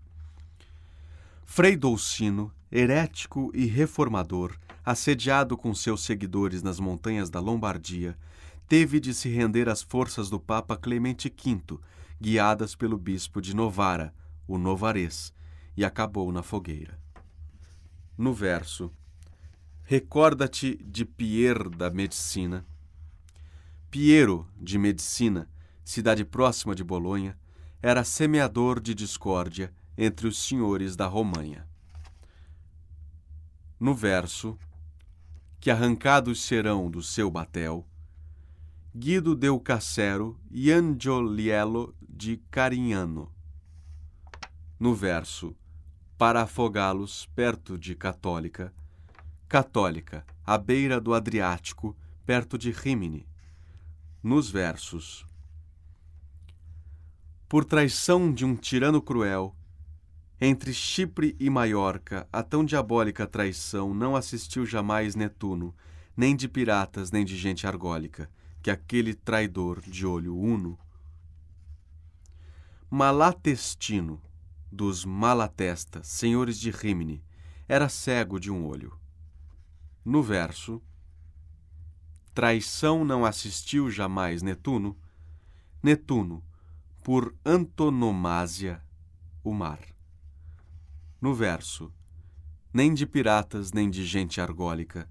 [1.45, 8.17] Frei Dolcino, herético e reformador, assediado com seus seguidores nas montanhas da Lombardia,
[8.67, 11.79] teve de se render às forças do Papa Clemente V,
[12.21, 14.15] guiadas pelo bispo de Novara,
[14.49, 15.33] o Novarês,
[15.77, 16.99] e acabou na fogueira.
[18.17, 18.91] No verso,
[19.85, 22.65] recorda-te de Pierre da Medicina.
[23.91, 25.49] Piero de Medicina,
[25.85, 27.39] cidade próxima de Bolonha,
[27.83, 31.67] era semeador de discórdia entre os senhores da Romanha.
[33.79, 34.57] No verso,
[35.61, 37.87] que arrancados serão do seu batel,
[38.95, 43.33] Guido deu Cassero e Angioliello de Carignano.
[44.79, 45.57] No verso,
[46.19, 48.73] para afogá-los perto de Católica,
[49.53, 53.29] Católica, à beira do Adriático, perto de Rimini.
[54.23, 55.27] Nos versos,
[57.47, 59.55] por traição de um tirano cruel,
[60.41, 65.77] entre Chipre e Maiorca, a tão diabólica traição não assistiu jamais Netuno,
[66.17, 68.31] nem de piratas, nem de gente argólica,
[68.63, 70.79] que aquele traidor de olho uno.
[72.89, 74.19] Malatestino,
[74.73, 77.23] dos Malatesta, senhores de Rimini,
[77.69, 79.02] era cego de um olho.
[80.05, 80.83] No verso,
[82.35, 84.97] traição não assistiu jamais Netuno?
[85.83, 86.43] Netuno,
[87.03, 88.83] por antonomásia,
[89.45, 89.81] o mar.
[91.21, 91.93] No verso,
[92.73, 95.09] nem de piratas, nem de gente argólica.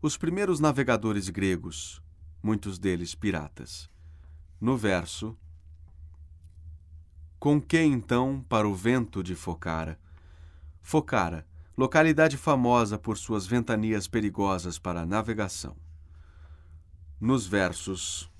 [0.00, 2.02] Os primeiros navegadores gregos,
[2.42, 3.88] muitos deles piratas.
[4.60, 5.38] No verso,
[7.38, 9.98] com que então para o vento de Focara?
[10.80, 11.46] Focara,
[11.76, 15.76] localidade famosa por suas ventanias perigosas para a navegação.
[17.20, 18.30] Nos versos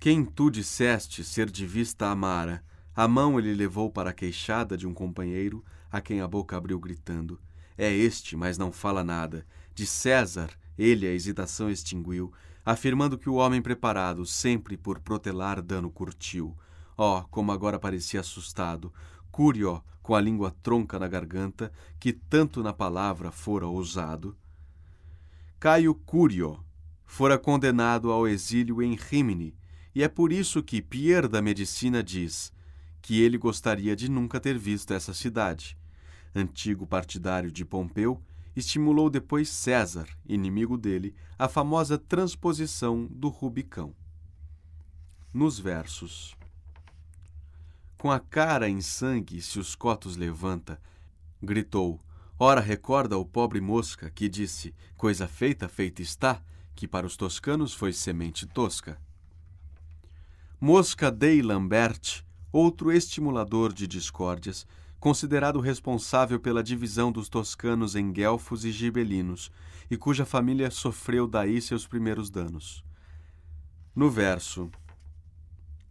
[0.00, 2.64] Quem tu disseste ser de vista amara,
[2.94, 6.78] a mão ele levou para a queixada de um companheiro, a quem a boca abriu
[6.80, 7.40] gritando:
[7.78, 9.46] É este, mas não fala nada.
[9.74, 12.32] De César, ele a hesitação extinguiu,
[12.64, 16.56] afirmando que o homem preparado sempre por protelar dano curtiu.
[16.96, 18.92] Oh, como agora parecia assustado,
[19.30, 24.36] Curio, com a língua tronca na garganta, que tanto na palavra fora ousado.
[25.60, 26.58] Caio Curio
[27.04, 29.54] fora condenado ao exílio em Rímini,
[29.94, 32.50] e é por isso que Pierre da Medicina diz
[33.02, 35.76] que ele gostaria de nunca ter visto essa cidade.
[36.34, 38.22] Antigo partidário de Pompeu,
[38.56, 43.94] estimulou depois César, inimigo dele, a famosa transposição do Rubicão.
[45.34, 46.34] Nos versos.
[48.02, 50.80] Com a cara em sangue se os cotos levanta,
[51.40, 52.00] gritou:
[52.36, 56.42] Ora, recorda o pobre mosca que disse: Coisa feita, feita está,
[56.74, 59.00] que para os toscanos foi semente tosca.
[60.60, 64.66] Mosca Dei Lambert, outro estimulador de discórdias,
[64.98, 69.48] considerado responsável pela divisão dos toscanos em guelfos e gibelinos,
[69.88, 72.84] e cuja família sofreu daí seus primeiros danos.
[73.94, 74.68] No verso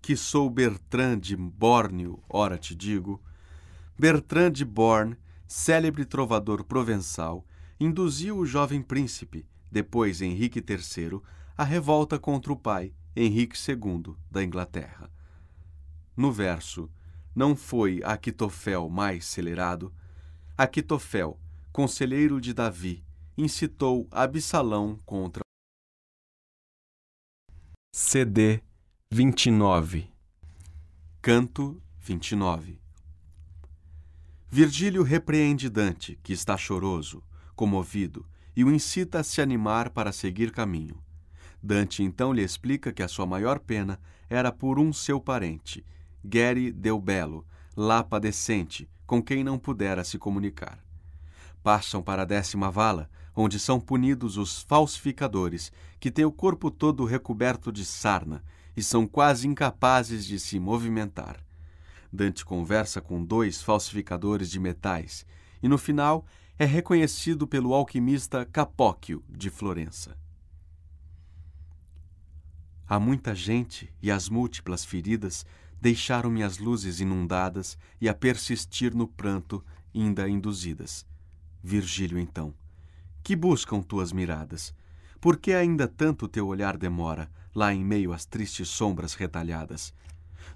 [0.02, 3.22] Que sou Bertrand de Borneo, ora te digo,
[3.98, 5.15] Bertrand de Born,
[5.48, 7.45] célebre trovador provençal,
[7.80, 11.22] induziu o jovem príncipe, depois Henrique III,
[11.56, 15.07] à revolta contra o pai, Henrique II, da Inglaterra.
[16.18, 16.90] No verso,
[17.36, 19.94] não foi Aquitofel mais celerado?
[20.57, 21.40] Aquitofel,
[21.72, 23.03] conselheiro de Davi,
[23.38, 25.41] incitou Absalão contra
[27.94, 28.64] CD
[29.13, 30.09] 29
[31.21, 32.79] Canto 29
[34.49, 37.21] Virgílio repreende Dante, que está choroso,
[37.53, 38.25] comovido,
[38.55, 40.95] e o incita a se animar para seguir caminho.
[41.61, 45.85] Dante então lhe explica que a sua maior pena era por um seu parente,
[46.23, 50.79] Geri Del Belo, lá padecente, com quem não pudera se comunicar.
[51.61, 55.69] Passam para a décima vala, onde são punidos os falsificadores,
[55.99, 58.41] que têm o corpo todo recoberto de sarna
[58.76, 61.38] e são quase incapazes de se movimentar.
[62.11, 65.26] Dante conversa com dois falsificadores de metais
[65.61, 66.26] e, no final,
[66.60, 70.18] é reconhecido pelo alquimista Capóquio de Florença.
[72.88, 75.45] Há muita gente e as múltiplas feridas
[75.80, 79.64] deixaram-me as luzes inundadas e a persistir no pranto
[79.95, 81.06] ainda induzidas.
[81.64, 82.53] Virgílio, então,
[83.23, 84.73] que buscam tuas miradas?
[85.19, 89.94] Por que ainda tanto teu olhar demora, lá em meio às tristes sombras retalhadas?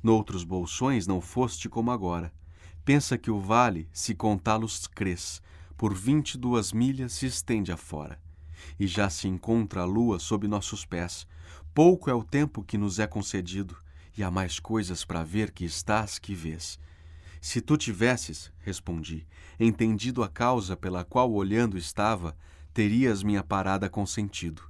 [0.02, 2.34] Noutros bolsões não foste como agora.
[2.84, 5.42] Pensa que o vale, se contá-los crês,
[5.76, 8.20] por vinte e duas milhas se estende afora.
[8.80, 11.28] E já se encontra a lua sob nossos pés,
[11.76, 13.76] Pouco é o tempo que nos é concedido,
[14.18, 16.80] e há mais coisas para ver que estás que vês.
[17.42, 19.28] Se tu tivesses, respondi,
[19.60, 22.34] entendido a causa pela qual olhando estava,
[22.74, 24.64] terias minha parada consentido.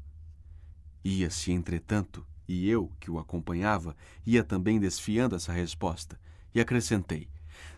[1.06, 3.95] Ia-se, entretanto, e eu, que o acompanhava,
[4.26, 6.19] ia também desfiando essa resposta,
[6.52, 7.30] e acrescentei: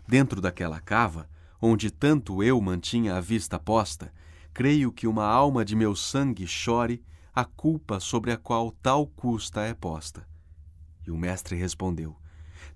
[0.07, 1.29] Dentro daquela cava,
[1.61, 4.13] onde tanto eu mantinha a vista posta,
[4.53, 7.03] creio que uma alma de meu sangue chore
[7.35, 10.25] a culpa sobre a qual tal custa é posta.
[11.05, 12.15] E o mestre respondeu: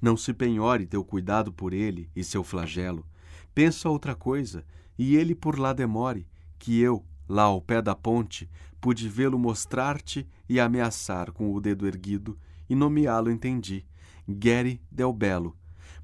[0.02, 3.08] Não se penhore teu cuidado por ele e seu flagelo.
[3.56, 4.66] Pensa outra coisa,
[4.98, 6.28] e ele por lá demore,
[6.60, 8.50] que eu, lá ao pé da ponte,
[8.82, 12.38] pude vê-lo mostrar-te e ameaçar com o dedo erguido,
[12.68, 13.86] e nomeá-lo entendi,
[14.28, 15.56] Geri del Belo.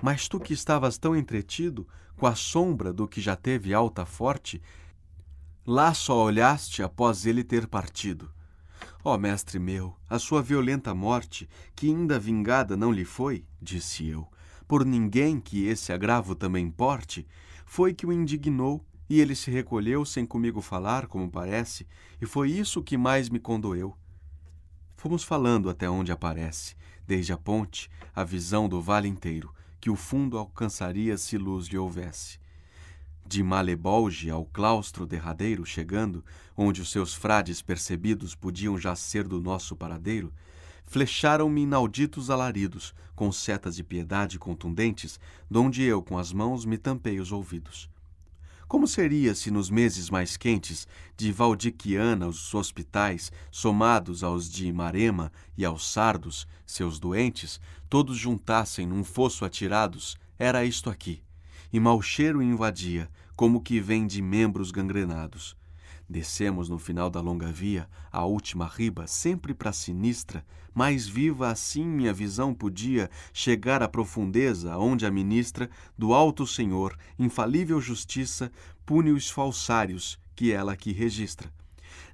[0.02, 4.62] Mas tu que estavas tão entretido, com a sombra do que já teve alta forte,
[5.66, 8.32] lá só olhaste após ele ter partido.
[9.04, 14.08] Ó oh, mestre meu, a sua violenta morte, que ainda vingada não lhe foi, disse
[14.08, 14.28] eu,
[14.68, 17.26] por ninguém que esse agravo também porte,
[17.66, 21.88] foi que o indignou, e ele se recolheu sem comigo falar, como parece,
[22.22, 23.96] e foi isso que mais me condoeu.
[24.96, 26.76] Fomos falando até onde aparece,
[27.06, 31.78] desde a ponte, a visão do vale inteiro, que o fundo alcançaria se luz lhe
[31.78, 32.40] houvesse.
[33.28, 36.24] de Malebolge ao claustro derradeiro chegando,
[36.56, 40.34] onde os seus frades percebidos podiam já ser do nosso paradeiro,
[40.86, 45.20] flecharam-me inauditos alaridos, com setas de piedade contundentes,
[45.52, 47.90] donde eu com as mãos me tampei os ouvidos.
[48.68, 50.86] Como seria se nos meses mais quentes
[51.16, 58.86] de Valdiquiana os hospitais, somados aos de Marema e aos sardos, seus doentes, todos juntassem
[58.86, 60.18] num fosso atirados?
[60.38, 61.24] Era isto aqui.
[61.72, 65.56] E mau cheiro invadia, como que vem de membros gangrenados.
[66.10, 71.86] Descemos no final da longa via, a última riba, sempre para sinistra, mais viva assim
[71.86, 78.50] minha visão podia chegar à profundeza onde a ministra do alto Senhor, infalível justiça,
[78.86, 81.52] pune os falsários que ela aqui registra.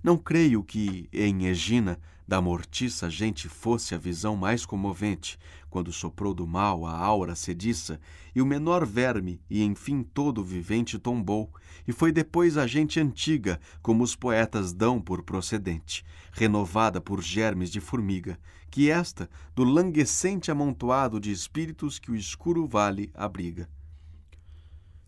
[0.02, 5.38] Não creio que, em Egina, da mortiça gente fosse a visão mais comovente,
[5.70, 8.00] quando soprou do mal a aura sediça,
[8.36, 11.52] e o menor verme, e enfim todo o vivente tombou,
[11.88, 17.70] e foi depois a gente antiga, como os poetas dão por procedente, renovada por germes
[17.70, 18.40] de formiga,
[18.70, 23.70] que esta, do languescente amontoado de espíritos que o escuro vale abriga.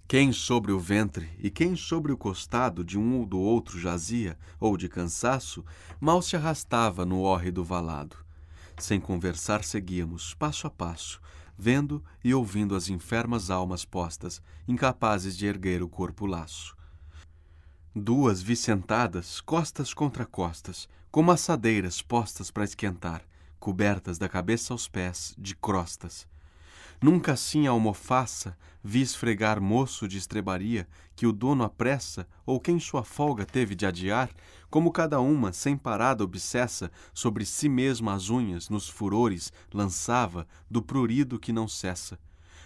[0.08, 4.38] Quem sobre o ventre e quem sobre o costado de um ou do outro jazia,
[4.60, 5.66] ou de cansaço,
[6.00, 8.16] mal se arrastava no hórrido valado.
[8.78, 11.20] Sem conversar seguíamos, passo a passo,
[11.58, 16.78] vendo e ouvindo as enfermas almas postas, incapazes de erguer o corpo laço.
[17.96, 23.24] Duas vi sentadas, costas contra costas, como assadeiras postas para esquentar,
[23.60, 26.28] cobertas da cabeça aos pés de crostas
[27.02, 32.80] Nunca assim a almofaça vi esfregar moço de estrebaria que o dono apressa ou quem
[32.80, 34.30] sua folga teve de adiar,
[34.70, 40.82] como cada uma, sem parada obsessa, sobre si mesma as unhas, nos furores, lançava do
[40.82, 42.20] prurido que não cessa.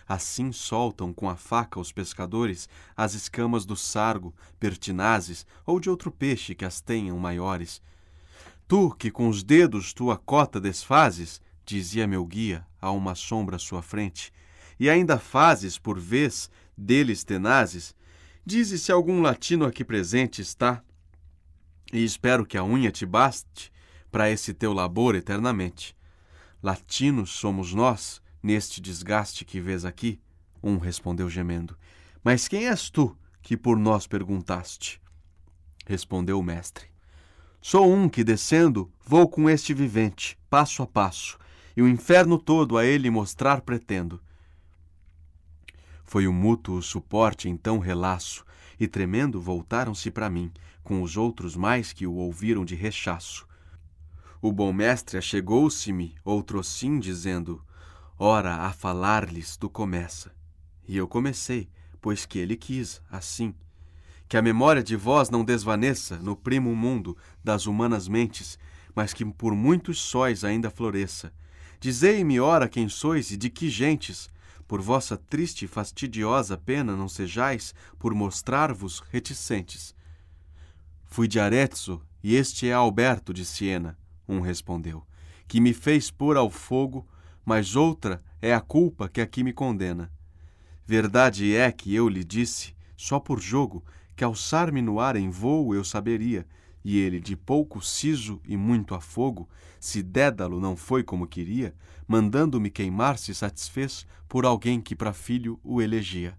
[0.07, 6.11] Assim soltam com a faca os pescadores as escamas do sargo, pertinazes ou de outro
[6.11, 7.81] peixe que as tenham maiores.
[8.67, 13.59] Tu, que com os dedos tua cota desfazes, dizia meu guia a uma sombra à
[13.59, 14.31] sua frente,
[14.79, 17.95] e ainda fazes, por vez, deles tenazes,
[18.45, 20.83] dizes se algum latino aqui presente está,
[21.91, 23.71] e espero que a unha te baste
[24.11, 25.95] para esse teu labor eternamente.
[26.61, 30.19] Latinos somos nós, neste desgaste que vês aqui,
[30.63, 31.77] um respondeu gemendo.
[32.23, 35.01] Mas quem és tu que por nós perguntaste?
[35.85, 36.87] Respondeu o mestre.
[37.61, 41.37] Sou um que, descendo, vou com este vivente, passo a passo,
[41.79, 44.21] e o inferno todo a ele mostrar pretendo.
[46.03, 48.45] Foi o mútuo suporte então relaço,
[48.77, 50.51] e tremendo voltaram-se para mim,
[50.83, 53.47] com os outros mais que o ouviram de rechaço.
[54.41, 57.63] O bom mestre achegou-se-me, outro sim, dizendo:
[58.17, 60.35] Ora, a falar-lhes tu começa.
[60.85, 61.69] E eu comecei,
[62.01, 63.55] pois que ele quis, assim.
[64.27, 68.59] Que a memória de vós não desvaneça no primo mundo das humanas mentes,
[68.93, 71.31] mas que por muitos sóis ainda floresça,
[71.79, 74.29] Dizei-me, ora, quem sois e de que gentes?
[74.67, 79.95] Por vossa triste e fastidiosa pena não sejais, por mostrar-vos reticentes.
[81.05, 83.97] Fui de Arezzo, e este é Alberto de Siena,
[84.27, 85.03] um respondeu,
[85.47, 87.07] que me fez pôr ao fogo,
[87.45, 90.11] mas outra é a culpa que aqui me condena.
[90.85, 93.83] Verdade é que eu lhe disse, só por jogo,
[94.15, 96.45] que alçar-me no ar em voo eu saberia,
[96.83, 99.47] e ele, de pouco siso e muito afogo,
[99.79, 101.73] se Dédalo não foi como queria,
[102.07, 106.37] mandando-me queimar, se satisfez por alguém que para filho o elegia.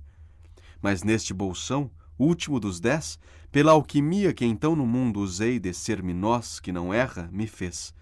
[0.80, 3.18] Mas neste bolsão, último dos dez,
[3.52, 7.94] pela alquimia que então no mundo usei de ser-me nós que não erra, me fez.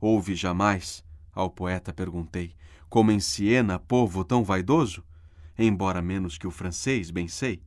[0.00, 2.54] Houve jamais, ao poeta perguntei,
[2.88, 5.04] como em Siena povo tão vaidoso?
[5.58, 7.62] Embora menos que o francês, bem sei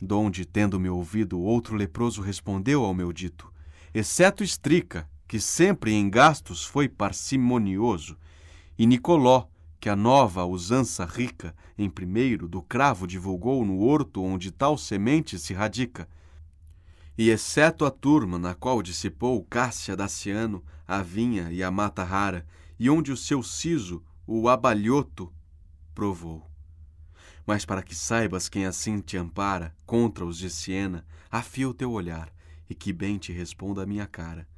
[0.00, 3.52] donde, tendo-me ouvido, outro leproso respondeu ao meu dito,
[3.92, 8.16] exceto Estrica, que sempre em gastos foi parcimonioso,
[8.78, 9.46] e Nicoló,
[9.80, 15.38] que a nova usança rica, em primeiro, do cravo divulgou no horto onde tal semente
[15.38, 16.08] se radica,
[17.16, 22.46] e exceto a turma na qual dissipou Cássia Daciano, a vinha e a mata rara,
[22.78, 25.32] e onde o seu siso, o abalhoto,
[25.94, 26.53] provou.
[27.46, 31.92] Mas para que saibas quem assim te ampara contra os de Siena, afia o teu
[31.92, 32.32] olhar
[32.68, 34.48] e que bem te responda a minha cara.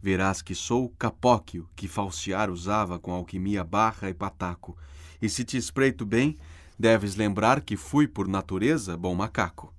[0.00, 4.76] Verás que sou Capóquio, que falsear usava com alquimia barra e pataco,
[5.20, 6.36] e se te espreito bem,
[6.78, 9.72] deves lembrar que fui por natureza bom macaco.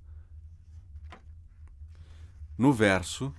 [2.58, 3.32] No verso,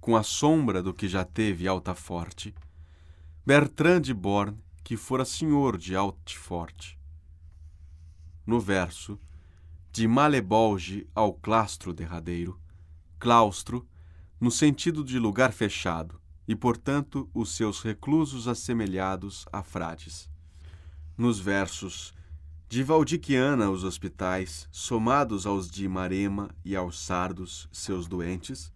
[0.00, 2.54] com a sombra do que já teve alta forte,
[3.46, 4.58] Bertrand de Born
[4.88, 6.96] que fora senhor de Altfort.
[8.46, 9.20] no verso,
[9.92, 12.58] de Malebolge ao claustro derradeiro,
[13.18, 13.86] claustro,
[14.40, 20.30] no sentido de lugar fechado, e, portanto, os seus reclusos assemelhados a frades.
[21.18, 22.14] Nos versos
[22.66, 28.72] de Valdiquiana os hospitais, somados aos de Marema e aos sardos, seus doentes,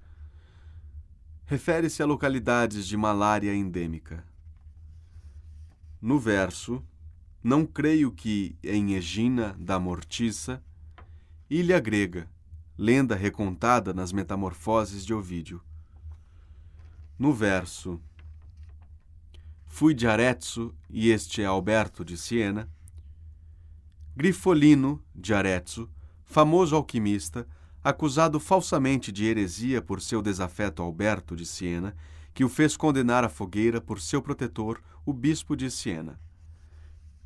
[1.47, 4.31] refere-se a localidades de malária endêmica.
[6.03, 6.85] No verso,
[7.45, 10.61] não creio que em Egina da Mortiça,
[11.49, 12.29] ilha grega,
[12.77, 15.63] lenda recontada nas Metamorfoses de Ovídio.
[17.17, 18.03] No verso,
[19.65, 22.69] fui de Arezzo e este é Alberto de Siena,
[24.17, 25.89] Grifolino de Arezzo,
[26.25, 27.47] famoso alquimista,
[27.85, 31.95] acusado falsamente de heresia por seu desafeto Alberto de Siena,
[32.35, 36.21] que o fez condenar à fogueira por seu protetor, o bispo de Siena.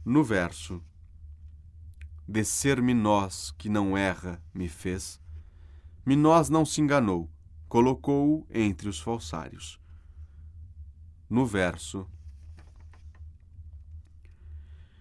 [0.04, 0.82] No verso,
[2.28, 5.20] Descer Minós, que não erra, me fez,
[6.04, 7.30] Minós não se enganou,
[7.68, 9.80] colocou-o entre os falsários.
[11.28, 12.08] No verso,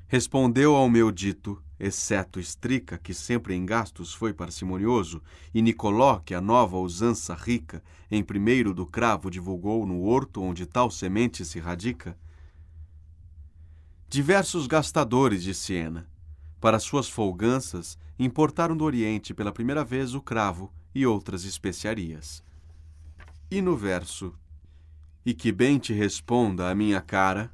[0.08, 5.22] Respondeu ao meu dito, exceto Estrica, que sempre em gastos foi parcimonioso,
[5.54, 10.66] e Nicoló, que a nova usança rica em primeiro do cravo divulgou no horto onde
[10.66, 12.18] tal semente se radica.
[14.08, 16.10] Diversos gastadores de Siena,
[16.62, 22.44] para suas folganças, importaram do Oriente pela primeira vez o cravo e outras especiarias.
[23.52, 24.34] E no verso,
[25.26, 27.52] e que bem te responda a minha cara,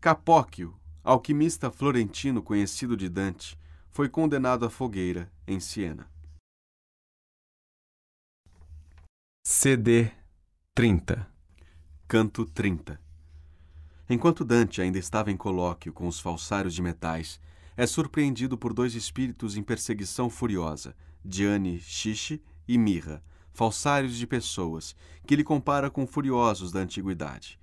[0.00, 3.58] Capóquio, alquimista florentino conhecido de Dante,
[3.90, 6.08] foi condenado à fogueira em Siena.
[9.42, 10.10] CD
[10.74, 11.26] 30
[12.06, 13.00] Canto 30
[14.08, 17.40] Enquanto Dante ainda estava em colóquio com os falsários de metais,
[17.76, 20.94] é surpreendido por dois espíritos em perseguição furiosa,
[21.24, 23.22] Diane Xixi e Mirra,
[23.52, 24.94] falsários de pessoas,
[25.26, 27.58] que ele compara com furiosos da antiguidade.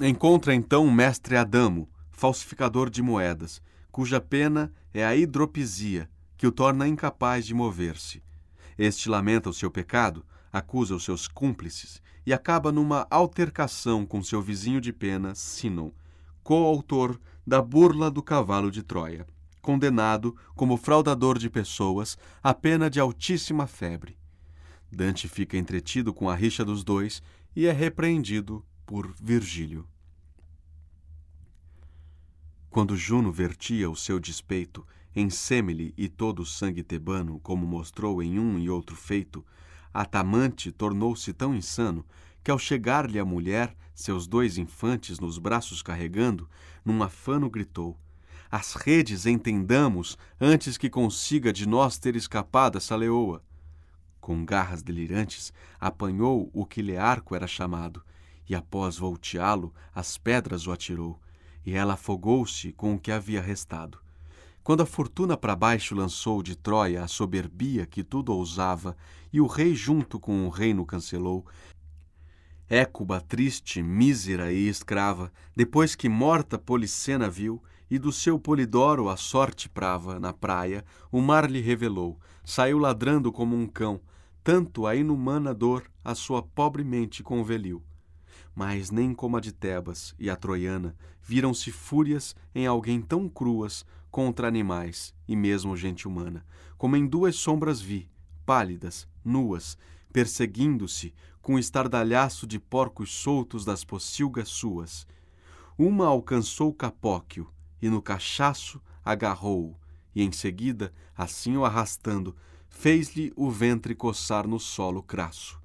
[0.00, 1.88] Encontra então o mestre Adamo,
[2.20, 6.06] falsificador de moedas, cuja pena é a hidropisia,
[6.36, 8.22] que o torna incapaz de mover-se.
[8.76, 10.22] Este lamenta o seu pecado,
[10.52, 15.92] acusa os seus cúmplices e acaba numa altercação com seu vizinho de pena, Sinon,
[16.42, 19.26] coautor da burla do cavalo de Troia,
[19.62, 24.18] condenado como fraudador de pessoas à pena de altíssima febre.
[24.92, 27.22] Dante fica entretido com a rixa dos dois
[27.56, 29.88] e é repreendido por Virgílio.
[32.70, 38.22] Quando Juno vertia o seu despeito em Semele e todo o sangue tebano, como mostrou
[38.22, 39.44] em um e outro feito,
[39.92, 42.06] Atamante tornou-se tão insano
[42.44, 46.48] que, ao chegar-lhe a mulher, seus dois infantes nos braços carregando,
[46.84, 47.98] num afano gritou:
[48.48, 53.42] As redes entendamos antes que consiga de nós ter escapado essa leoa.
[54.20, 58.00] Com garras delirantes, apanhou o que Learco era chamado,
[58.48, 61.20] e após volteá-lo, as pedras o atirou
[61.70, 63.98] e ela afogou-se com o que havia restado.
[64.60, 68.96] Quando a fortuna para baixo lançou de Troia a soberbia que tudo ousava,
[69.32, 71.46] e o rei junto com o reino cancelou,
[72.68, 79.16] Écuba triste, mísera e escrava, depois que morta Policena viu, e do seu Polidoro a
[79.16, 84.00] sorte prava, na praia, o mar lhe revelou, saiu ladrando como um cão,
[84.42, 87.80] tanto a inumana dor a sua pobre mente conveliu
[88.54, 90.94] mas nem como a de Tebas e a troiana
[91.30, 96.44] viram-se fúrias em alguém tão cruas contra animais e mesmo gente humana,
[96.76, 98.10] como em duas sombras vi,
[98.44, 99.78] pálidas, nuas,
[100.12, 105.06] perseguindo-se com estardalhaço de porcos soltos das pocilgas suas.
[105.78, 107.48] Uma alcançou Capóquio
[107.80, 109.78] e no cachaço agarrou-o,
[110.12, 112.34] e em seguida, assim o arrastando,
[112.68, 115.62] fez-lhe o ventre coçar no solo crasso.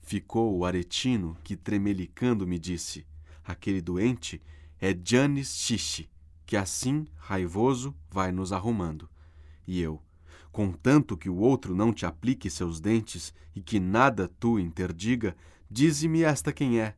[0.00, 3.06] Ficou o aretino que, tremelicando, me disse:
[3.44, 4.40] Aquele doente
[4.80, 6.08] é Janis Xixi,
[6.44, 9.08] que assim, raivoso, vai nos arrumando.
[9.66, 10.02] E eu:
[10.52, 15.36] Contanto que o outro não te aplique seus dentes e que nada tu interdiga,
[15.70, 16.94] dize-me esta quem é,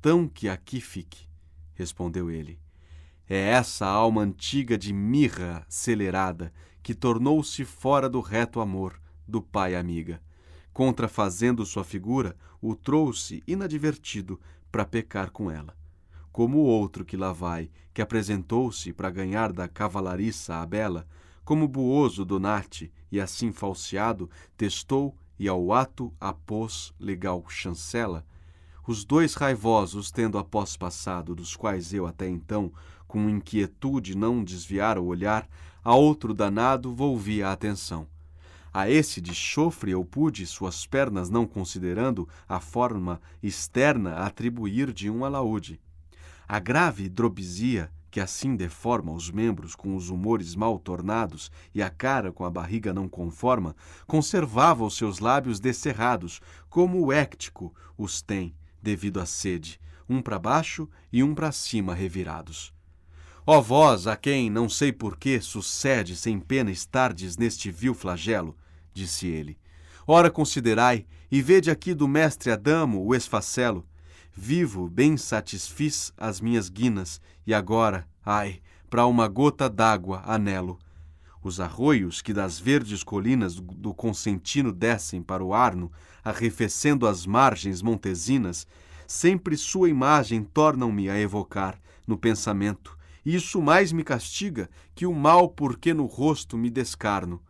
[0.00, 1.28] tão que aqui fique.
[1.74, 2.58] Respondeu ele:
[3.28, 6.52] É essa alma antiga de mirra acelerada
[6.82, 10.20] que tornou-se fora do reto amor do pai amiga
[10.72, 14.40] contrafazendo sua figura, o trouxe inadvertido
[14.70, 15.76] para pecar com ela.
[16.32, 21.06] Como o outro que lá vai, que apresentou-se para ganhar da cavalariça a bela,
[21.44, 28.24] como buoso Donate, e assim falseado, testou e ao ato após legal chancela,
[28.86, 32.72] os dois raivosos tendo após passado, dos quais eu até então
[33.06, 35.48] com inquietude não desviara o olhar,
[35.82, 38.06] a outro danado volvia a atenção.
[38.72, 45.08] A esse de chofre eu pude, suas pernas não considerando, a forma externa atribuir de
[45.08, 45.80] um alaúde.
[46.52, 51.88] A grave drobizia, que assim deforma os membros com os humores mal tornados e a
[51.88, 58.20] cara com a barriga não conforma, conservava os seus lábios descerrados, como o éctico os
[58.20, 58.52] tem,
[58.82, 62.74] devido à sede, um para baixo e um para cima revirados.
[63.46, 68.56] Ó vós, a quem, não sei porquê, sucede sem pena estardes neste vil flagelo,
[68.92, 69.56] disse ele.
[70.04, 73.86] Ora considerai, e vede aqui do mestre Adamo o esfacelo.
[74.42, 80.78] Vivo, bem satisfiz as minhas guinas, e agora, ai, para uma gota d'água anelo.
[81.42, 85.92] Os arroios que das verdes colinas do Consentino descem para o Arno,
[86.24, 88.66] arrefecendo as margens montesinas,
[89.06, 95.50] sempre sua imagem tornam-me a evocar no pensamento, isso mais me castiga que o mal
[95.50, 97.42] porque no rosto me descarno.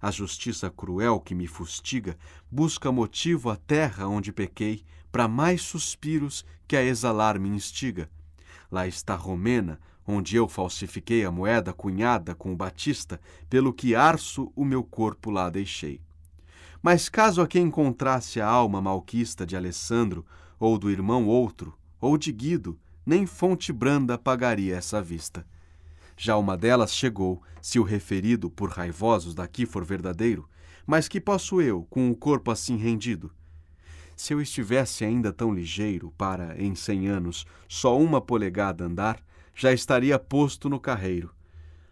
[0.00, 2.16] A justiça cruel que me fustiga
[2.48, 8.10] busca motivo à terra onde pequei, para mais suspiros que a exalar me instiga.
[8.70, 14.52] Lá está Romena, onde eu falsifiquei a moeda cunhada com o Batista, pelo que arço
[14.56, 16.00] o meu corpo lá deixei.
[16.82, 20.24] Mas caso aqui encontrasse a alma malquista de Alessandro,
[20.58, 25.46] ou do irmão outro, ou de Guido, nem fonte branda pagaria essa vista.
[26.16, 30.48] Já uma delas chegou, se o referido por raivosos daqui for verdadeiro,
[30.86, 33.30] mas que posso eu, com o corpo assim rendido?
[34.18, 39.22] Se eu estivesse ainda tão ligeiro para, em cem anos, só uma polegada andar,
[39.54, 41.32] já estaria posto no carreiro.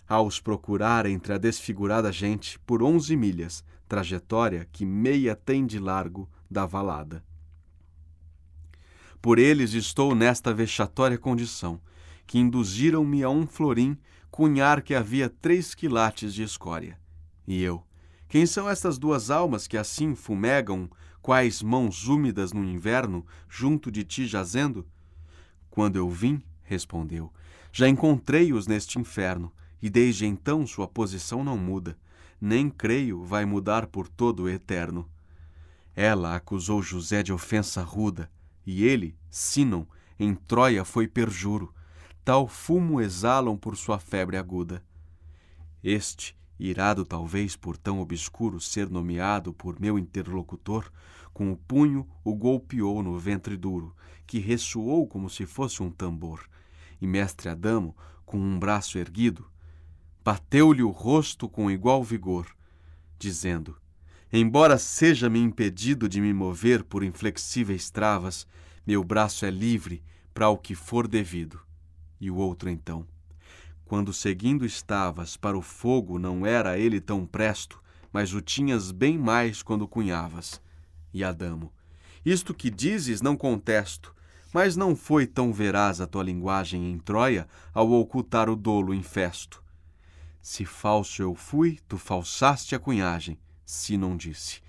[0.09, 6.28] Aos procurar entre a desfigurada gente por onze milhas, trajetória que meia tem de largo
[6.51, 7.24] da valada.
[9.23, 11.81] Por eles estou nesta vexatória condição,
[12.27, 13.97] que induziram-me a um florim
[14.32, 16.98] cunhar que havia três quilates de escória.
[17.47, 17.86] E eu,
[18.27, 20.90] quem são estas duas almas que assim fumegam,
[21.27, 24.86] quais mãos úmidas no inverno, junto de ti jazendo?
[25.69, 27.32] Quando eu vim, respondeu,
[27.73, 31.98] já encontrei-os neste inferno, e desde então sua posição não muda,
[32.40, 35.11] nem creio vai mudar por todo o eterno.
[35.97, 38.31] Ela acusou José de ofensa ruda,
[38.65, 39.85] e ele, Sinon,
[40.20, 41.74] em Troia foi perjuro,
[42.24, 44.81] tal fumo exalam por sua febre aguda.
[45.82, 50.89] Este, irado talvez por tão obscuro ser nomeado por meu interlocutor,
[51.37, 53.95] com o punho o golpeou no ventre duro,
[54.27, 56.49] que ressoou como se fosse um tambor,
[56.99, 57.95] e mestre Adamo,
[58.25, 59.47] com um braço erguido,
[60.25, 62.47] bateu-lhe o rosto com igual vigor,
[63.19, 63.77] dizendo:
[64.33, 68.47] Embora seja-me impedido de me mover por inflexíveis travas,
[68.87, 70.03] meu braço é livre
[70.33, 71.61] para o que for devido.
[72.19, 73.07] E o outro então:
[73.85, 77.79] Quando seguindo estavas para o fogo, não era ele tão presto,
[78.11, 80.65] mas o tinhas bem mais quando cunhavas.
[81.17, 81.73] E Adamo:
[82.23, 84.15] Isto que dizes não contesto,
[84.53, 89.65] mas não foi tão veraz a tua linguagem em Troia ao ocultar o dolo infesto.
[90.43, 94.61] Se falso eu fui, tu falsaste a cunhagem, se não disse.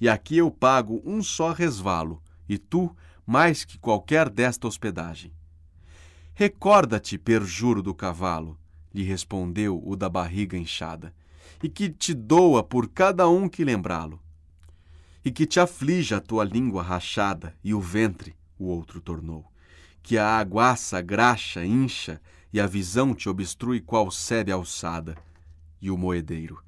[0.00, 2.94] E aqui eu pago um só resvalo, e tu,
[3.26, 5.32] mais que qualquer desta hospedagem.
[6.34, 8.56] Recorda-te, perjuro do cavalo,
[8.94, 11.12] lhe respondeu o da barriga inchada,
[11.60, 14.22] e que te doa por cada um que lembrá-lo.
[15.26, 19.44] E que te aflija a tua língua rachada e o ventre, o outro tornou.
[20.00, 22.22] Que a aguaça graxa incha
[22.52, 25.16] e a visão te obstrui qual sebe alçada
[25.82, 26.62] e o moedeiro.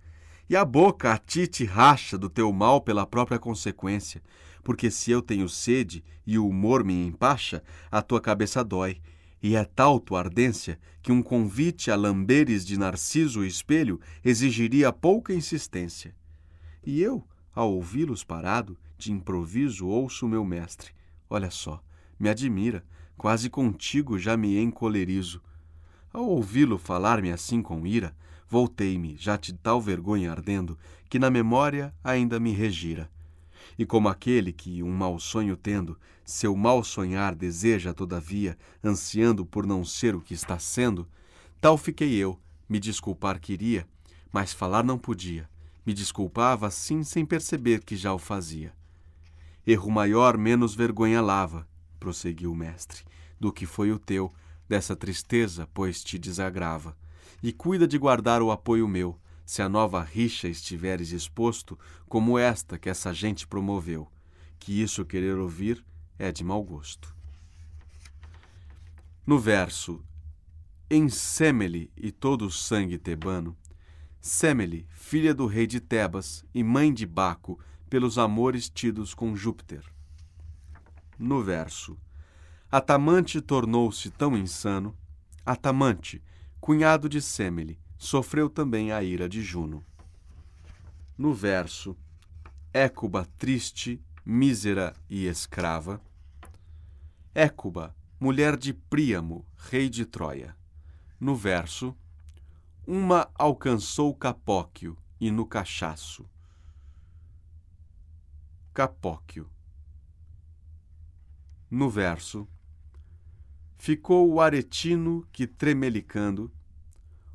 [0.51, 4.21] E a boca a ti te racha do teu mal pela própria consequência,
[4.65, 7.63] porque se eu tenho sede e o humor me empacha,
[7.93, 9.01] a tua cabeça dói,
[9.41, 14.93] e é tal tua ardência que um convite a lamberes de narciso e espelho exigiria
[14.93, 16.13] pouca insistência.
[16.85, 20.91] E eu, ao ouvi-los parado, de improviso ouço meu mestre.
[21.31, 21.83] Olha só,
[22.19, 22.85] me admira,
[23.17, 25.43] quase contigo já me encolerizo.
[26.13, 28.17] Ao ouvi-lo falar-me assim com ira,
[28.49, 33.11] voltei-me, já de tal vergonha ardendo, que na memória ainda me regira.
[33.79, 39.67] E como aquele que, um mau sonho tendo, seu mal sonhar deseja, todavia, ansiando por
[39.67, 41.09] não ser o que está sendo,
[41.61, 42.39] tal fiquei eu,
[42.69, 43.87] me desculpar queria,
[44.33, 45.49] mas falar não podia.
[45.89, 48.75] Me desculpava assim sem perceber que já o fazia.
[49.67, 51.67] Erro maior menos vergonha lava,
[51.99, 53.03] prosseguiu o mestre,
[53.41, 54.31] do que foi o teu,
[54.69, 56.95] dessa tristeza, pois te desagrava
[57.43, 62.79] e cuida de guardar o apoio meu, se a nova rixa estiveres exposto, como esta
[62.79, 64.13] que essa gente promoveu,
[64.59, 65.83] que isso querer ouvir
[66.19, 67.17] é de mau gosto.
[69.27, 70.05] No verso
[70.91, 73.57] em Semele e todo o sangue tebano,
[74.21, 77.59] Semele, filha do rei de Tebas e mãe de Baco,
[77.89, 79.85] pelos amores tidos com Júpiter.
[81.19, 81.99] No verso,
[82.71, 84.97] Atamante tornou-se tão insano,
[85.47, 86.23] Atamante,
[86.61, 89.85] cunhado de Semele, sofreu também a ira de Juno.
[91.17, 91.97] No verso,
[92.73, 96.01] Écuba triste, mísera e escrava,
[97.35, 100.57] Écuba, mulher de Príamo, rei de Troia.
[101.21, 101.97] No verso,
[102.91, 106.25] uma alcançou Capóquio e no cachaço.
[108.73, 109.47] Capóquio.
[111.71, 112.49] No verso,
[113.77, 116.51] ficou o aretino que tremelicando.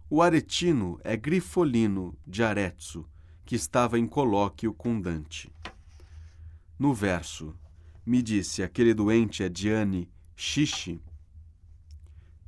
[0.10, 3.08] O aretino é Grifolino de Arezzo,
[3.46, 5.54] que estava em colóquio com Dante.
[6.80, 7.56] No verso,
[8.04, 11.00] me disse aquele doente é Diane Xixi.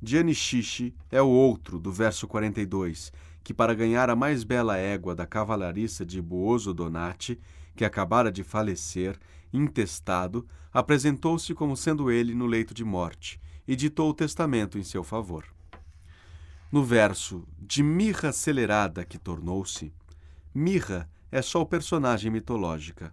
[0.05, 3.11] Diane Xixi é o outro do verso 42,
[3.43, 7.39] que para ganhar a mais bela égua da cavalariça de Buoso Donati,
[7.75, 9.17] que acabara de falecer,
[9.51, 15.03] intestado, apresentou-se como sendo ele no leito de morte e ditou o testamento em seu
[15.03, 15.43] favor.
[16.71, 19.91] No verso de mirra acelerada que tornou-se,
[20.53, 23.11] mirra é só o personagem mitológica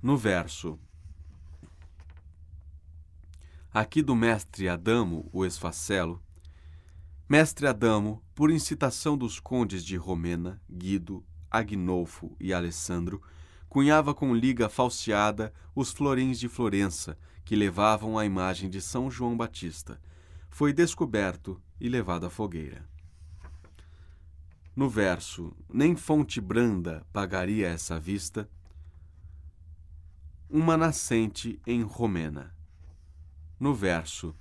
[0.00, 0.78] no verso
[3.72, 6.22] aqui do mestre Adamo, o esfacelo,
[7.28, 13.22] mestre Adamo, por incitação dos condes de Romena, Guido, Agnolfo e Alessandro,
[13.68, 19.36] cunhava com liga falseada os florins de Florença, que levavam a imagem de São João
[19.36, 20.00] Batista.
[20.48, 22.88] Foi descoberto e levado à fogueira.
[24.74, 28.48] No verso, nem fonte branda pagaria essa vista,
[30.48, 32.57] uma nascente em Romena.
[33.58, 34.34] No verso,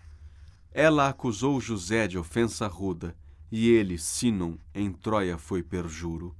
[0.71, 3.17] ela acusou José de ofensa ruda,
[3.51, 6.35] e ele, Sinon, em Troia foi perjuro.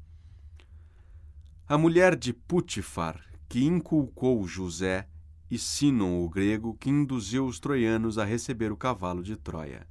[1.68, 5.08] A mulher de Putifar, que inculcou José,
[5.50, 9.88] e Sinon, o grego, que induziu os troianos a receber o cavalo de Troia.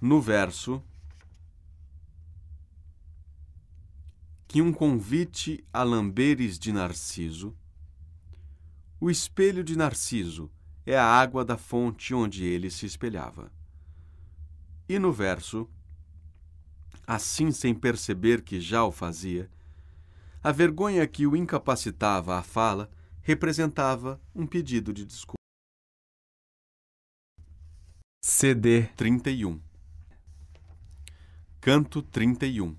[0.00, 0.82] No verso,
[4.46, 7.56] que um convite a lamberes de Narciso,
[9.00, 10.50] o espelho de Narciso
[10.86, 13.50] é a água da fonte onde ele se espelhava.
[14.88, 15.68] E no verso,
[17.06, 19.50] assim sem perceber que já o fazia,
[20.42, 22.90] a vergonha que o incapacitava à fala
[23.22, 25.38] representava um pedido de desculpa.
[28.22, 29.60] CD 31
[31.60, 32.76] Canto 31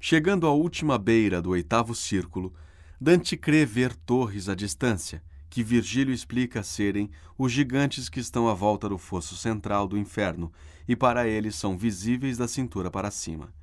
[0.00, 2.54] Chegando à última beira do oitavo círculo,
[3.00, 7.08] Dante crê ver torres à distância, que Virgílio explica serem
[7.38, 10.52] os gigantes que estão à volta do fosso central do inferno
[10.86, 13.54] e para ele são visíveis da cintura para cima.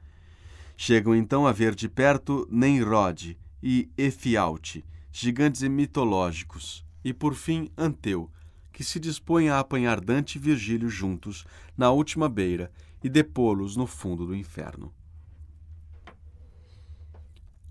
[0.78, 8.32] Chegam então a ver de perto Nemrod e Efialte, gigantes mitológicos, e por fim Anteu,
[8.72, 11.46] que se dispõe a apanhar Dante e Virgílio juntos
[11.78, 12.72] na última beira
[13.04, 14.94] e depô-los no fundo do inferno.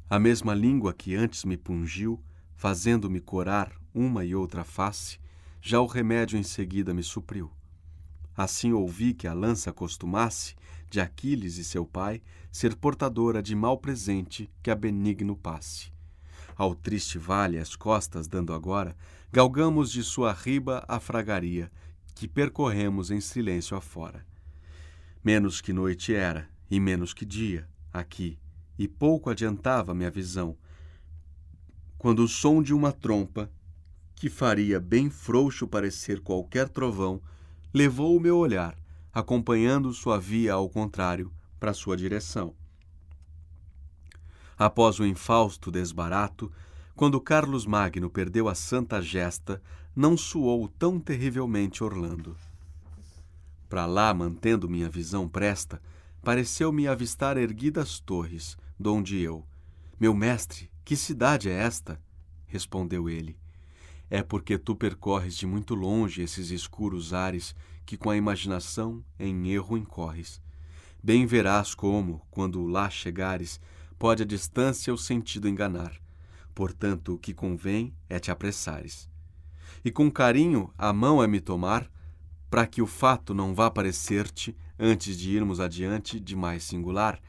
[0.09, 2.23] A mesma língua que antes me pungiu,
[2.57, 5.19] fazendo-me corar uma e outra face,
[5.63, 7.51] já o remédio em seguida me supriu.
[8.37, 10.55] Assim ouvi que a lança costumasse,
[10.91, 12.21] de Aquiles e seu pai,
[12.53, 15.93] ser portadora de mal presente que a benigno passe.
[16.57, 18.97] Ao triste vale as costas dando agora,
[19.33, 21.71] galgamos de sua riba a fragaria,
[22.15, 24.25] que percorremos em silêncio afora.
[25.25, 28.39] Menos que noite era, e menos que dia, aqui,
[28.79, 30.57] e pouco adiantava minha visão,
[32.05, 33.51] quando o som de uma trompa,
[34.15, 37.21] que faria bem frouxo parecer qualquer trovão,
[37.73, 38.79] levou o meu olhar,
[39.13, 42.55] acompanhando sua via ao contrário, para sua direção.
[44.57, 46.53] Após o infausto desbarato,
[46.95, 49.63] quando Carlos Magno perdeu a santa gesta,
[49.97, 52.37] não suou tão terrivelmente Orlando.
[53.69, 55.81] Para lá, mantendo minha visão presta,
[56.23, 59.47] pareceu-me avistar erguidas torres, donde eu.
[59.99, 62.01] Meu mestre, que cidade é esta?
[62.47, 63.39] Respondeu ele.
[64.11, 67.55] É porque tu percorres de muito longe esses escuros ares
[67.87, 70.41] que com a imaginação em erro incorres.
[71.03, 73.61] Bem verás como, quando lá chegares,
[73.99, 75.93] pode a distância o sentido enganar.
[76.55, 79.09] Portanto, o que convém é te apressares.
[79.85, 81.91] E com carinho a mão é me tomar,
[82.49, 87.21] para que o fato não vá parecer-te, antes de irmos adiante, de mais singular,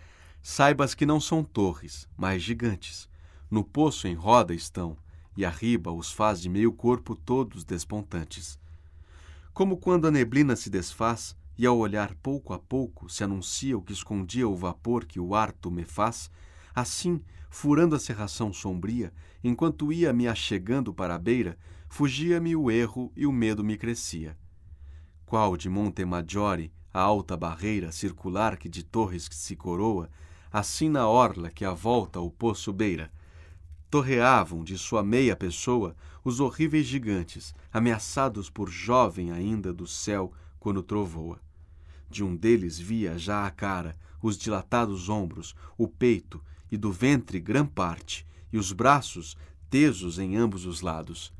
[0.48, 3.10] saibas que não são torres, mas gigantes.
[3.50, 4.96] No poço em roda estão,
[5.36, 8.60] e arriba os faz de meio corpo todos despontantes.
[9.56, 13.82] Como quando a neblina se desfaz e ao olhar pouco a pouco se anuncia o
[13.82, 15.52] que escondia o vapor que o ar
[15.88, 16.30] faz,
[16.76, 17.20] assim,
[17.50, 19.12] furando a cerração sombria,
[19.44, 21.58] enquanto ia me achegando para a beira,
[21.90, 24.38] fugia-me o erro e o medo me crescia.
[25.26, 30.08] Qual de Monte Maggiore, a alta barreira circular que de torres se coroa,
[30.58, 33.12] assim na orla que a volta o poço beira,
[33.92, 40.82] torreavam de sua meia pessoa os horríveis gigantes, ameaçados por jovem ainda do céu quando
[40.82, 41.42] trovoa.
[42.10, 46.42] De um deles via já a cara, os dilatados ombros, o peito,
[46.72, 49.36] e do ventre grã parte, e os braços
[49.70, 51.34] tesos em ambos os lados.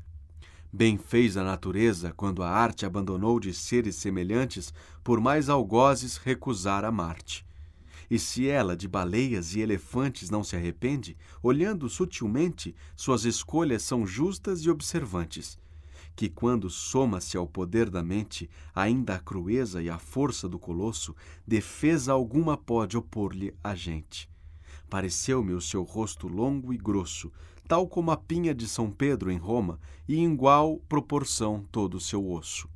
[0.70, 6.84] Bem fez a natureza quando a arte abandonou de seres semelhantes por mais algozes recusar
[6.84, 7.46] a Marte.
[8.10, 14.06] E se ela de baleias e elefantes não se arrepende, olhando sutilmente, suas escolhas são
[14.06, 15.58] justas e observantes
[16.16, 21.14] que, quando soma-se ao poder da mente, ainda a crueza e a força do colosso,
[21.46, 24.28] defesa alguma pode opor-lhe a gente.
[24.88, 27.30] Pareceu-me o seu rosto longo e grosso,
[27.68, 29.78] tal como a pinha de São Pedro em Roma,
[30.08, 32.66] e em igual proporção todo o seu osso.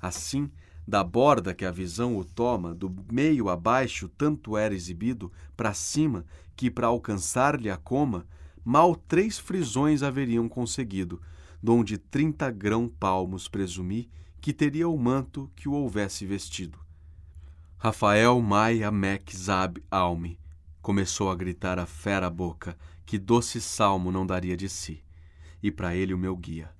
[0.00, 0.48] Assim,
[0.86, 6.24] da borda que a visão o toma, do meio abaixo tanto era exibido, para cima,
[6.54, 8.26] que para alcançar-lhe a coma,
[8.64, 11.20] mal três frisões haveriam conseguido,
[11.62, 14.08] donde trinta grão palmos presumi
[14.40, 16.78] que teria o manto que o houvesse vestido.
[17.76, 20.38] Rafael Maia Mec Zab Alme
[20.80, 25.02] começou a gritar a fera boca, que doce salmo não daria de si,
[25.60, 26.70] e para ele o meu guia.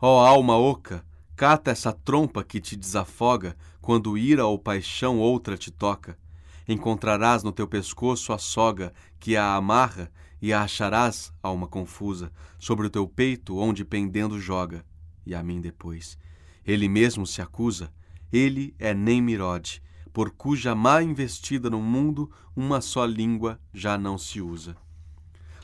[0.00, 1.04] Ó oh, alma oca,
[1.36, 6.18] cata essa trompa que te desafoga, quando ira ou paixão outra te toca.
[6.66, 12.86] Encontrarás no teu pescoço a soga que a amarra e a acharás, alma confusa, sobre
[12.86, 14.84] o teu peito onde pendendo joga.
[15.26, 16.18] E a mim depois.
[16.64, 17.92] Ele mesmo se acusa,
[18.32, 19.82] ele é nem Mirode,
[20.12, 24.76] por cuja má investida no mundo uma só língua já não se usa.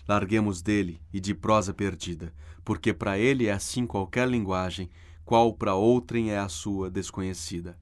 [0.07, 2.35] Larguemos dele e de prosa perdida,
[2.65, 4.91] porque para ele é assim qualquer linguagem,
[5.31, 7.79] qual para outrem é a sua desconhecida.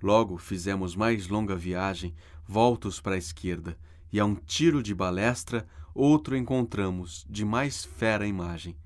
[0.00, 2.14] Logo fizemos mais longa viagem,
[2.46, 3.76] voltos para a esquerda,
[4.12, 8.76] e a um tiro de balestra outro encontramos, de mais fera imagem.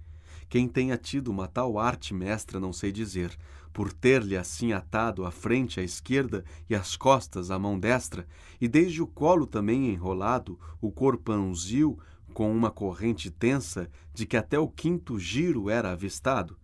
[0.49, 3.37] Quem tenha tido uma tal arte mestra não sei dizer,
[3.75, 8.27] por ter-lhe assim atado a frente à esquerda e as costas à mão destra,
[8.59, 10.91] e desde o colo também enrolado, o
[11.29, 11.99] anzil
[12.33, 16.57] com uma corrente tensa de que até o quinto giro era avistado.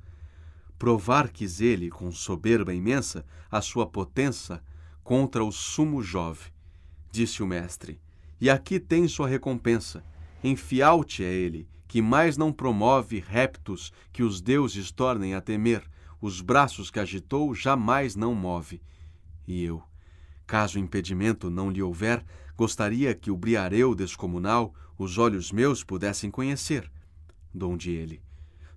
[0.78, 4.62] Provar quis ele, com soberba imensa, a sua potência
[5.02, 6.52] contra o sumo Jove.
[7.10, 8.00] Disse o mestre,
[8.40, 10.04] e aqui tem sua recompensa
[10.42, 15.82] Enfial-te é ele, que mais não promove reptos que os deuses tornem a temer,
[16.20, 18.80] os braços que agitou jamais não move.
[19.46, 19.82] E eu,
[20.46, 22.24] caso impedimento não lhe houver,
[22.56, 26.90] gostaria que o briareu descomunal os olhos meus pudessem conhecer.
[27.52, 28.22] Donde ele,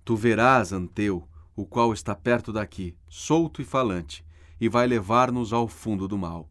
[0.04, 4.24] tu verás Anteu, o qual está perto daqui, solto e falante,
[4.60, 6.48] e vai levar-nos ao fundo do mal.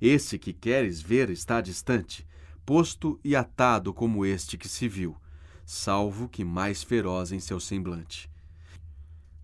[0.00, 2.26] Esse que queres ver está distante,
[2.66, 5.16] posto e atado como este que se viu,
[5.64, 8.30] salvo que mais feroz em seu semblante.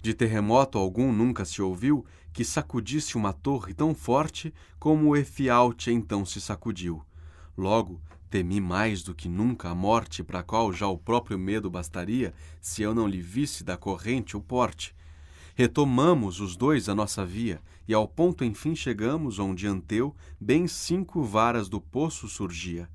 [0.00, 5.90] De terremoto algum nunca se ouviu que sacudisse uma torre tão forte como o Efialte
[5.90, 7.04] então se sacudiu.
[7.56, 12.32] Logo, temi mais do que nunca a morte para qual já o próprio medo bastaria
[12.60, 14.94] se eu não lhe visse da corrente o porte.
[15.58, 21.24] Retomamos os dois a nossa via, e ao ponto enfim chegamos onde Anteu, bem cinco
[21.24, 22.88] varas do poço surgia.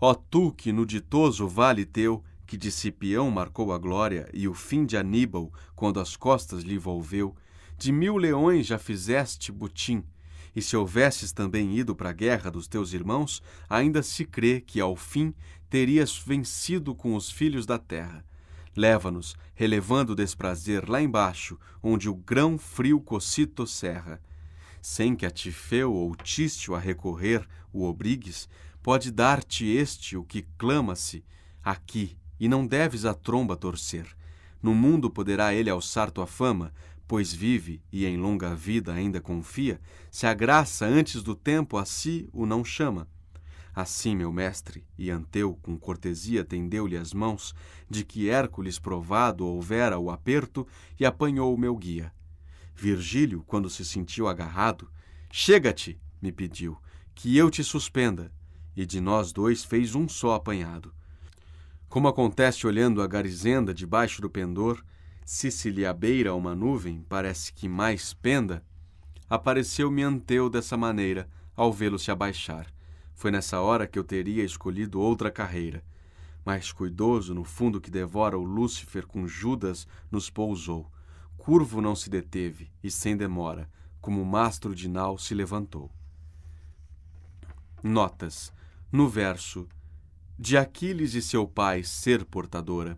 [0.00, 4.54] Ó tu que no ditoso vale teu, que de Cipião marcou a glória e o
[4.54, 7.34] fim de Aníbal, quando as costas lhe volveu,
[7.76, 10.04] de mil leões já fizeste butim,
[10.54, 14.80] e se houvesses também ido para a guerra dos teus irmãos, ainda se crê que
[14.80, 15.34] ao fim
[15.68, 18.24] terias vencido com os filhos da terra.
[18.76, 24.20] Leva-nos, relevando o desprazer lá embaixo, onde o grão frio cocito serra.
[24.80, 28.48] Sem que a Tifeu ou Tístio a recorrer o obrigues,
[28.82, 31.24] pode dar-te este o que clama-se
[31.62, 34.06] aqui, e não deves a tromba torcer.
[34.62, 36.72] No mundo poderá ele alçar tua fama,
[37.06, 39.80] pois vive e em longa vida ainda confia,
[40.10, 43.08] se a graça antes do tempo a si o não chama.
[43.80, 47.54] Assim, meu mestre, e Anteu com cortesia tendeu-lhe as mãos,
[47.88, 50.66] de que Hércules provado houvera o aperto,
[50.98, 52.12] e apanhou o meu guia.
[52.74, 54.90] Virgílio, quando se sentiu agarrado,
[55.30, 56.76] chega-te, me pediu,
[57.14, 58.32] que eu te suspenda,
[58.74, 60.92] e de nós dois fez um só apanhado.
[61.88, 64.84] Como acontece olhando a garizenda debaixo do pendor,
[65.24, 68.60] se se lhe abeira uma nuvem, parece que mais penda,
[69.30, 72.66] apareceu-me Anteu dessa maneira, ao vê-lo se abaixar.
[73.18, 75.82] Foi nessa hora que eu teria escolhido outra carreira.
[76.44, 80.88] Mais cuidoso, no fundo que devora o Lúcifer com Judas, nos pousou.
[81.36, 83.68] Curvo não se deteve, e sem demora,
[84.00, 85.90] como o mastro de nau se levantou.
[87.82, 88.52] Notas.
[88.92, 89.68] No verso
[90.38, 92.96] de Aquiles e seu pai ser portadora.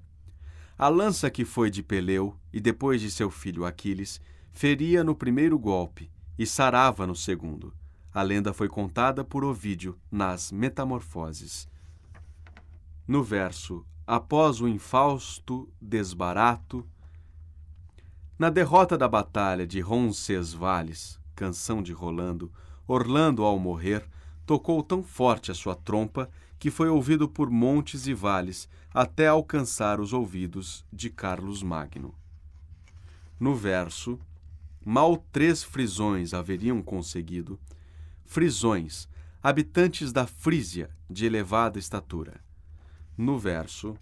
[0.76, 4.20] A lança que foi de Peleu e depois de seu filho Aquiles
[4.52, 7.79] feria no primeiro golpe e sarava no segundo.
[8.12, 11.68] A lenda foi contada por Ovídio nas Metamorfoses.
[13.06, 16.84] No verso Após o infausto desbarato,
[18.36, 22.50] na derrota da batalha de Roncesvalles, canção de Rolando,
[22.88, 24.04] Orlando, ao morrer,
[24.44, 26.28] tocou tão forte a sua trompa
[26.58, 32.12] que foi ouvido por montes e vales até alcançar os ouvidos de Carlos Magno.
[33.38, 34.18] No verso,
[34.84, 37.60] mal três frisões haveriam conseguido,
[38.30, 39.08] frisões,
[39.42, 42.40] habitantes da Frísia de elevada estatura.
[43.18, 43.98] No verso,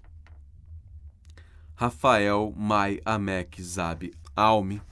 [1.75, 4.83] Rafael Mai Amek Zab Alme.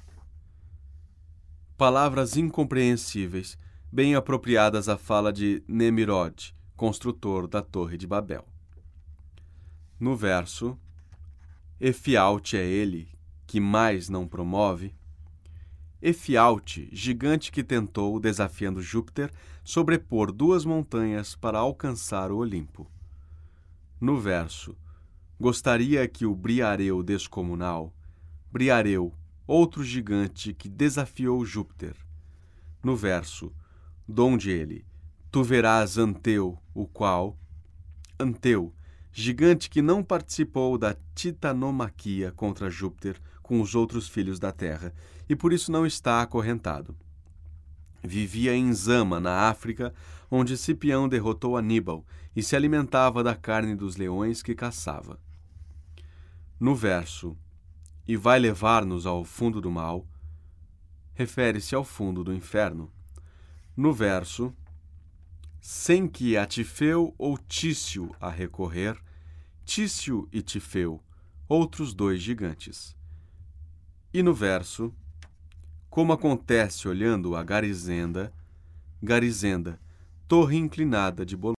[1.77, 3.59] Palavras incompreensíveis,
[3.93, 8.49] bem apropriadas à fala de Nemirod, construtor da Torre de Babel.
[10.01, 10.81] No verso,
[11.79, 13.07] Efialte é ele,
[13.47, 14.96] que mais não promove.
[16.01, 19.33] Efialte, gigante que tentou, desafiando Júpiter,
[19.65, 22.91] sobrepor duas montanhas para alcançar o Olimpo.
[24.01, 24.77] No verso,
[25.41, 27.95] gostaria que o Briareu descomunal,
[28.53, 29.15] Briareu,
[29.47, 31.97] outro gigante que desafiou Júpiter.
[32.83, 33.53] No verso,
[34.07, 34.85] donde ele,
[35.31, 37.39] tu verás Anteu, o qual,
[38.21, 38.73] Anteu,
[39.11, 44.93] gigante que não participou da titanomaquia contra Júpiter com os outros filhos da terra,
[45.29, 46.97] e por isso não está acorrentado.
[48.03, 49.95] Vivia em Zama, na África,
[50.29, 52.05] onde Cipião derrotou Aníbal
[52.35, 55.21] e se alimentava da carne dos leões que caçava.
[56.59, 57.37] No verso,
[58.07, 60.05] e vai levar-nos ao fundo do mal,
[61.15, 62.91] refere-se ao fundo do inferno.
[63.77, 64.53] No verso,
[65.61, 69.01] sem que a Tifeu ou Tício a recorrer,
[69.65, 71.01] Tício e Tifeu,
[71.49, 72.96] outros dois gigantes.
[74.17, 74.95] E no verso,
[75.91, 78.33] como acontece olhando a Garizenda,
[79.03, 79.79] Garizenda,
[80.27, 81.53] torre inclinada de Bolonha.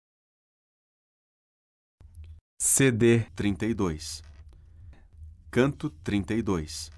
[2.59, 4.23] CD 32
[5.51, 6.91] Canto 32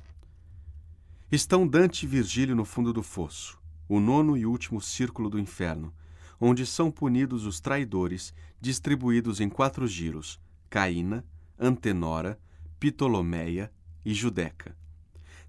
[1.30, 3.60] Estão Dante e Virgílio no fundo do fosso,
[3.90, 5.94] o nono e último círculo do inferno,
[6.40, 11.26] onde são punidos os traidores, distribuídos em quatro giros: Caína,
[11.60, 12.40] Antenora,
[12.80, 13.70] Ptolomeia
[14.06, 14.74] e Judeca.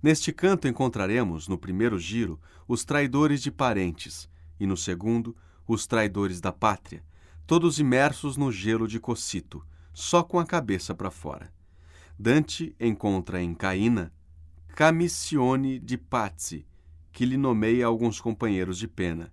[0.02, 4.28] Neste canto encontraremos, no primeiro giro, os traidores de parentes,
[4.58, 5.36] e no segundo,
[5.66, 7.04] os traidores da pátria,
[7.46, 11.52] todos imersos no gelo de Cocito, só com a cabeça para fora.
[12.18, 14.12] Dante encontra em Caína
[14.74, 16.66] Camissione de Pazzi,
[17.12, 19.32] que lhe nomeia alguns companheiros de pena,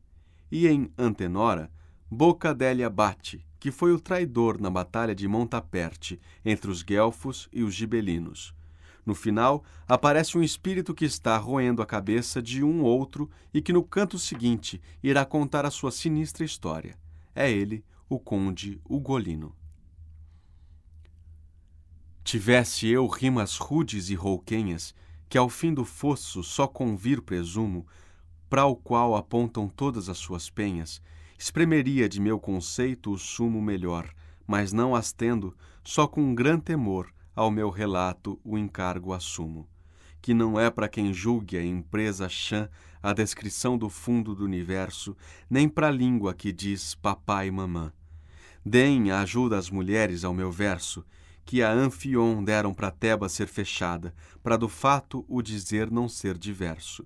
[0.51, 1.71] e em Antenora,
[2.09, 7.63] Boca Délia Bate, que foi o traidor na batalha de Montaperte entre os guelfos e
[7.63, 8.56] os gibelinos.
[9.07, 13.71] No final, aparece um espírito que está roendo a cabeça de um outro e que
[13.71, 16.99] no canto seguinte irá contar a sua sinistra história.
[17.33, 19.55] É ele, o conde Ugolino.
[22.21, 24.93] Tivesse eu rimas rudes e rouquenhas,
[25.29, 27.87] que ao fim do fosso só convir presumo,
[28.49, 31.01] para o qual apontam todas as suas penhas,
[31.39, 34.13] espremeria de meu conceito o sumo melhor,
[34.45, 39.69] mas não as tendo, só com grande temor ao meu relato o encargo assumo,
[40.19, 42.67] que não é para quem julgue a empresa chã
[43.01, 45.15] a descrição do fundo do universo,
[45.47, 47.93] nem para a língua que diz papai e mamã.
[48.65, 51.05] Deem a ajuda às mulheres ao meu verso,
[51.45, 56.39] que a Anfion deram para Tebas ser fechada, para do fato o dizer não ser
[56.39, 57.05] diverso.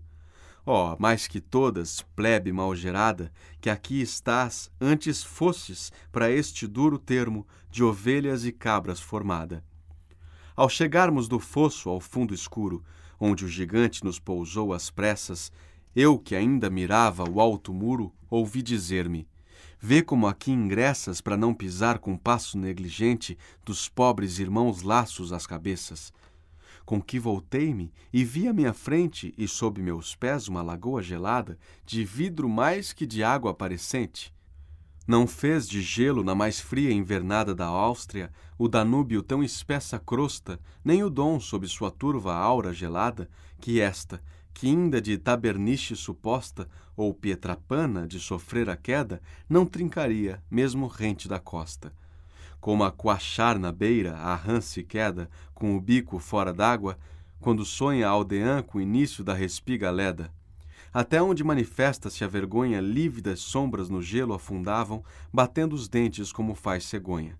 [0.65, 6.67] Ó, oh, mais que todas, plebe mal gerada, que aqui estás, antes fostes para este
[6.67, 9.61] duro termo de ovelhas e cabras formada.
[10.61, 12.83] Ao chegarmos do fosso ao fundo escuro,
[13.19, 15.51] onde o gigante nos pousou às pressas,
[15.95, 19.27] eu que ainda mirava o alto muro, ouvi dizer-me:
[19.79, 23.35] Vê como aqui ingressas para não pisar com passo negligente
[23.65, 26.13] dos pobres irmãos laços às cabeças.
[26.85, 31.57] Com que voltei-me e vi à minha frente e sob meus pés uma lagoa gelada,
[31.83, 34.31] de vidro mais que de água aparecente.
[35.07, 40.59] Não fez de gelo na mais fria invernada da Áustria o Danúbio tão espessa crosta,
[40.85, 43.27] nem o Dom sob sua turva aura gelada,
[43.59, 44.21] que esta,
[44.53, 49.19] que ainda de taberniche suposta, ou pietrapana de sofrer a queda,
[49.49, 51.91] não trincaria, mesmo rente da costa.
[52.59, 56.99] Como a coachar na beira, a rã se queda, com o bico fora d'água,
[57.39, 60.31] quando sonha a aldeã com o início da respiga leda
[60.93, 66.85] até onde manifesta-se a vergonha, lívidas sombras no gelo afundavam, batendo os dentes como faz
[66.85, 67.39] cegonha.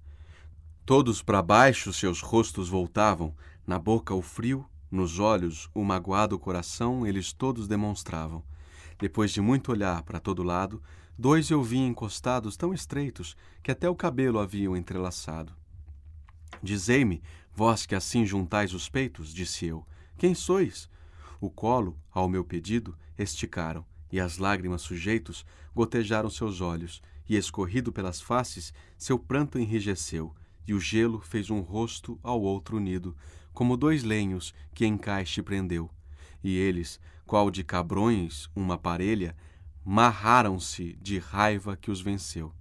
[0.86, 3.36] Todos para baixo seus rostos voltavam,
[3.68, 8.44] na boca o frio, nos olhos o magoado coração, eles todos demonstravam.
[8.99, 10.82] Depois de muito olhar para todo lado,
[11.18, 15.53] dois eu vi encostados tão estreitos que até o cabelo haviam entrelaçado.
[16.61, 17.22] Dizei-me,
[17.53, 19.86] vós que assim juntais os peitos, disse eu,
[20.18, 20.90] quem sois?
[21.40, 22.95] O colo, ao meu pedido,
[23.30, 30.35] esticaram, e as lágrimas sujeitos gotejaram seus olhos, e escorrido pelas faces, seu pranto enrijeceu,
[30.68, 33.15] e o gelo fez um rosto ao outro unido,
[33.53, 35.89] como dois lenhos que encaixe prendeu.
[36.43, 39.35] E eles, qual de cabrões uma parelha,
[39.84, 42.53] marraram-se de raiva que os venceu.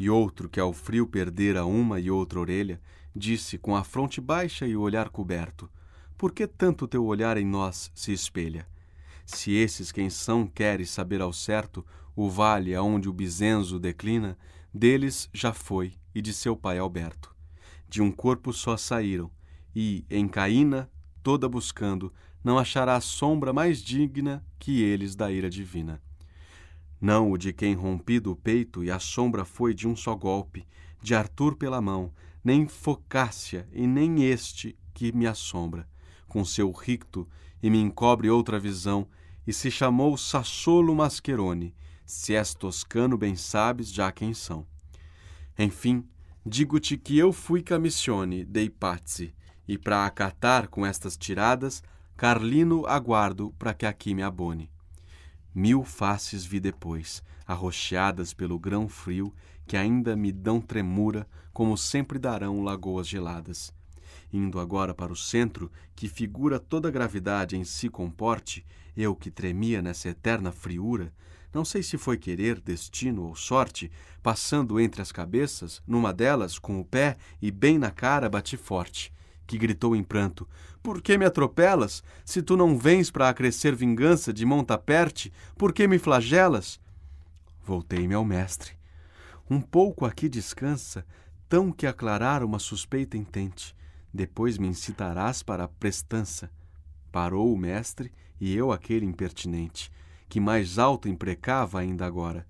[0.00, 2.80] E outro, que ao frio perdera uma e outra orelha,
[3.14, 5.70] disse com a fronte baixa e o olhar coberto:
[6.16, 8.66] por que tanto teu olhar em nós se espelha?
[9.24, 11.84] Se esses quem são queres saber ao certo,
[12.14, 14.36] o vale aonde o Bizenzo declina,
[14.72, 17.34] deles já foi e de seu pai Alberto.
[17.88, 19.30] De um corpo só saíram,
[19.74, 20.90] e, em Caína,
[21.22, 26.00] toda buscando, não achará sombra mais digna que eles da ira divina.
[27.00, 30.66] Não o de quem rompido o peito e a sombra foi de um só golpe,
[31.02, 35.88] de Arthur pela mão, nem Focácia e nem este que me assombra
[36.34, 37.28] com seu ricto
[37.64, 39.08] e me encobre outra visão,
[39.46, 41.74] e se chamou Sassolo Mascherone,
[42.04, 44.66] se és toscano bem sabes já quem são.
[45.58, 46.06] Enfim,
[46.44, 49.34] digo-te que eu fui camissione dei pazzi,
[49.66, 51.82] e para acatar com estas tiradas,
[52.18, 54.70] Carlino aguardo para que aqui me abone.
[55.54, 59.34] Mil faces vi depois, arroxeadas pelo grão frio,
[59.66, 63.72] que ainda me dão tremura, como sempre darão lagoas geladas
[64.36, 68.66] indo agora para o centro, que figura toda gravidade em si comporte,
[68.96, 71.12] eu que tremia nessa eterna friura,
[71.54, 73.88] não sei se foi querer, destino ou sorte,
[74.20, 79.12] passando entre as cabeças, numa delas, com o pé e bem na cara, bati forte,
[79.46, 80.48] que gritou em pranto:
[80.82, 82.02] Por que me atropelas?
[82.24, 86.80] Se tu não vens para acrescer vingança de montaperte, por que me flagelas?
[87.62, 88.72] Voltei-me ao mestre.
[89.48, 91.06] Um pouco aqui descansa,
[91.48, 93.76] tão que aclarar uma suspeita intente.
[94.14, 96.48] Depois me incitarás para a prestança.
[97.10, 99.90] Parou o mestre e eu aquele impertinente,
[100.28, 102.46] que mais alto imprecava ainda agora.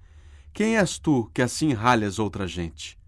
[0.53, 2.99] Quem és tu que assim ralhas outra gente?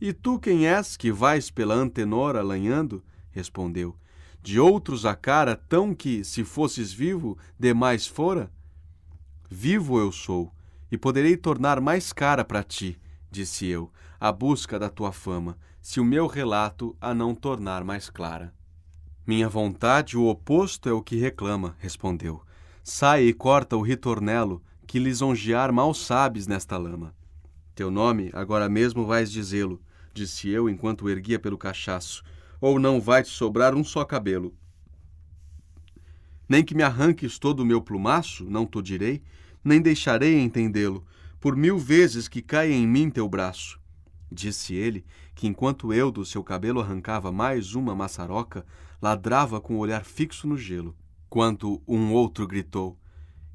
[0.00, 3.04] E tu quem és que vais pela antenora lanhando?
[3.30, 3.94] Respondeu.
[4.40, 8.50] De outros a cara tão que, se fosses vivo, demais fora?
[9.50, 10.50] Vivo eu sou,
[10.90, 12.98] e poderei tornar mais cara para ti,
[13.30, 15.58] disse eu, a busca da tua fama,
[15.88, 18.52] se o meu relato a não tornar mais clara.
[19.26, 22.42] Minha vontade, o oposto é o que reclama, respondeu.
[22.82, 27.14] Sai e corta o ritornelo, que lisonjear mal sabes nesta lama.
[27.74, 29.80] Teu nome agora mesmo vais dizê-lo,
[30.12, 32.22] disse eu enquanto o erguia pelo cachaço,
[32.60, 34.54] ou não vai te sobrar um só cabelo.
[36.46, 39.22] Nem que me arranques todo o meu plumaço, não te direi,
[39.64, 41.02] nem deixarei entendê-lo,
[41.40, 43.80] por mil vezes que caia em mim teu braço.
[44.30, 48.66] Disse ele que, enquanto eu do seu cabelo arrancava mais uma maçaroca,
[49.00, 50.96] ladrava com o olhar fixo no gelo.
[51.28, 52.98] Quanto um outro gritou: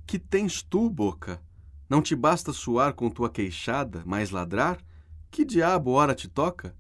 [0.05, 1.41] Que tens tu, boca?
[1.89, 4.79] Não te basta suar com tua queixada, mas ladrar?
[5.29, 6.75] Que diabo ora te toca?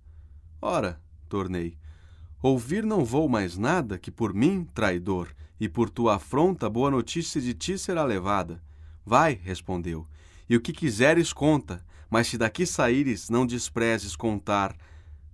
[0.61, 1.77] Ora, tornei,
[2.41, 5.29] ouvir não vou mais nada que por mim, traidor,
[5.59, 8.63] e por tua afronta boa notícia de ti será levada.
[9.05, 10.07] Vai, respondeu,
[10.49, 11.83] e o que quiseres conta,
[12.13, 14.77] mas se daqui saíres, não desprezes contar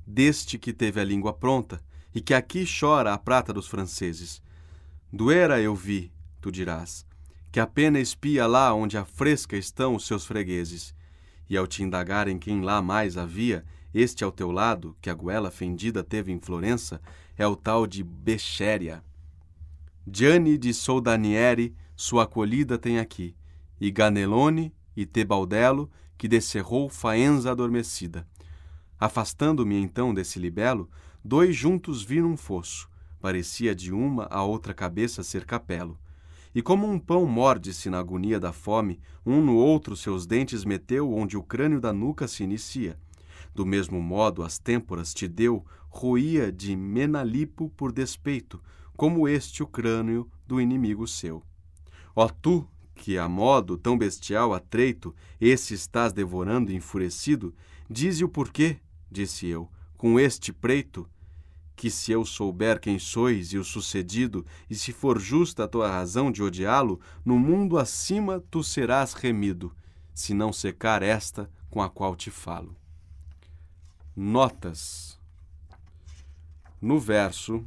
[0.08, 1.82] deste que teve a língua pronta
[2.16, 4.42] e que aqui chora a prata dos franceses.
[5.12, 7.06] Doera eu vi, tu dirás,
[7.52, 10.96] que a pena espia lá onde a fresca estão os seus fregueses.
[11.50, 15.14] E ao te indagar em quem lá mais havia, este ao teu lado, que a
[15.14, 17.02] goela fendida teve em Florença,
[17.38, 19.04] é o tal de Bechéria.
[20.10, 23.36] Gianni de Soldanieri sua acolhida tem aqui,
[23.82, 28.28] e Ganelone e Tebaldello que descerrou Faenza adormecida.
[29.00, 30.90] Afastando-me então desse libelo,
[31.24, 32.90] dois juntos vi num fosso.
[33.22, 35.98] Parecia de uma a outra cabeça ser capelo.
[36.54, 41.10] E como um pão morde-se na agonia da fome, um no outro seus dentes meteu
[41.14, 43.00] onde o crânio da nuca se inicia.
[43.56, 48.62] Do mesmo modo, as têmporas te deu, roía de Menalipo por despeito,
[48.98, 51.42] como este o crânio do inimigo seu.
[52.14, 52.68] Ó tu,
[53.00, 57.56] que a modo tão bestial atreito, esse estás devorando enfurecido,
[57.90, 58.78] dize o porquê,
[59.10, 61.10] disse eu, com este preito,
[61.78, 65.90] que se eu souber quem sois e o sucedido, e se for justa a tua
[65.90, 69.74] razão de odiá-lo, no mundo acima tu serás remido,
[70.14, 72.76] se não secar esta com a qual te falo.
[74.14, 75.18] Notas.
[76.82, 77.66] No verso,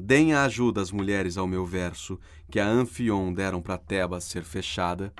[0.00, 2.18] deem a ajuda as mulheres ao meu verso,
[2.50, 5.12] que a Anfion deram para Tebas ser fechada.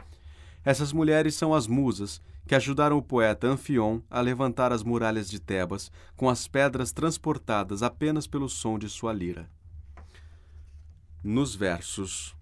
[0.65, 5.39] Essas mulheres são as musas, que ajudaram o poeta Anfion a levantar as muralhas de
[5.39, 9.49] Tebas com as pedras transportadas apenas pelo som de sua lira.
[11.23, 12.35] Nos versos,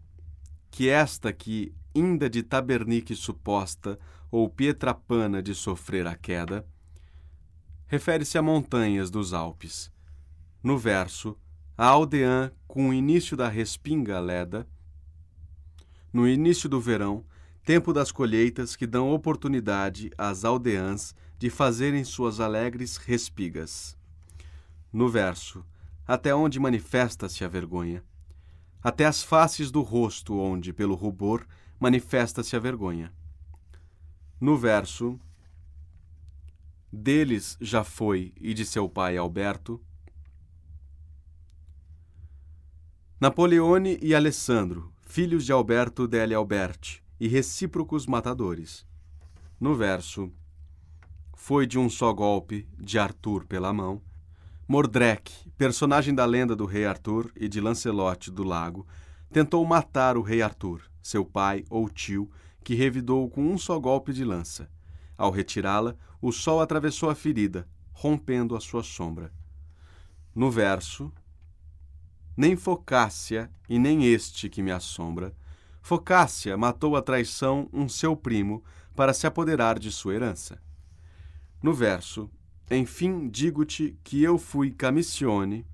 [0.71, 3.99] que esta que, inda de tabernique suposta,
[4.31, 6.65] ou pietrapana de sofrer a queda,
[7.87, 9.91] refere-se a montanhas dos Alpes.
[10.63, 11.37] No verso,
[11.79, 14.67] a aldeã com o início da respinga leda,
[16.13, 17.25] no início do verão,
[17.65, 23.97] tempo das colheitas que dão oportunidade às aldeãs de fazerem suas alegres respigas.
[24.93, 25.65] No verso,
[26.05, 28.03] até onde manifesta-se a vergonha,
[28.83, 31.47] até as faces do rosto onde, pelo rubor,
[31.79, 33.13] manifesta-se a vergonha.
[34.41, 35.21] No verso,
[36.93, 39.81] deles já foi e de seu pai Alberto,
[43.21, 48.87] Napoleone e Alessandro, filhos de Alberto delle Alberti, e recíprocos matadores.
[49.59, 50.31] No verso,
[51.35, 54.01] foi de um só golpe de Arthur pela mão.
[54.69, 58.87] Mordrek, personagem da lenda do rei Arthur e de Lancelot do Lago,
[59.33, 62.31] tentou matar o rei Arthur, seu pai ou tio,
[62.63, 64.71] que revidou com um só golpe de lança.
[65.17, 69.33] Ao retirá-la, o sol atravessou a ferida, rompendo a sua sombra.
[70.33, 71.13] No verso,
[72.39, 75.35] nem Focácia e nem este que me assombra,
[75.83, 78.63] Focácia matou a traição um seu primo
[78.95, 80.63] para se apoderar de sua herança.
[81.61, 82.31] No verso,
[82.71, 85.67] enfim digo-te que eu fui Camissione,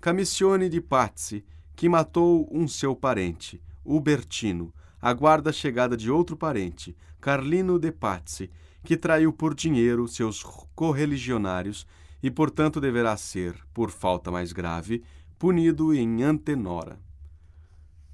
[0.00, 1.44] Camissione de Pazzi,
[1.76, 8.50] que matou um seu parente, Ubertino, aguarda a chegada de outro parente, Carlino de Pazzi,
[8.82, 10.42] que traiu por dinheiro seus
[10.74, 11.86] correligionários
[12.20, 15.04] e, portanto, deverá ser, por falta mais grave,
[15.44, 16.98] punido em antenora.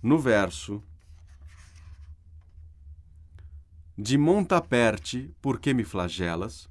[0.03, 0.83] No verso,
[3.97, 6.69] de Montaperte, por que me flagelas?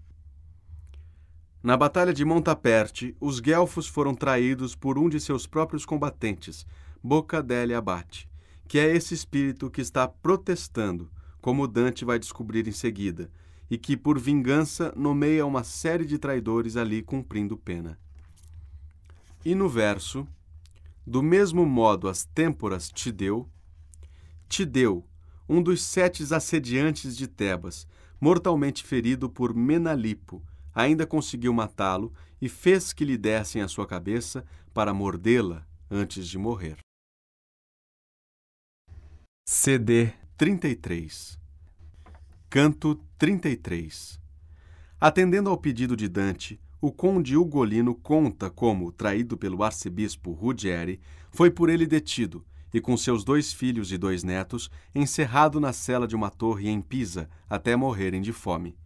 [1.64, 6.68] Na batalha de Montaperte, os guelfos foram traídos por um de seus próprios combatentes,
[7.02, 8.30] Bocadele Abate,
[8.68, 11.10] que é esse espírito que está protestando,
[11.40, 13.32] como Dante vai descobrir em seguida,
[13.72, 17.98] e que, por vingança, nomeia uma série de traidores ali cumprindo pena.
[19.46, 20.28] E no verso,
[21.10, 23.50] do mesmo modo as têmporas te deu,
[24.48, 25.04] te deu,
[25.50, 27.88] um dos sete assediantes de Tebas,
[28.22, 34.46] mortalmente ferido por Menalipo, ainda conseguiu matá-lo e fez que lhe dessem a sua cabeça
[34.72, 36.78] para mordê-la antes de morrer.
[39.48, 41.40] CD 33
[42.52, 44.20] Canto 33
[45.02, 51.00] Atendendo ao pedido de Dante, o conde Ugolino conta como, traído pelo arcebispo Ruggieri,
[51.32, 56.08] foi por ele detido e com seus dois filhos e dois netos, encerrado na cela
[56.08, 58.78] de uma torre em Pisa, até morrerem de fome.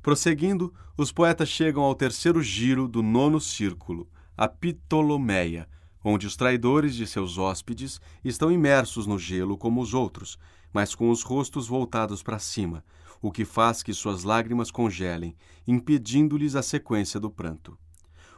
[0.00, 5.68] Prosseguindo, os poetas chegam ao terceiro giro do nono círculo, a Ptolomeia,
[6.02, 10.38] onde os traidores de seus hóspedes estão imersos no gelo como os outros,
[10.72, 12.84] mas com os rostos voltados para cima,
[13.24, 15.34] o que faz que suas lágrimas congelem,
[15.66, 17.74] impedindo-lhes a sequência do pranto.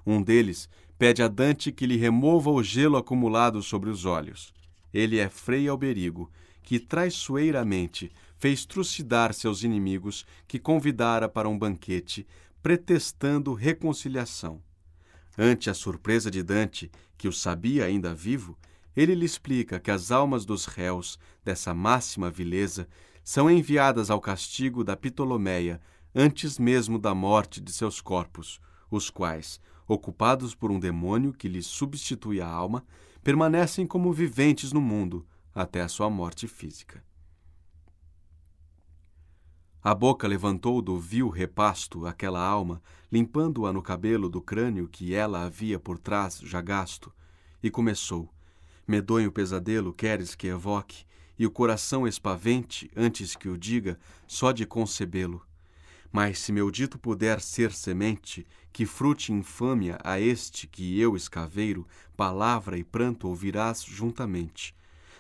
[0.07, 4.55] Um deles pede a Dante que lhe remova o gelo acumulado sobre os olhos.
[4.95, 6.31] Ele é Frei Alberigo,
[6.63, 12.25] que traiçoeiramente fez trucidar seus inimigos que convidara para um banquete,
[12.63, 14.63] pretextando reconciliação.
[15.37, 18.57] Ante a surpresa de Dante, que o sabia ainda vivo,
[18.97, 22.89] ele lhe explica que as almas dos réus dessa máxima vileza
[23.27, 25.81] são enviadas ao castigo da Ptolomeia
[26.15, 31.66] antes mesmo da morte de seus corpos, os quais, ocupados por um demônio que lhes
[31.66, 32.86] substitui a alma,
[33.24, 37.03] permanecem como viventes no mundo até a sua morte física.
[39.82, 42.81] A boca levantou do vil repasto aquela alma,
[43.11, 47.12] limpando-a no cabelo do crânio que ela havia por trás já gasto,
[47.61, 48.32] e começou:
[48.86, 51.05] Medonho pesadelo queres que evoque,
[51.39, 55.45] e o coração espavente, antes que o diga, só de concebê-lo.
[56.11, 61.87] Mas se meu dito puder ser semente, que frute infâmia a este que eu escaveiro,
[62.17, 64.75] palavra e pranto ouvirás juntamente.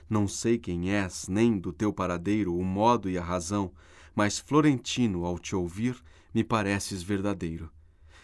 [0.08, 3.72] Não sei quem és, nem do teu paradeiro o modo e a razão,
[4.14, 6.02] mas Florentino, ao te ouvir,
[6.32, 7.70] me pareces verdadeiro.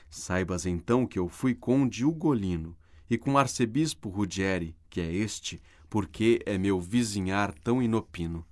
[0.09, 2.77] Saibas então que eu fui conde Ugolino,
[3.11, 5.61] e com arcebispo Rudieri, que é este,
[5.93, 8.47] porque é meu vizinhar tão inopino.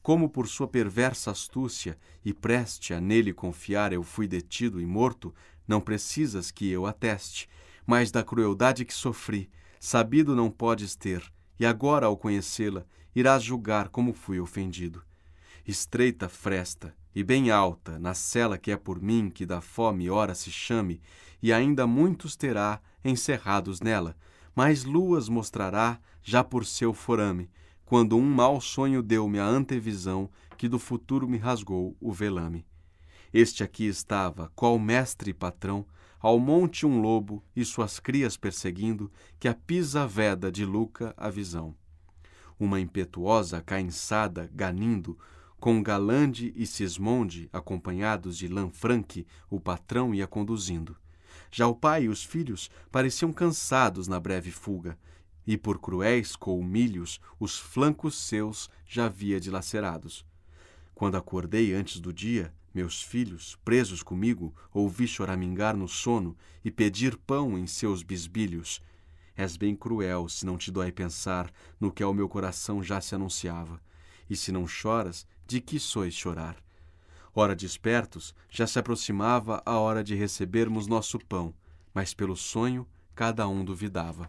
[0.00, 5.34] Como por sua perversa astúcia e preste a nele confiar eu fui detido e morto,
[5.66, 7.48] não precisas que eu ateste,
[7.84, 9.50] mas da crueldade que sofri,
[9.80, 11.20] sabido não podes ter,
[11.58, 15.02] e agora, ao conhecê-la, irás julgar como fui ofendido.
[15.66, 20.32] Estreita fresta, e bem alta, na cela que é por mim, que da fome ora
[20.32, 21.02] se chame,
[21.42, 24.16] e ainda muitos terá encerrados nela,
[24.58, 27.48] mais luas mostrará já por seu forame,
[27.84, 32.66] quando um mau sonho deu-me a antevisão que do futuro me rasgou o velame.
[33.32, 35.86] Este aqui estava, qual mestre e patrão,
[36.18, 41.30] ao monte um lobo e suas crias perseguindo, que a pisa veda de Luca a
[41.30, 41.72] visão.
[42.58, 45.16] Uma impetuosa cainçada ganindo,
[45.60, 50.96] com Galande e Sismonde, acompanhados de Lanfranque, o patrão ia conduzindo.
[51.50, 54.98] Já o pai e os filhos pareciam cansados na breve fuga,
[55.46, 60.26] e por cruéis colmilhos os flancos seus já havia dilacerados.
[60.94, 67.16] Quando acordei antes do dia, meus filhos, presos comigo, ouvi choramingar no sono e pedir
[67.16, 68.82] pão em seus bisbilhos.
[69.34, 71.50] És bem cruel se não te dói pensar
[71.80, 73.80] no que ao meu coração já se anunciava.
[74.28, 76.62] E se não choras, de que sois chorar?
[77.40, 81.54] Ora despertos, já se aproximava a hora de recebermos nosso pão,
[81.94, 82.84] mas pelo sonho
[83.14, 84.28] cada um duvidava.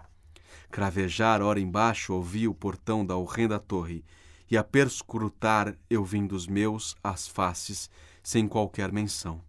[0.69, 4.05] Cravejar ora embaixo ouvi o portão da horrenda torre,
[4.47, 7.89] e a perscrutar eu vim dos meus as faces,
[8.21, 9.41] sem qualquer menção.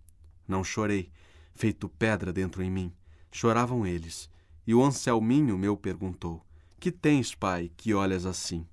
[0.48, 1.12] Não chorei,
[1.54, 2.90] feito pedra dentro em mim.
[3.30, 4.30] Choravam eles,
[4.66, 6.42] e o Anselminho meu perguntou:
[6.80, 8.66] Que tens, pai, que olhas assim?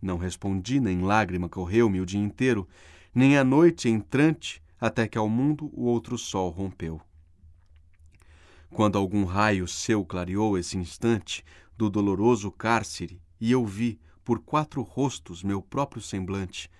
[0.00, 2.68] Não respondi, nem lágrima correu-me o dia inteiro,
[3.14, 7.00] nem a noite entrante, até que ao mundo o outro sol rompeu.
[8.70, 11.44] Quando algum raio seu clareou esse instante
[11.76, 16.70] do doloroso cárcere, e eu vi, por quatro rostos, meu próprio semblante,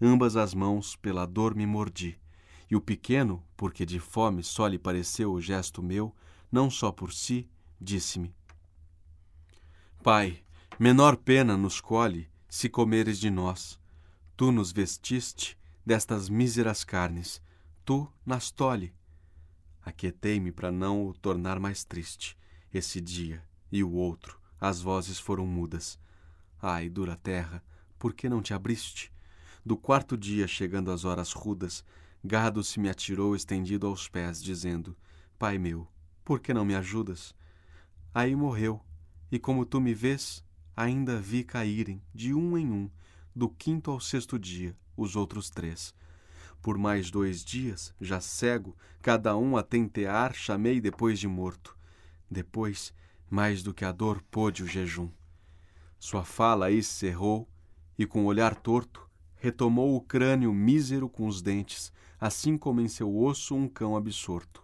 [0.00, 2.18] ambas as mãos pela dor me mordi,
[2.70, 6.14] e o pequeno, porque de fome só lhe pareceu o gesto meu,
[6.52, 7.48] não só por si,
[7.80, 8.32] disse-me:
[10.02, 10.42] Pai,
[10.78, 13.78] menor pena nos colhe se comeres de nós.
[14.36, 17.42] Tu nos vestiste, destas míseras carnes,
[17.84, 18.94] tu nas tolhe.
[19.82, 22.36] Aquietei-me para não o tornar mais triste.
[22.72, 23.42] Esse dia
[23.72, 25.98] e o outro, as vozes foram mudas.
[26.60, 27.64] Ai, dura terra,
[27.98, 29.12] por que não te abriste?
[29.64, 31.84] Do quarto dia, chegando às horas rudas,
[32.22, 34.96] gado se me atirou estendido aos pés, dizendo:
[35.38, 35.88] Pai meu,
[36.24, 37.34] por que não me ajudas?
[38.14, 38.80] Aí morreu,
[39.30, 40.44] e como tu me vês,
[40.76, 42.90] ainda vi caírem, de um em um,
[43.34, 45.94] do quinto ao sexto dia, os outros três.
[46.62, 51.76] Por mais dois dias, já cego, cada um a tentear, chamei depois de morto.
[52.30, 52.92] Depois,
[53.30, 55.08] mais do que a dor pôde o jejum.
[55.98, 57.48] Sua fala aí cerrou,
[57.98, 62.88] e com o olhar torto, retomou o crânio mísero com os dentes, assim como em
[62.88, 64.62] seu osso um cão absorto.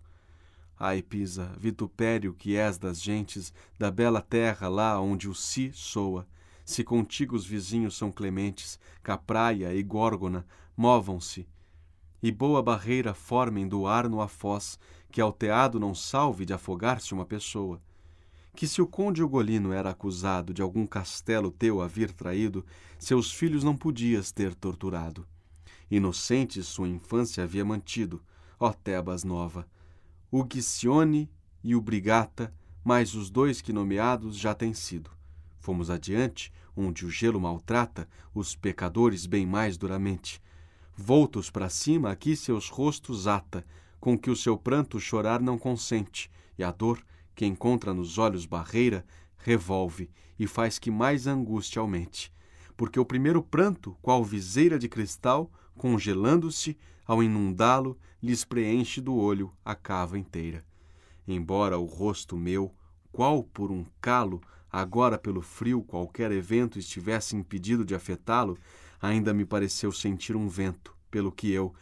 [0.78, 6.28] Ai, Pisa, vitupério que és das gentes, da bela terra lá onde o si soa,
[6.66, 10.44] se contigo os vizinhos são clementes, Capraia e Górgona
[10.76, 11.48] movam-se,
[12.20, 14.76] e boa barreira formem do ar no foz,
[15.12, 17.80] que ao teado não salve de afogar-se uma pessoa.
[18.52, 22.66] Que se o conde Ugolino era acusado de algum castelo teu a vir traído,
[22.98, 25.24] seus filhos não podias ter torturado.
[25.88, 28.20] Inocente sua infância havia mantido,
[28.58, 29.68] ó Tebas nova.
[30.32, 31.30] O Gicione
[31.62, 35.15] e o Brigata, mais os dois que nomeados já têm sido.
[35.66, 40.40] Fomos adiante, onde o gelo maltrata os pecadores bem mais duramente.
[40.96, 43.66] Voltos para cima, aqui seus rostos ata,
[43.98, 47.04] com que o seu pranto chorar não consente, e a dor,
[47.34, 49.04] que encontra nos olhos barreira,
[49.38, 52.32] revolve e faz que mais angústia aumente.
[52.76, 59.52] Porque o primeiro pranto, qual viseira de cristal, congelando-se, ao inundá-lo, lhes preenche do olho
[59.64, 60.64] a cava inteira.
[61.26, 62.72] Embora o rosto meu,
[63.10, 68.58] qual por um calo, agora pelo frio qualquer evento estivesse impedido de afetá-lo,
[69.00, 71.74] ainda me pareceu sentir um vento, pelo que eu,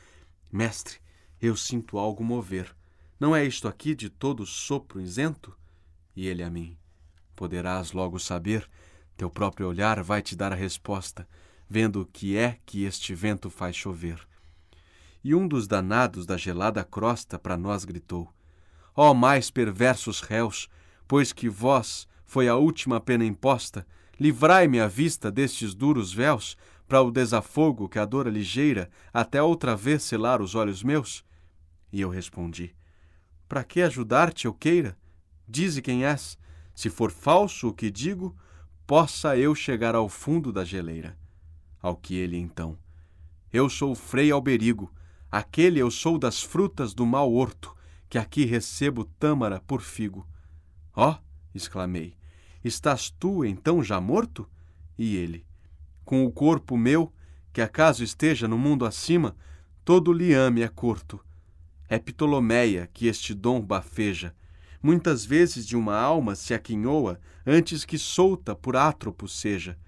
[0.52, 0.98] mestre,
[1.40, 2.74] eu sinto algo mover.
[3.18, 5.56] Não é isto aqui de todo sopro isento?
[6.14, 6.76] E ele a mim,
[7.34, 8.68] poderás logo saber,
[9.16, 11.26] Teu próprio olhar vai te dar a resposta,
[11.68, 14.20] vendo o que é que este vento faz chover.
[15.22, 18.28] E um dos danados da gelada crosta para nós gritou:
[18.94, 20.68] Ó oh, mais perversos réus,
[21.06, 23.86] pois que vós foi a última pena imposta,
[24.18, 29.74] livrai-me a vista destes duros véus, para o desafogo que a dor ligeira até outra
[29.74, 31.24] vez selar os olhos meus?
[31.92, 32.74] E eu respondi:
[33.48, 34.96] Para que ajudar-te eu queira?
[35.48, 36.38] Dize quem és.
[36.74, 38.36] Se for falso o que digo,
[38.86, 41.16] possa eu chegar ao fundo da geleira.
[41.80, 42.76] Ao que ele então:
[43.52, 44.92] Eu sou Frei Alberigo,
[45.30, 47.74] aquele eu sou das frutas do mau horto,
[48.08, 50.26] que aqui recebo tâmara por figo.
[50.94, 51.23] Ó, oh,
[51.54, 52.14] exclamei,
[52.64, 54.48] estás tu então já morto?
[54.98, 55.44] E ele:
[56.04, 57.12] Com o corpo meu,
[57.52, 59.36] que acaso esteja no mundo acima,
[59.84, 61.20] todo liame é curto.
[61.88, 64.34] É Ptolomeia que este dom bafeja
[64.84, 69.78] muitas vezes de uma alma se aquinhoa antes que solta por átropo seja.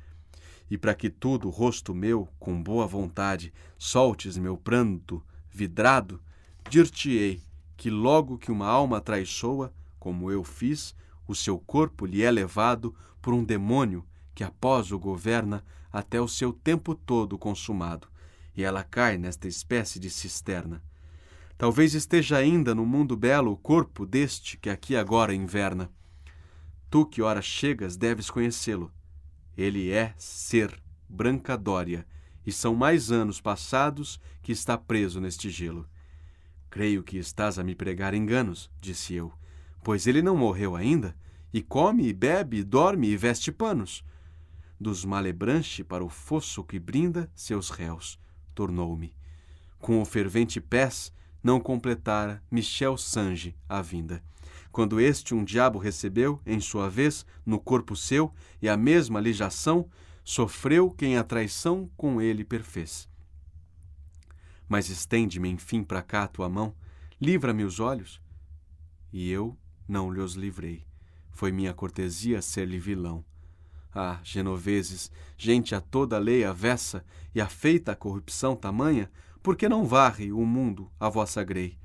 [0.70, 6.18] E para que tudo, rosto meu, com boa vontade, soltes meu pranto vidrado,
[6.70, 7.42] dir-te-ei
[7.76, 10.96] que logo que uma alma traiçoa, como eu fiz,
[11.26, 16.28] o seu corpo lhe é levado por um demônio que após o governa até o
[16.28, 18.08] seu tempo todo consumado,
[18.54, 20.82] e ela cai nesta espécie de cisterna.
[21.56, 25.90] Talvez esteja ainda no mundo belo o corpo deste que aqui agora inverna.
[26.90, 28.92] Tu que ora chegas deves conhecê-lo.
[29.56, 32.06] Ele é ser, branca Dória,
[32.44, 35.88] e são mais anos passados que está preso neste gelo.
[36.68, 39.32] Creio que estás a me pregar enganos, disse eu,
[39.86, 41.16] pois ele não morreu ainda,
[41.52, 44.04] e come, e bebe, e dorme, e veste panos.
[44.80, 48.18] Dos malebranche para o fosso que brinda seus réus,
[48.52, 49.14] tornou-me.
[49.78, 54.24] Com o fervente pés, não completara Michel Sange a vinda.
[54.72, 59.88] Quando este um diabo recebeu, em sua vez, no corpo seu, e a mesma lijação,
[60.24, 63.08] sofreu quem a traição com ele perfez.
[64.68, 66.74] Mas estende-me, enfim, para cá a tua mão,
[67.20, 68.20] livra-me os olhos.
[69.12, 69.56] E eu
[69.86, 70.84] não lhe os livrei.
[71.30, 73.24] Foi minha cortesia ser-lhe vilão.
[73.94, 79.10] Ah, genoveses, gente a toda lei avessa e afeita a corrupção tamanha,
[79.42, 81.78] porque não varre o mundo a vossa grei?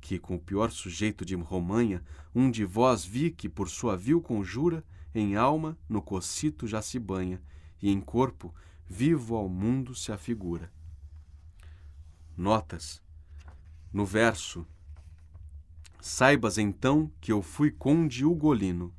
[0.00, 2.02] Que com o pior sujeito de Romanha,
[2.34, 6.98] um de vós vi que por sua vil conjura, em alma no cocito já se
[6.98, 7.42] banha,
[7.82, 8.54] e em corpo
[8.86, 10.72] vivo ao mundo se afigura.
[12.36, 13.02] Notas.
[13.92, 14.66] No verso.
[16.08, 18.94] Saibas então que eu fui conde ugolino.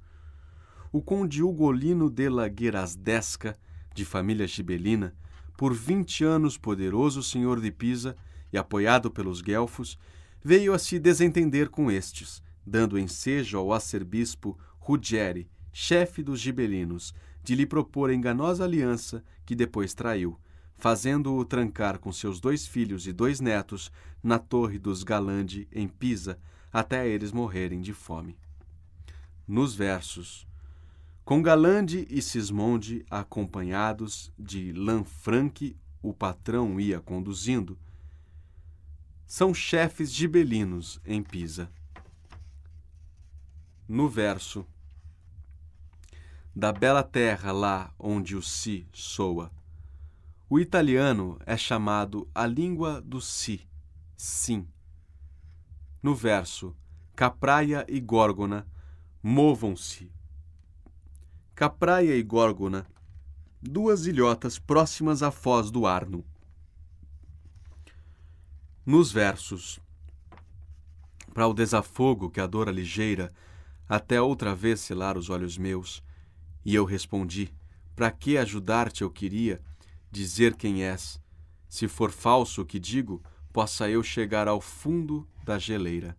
[0.92, 3.58] O conde ugolino de la Guerasdesca,
[3.96, 5.16] de família gibelina,
[5.58, 8.16] por vinte anos poderoso senhor de Pisa
[8.54, 9.98] e apoiado pelos guelfos,
[10.44, 17.12] veio a se desentender com estes, dando ensejo ao arcebispo Ruggieri, chefe dos gibelinos,
[17.44, 20.40] de lhe propor enganosa aliança que depois traiu,
[20.78, 26.40] fazendo-o trancar com seus dois filhos e dois netos na torre dos Galandi, em Pisa,
[26.72, 28.38] até eles morrerem de fome.
[29.48, 30.48] Nos versos
[31.30, 37.78] com Galande e Sismonde, acompanhados de Lanfranc, o patrão ia conduzindo,
[39.28, 41.72] são chefes gibelinos em Pisa.
[43.88, 44.66] No verso
[46.56, 49.52] Da bela terra lá onde o si soa,
[50.50, 53.70] o italiano é chamado a língua do si,
[54.18, 54.68] sim.
[56.02, 56.74] No verso
[57.14, 58.66] Capraia e Górgona
[59.22, 60.10] movam-se
[61.54, 62.88] Capraia e Górgona,
[63.62, 66.24] duas ilhotas próximas à foz do Arno.
[68.86, 69.82] Nos versos
[71.34, 73.34] Para o desafogo que a dor ligeira
[73.90, 76.02] até outra vez selar os olhos meus,
[76.64, 77.54] e eu respondi:
[77.94, 79.62] Para que ajudar-te eu queria
[80.10, 81.20] dizer quem és?
[81.68, 83.22] Se for falso o que digo,
[83.52, 86.16] possa eu chegar ao fundo da geleira.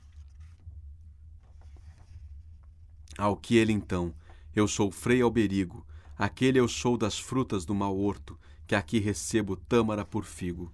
[3.16, 4.12] Ao que ele então
[4.52, 5.86] eu sou Frei Alberigo,
[6.18, 8.36] aquele eu sou das frutas do mau horto,
[8.66, 10.72] que aqui recebo tâmara por figo.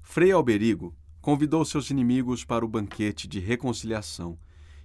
[0.00, 4.38] Frei Alberigo convidou seus inimigos para o banquete de reconciliação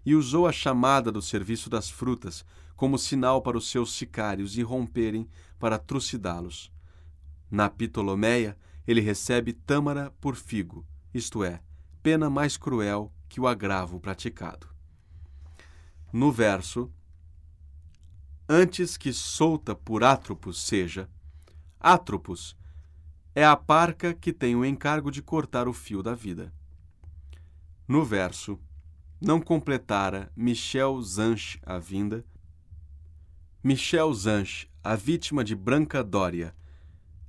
[0.03, 2.43] e usou a chamada do serviço das frutas
[2.75, 5.29] como sinal para os seus sicários irromperem
[5.59, 6.71] para trucidá-los.
[7.51, 11.61] Na Ptolomeia, ele recebe tâmara por figo, isto é,
[12.05, 14.69] pena mais cruel que o agravo praticado.
[16.13, 16.93] No verso,
[18.47, 21.09] antes que solta por Átropos seja.
[21.79, 22.55] Átropos
[23.33, 26.53] é a parca que tem o encargo de cortar o fio da vida.
[27.87, 28.59] No verso,
[29.19, 32.23] não completara Michel Zanche a vinda.
[33.63, 36.55] Michel Zanche, a vítima de Branca Dória,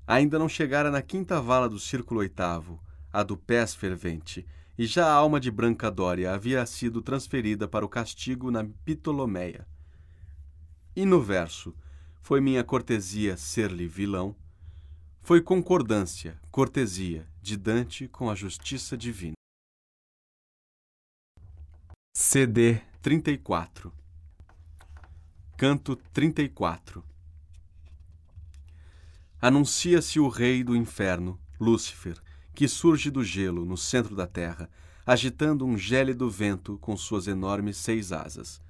[0.06, 2.78] ainda não chegara na quinta vala do círculo oitavo,
[3.10, 4.46] a do pés fervente,
[4.78, 9.66] e já a alma de Branca Dória havia sido transferida para o castigo na Ptolomeia.
[10.94, 11.74] E no verso,
[12.20, 14.36] foi minha cortesia ser-lhe vilão,
[15.22, 19.34] foi concordância, cortesia de Dante com a justiça divina.
[22.14, 23.92] CD 34
[25.56, 27.04] Canto 34
[29.40, 32.20] Anuncia-se o rei do inferno, Lúcifer,
[32.56, 34.70] que surge do gelo no centro da terra,
[35.04, 38.62] agitando um gélido vento com suas enormes seis asas.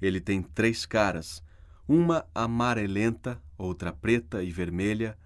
[0.00, 1.42] Ele tem três caras,
[1.86, 5.16] uma amarelenta, outra preta e vermelha,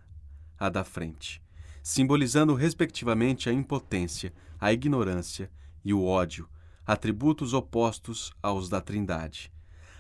[0.58, 1.40] a da frente,
[1.80, 5.48] simbolizando respectivamente a impotência, a ignorância
[5.84, 6.48] e o ódio,
[6.84, 9.52] atributos opostos aos da Trindade,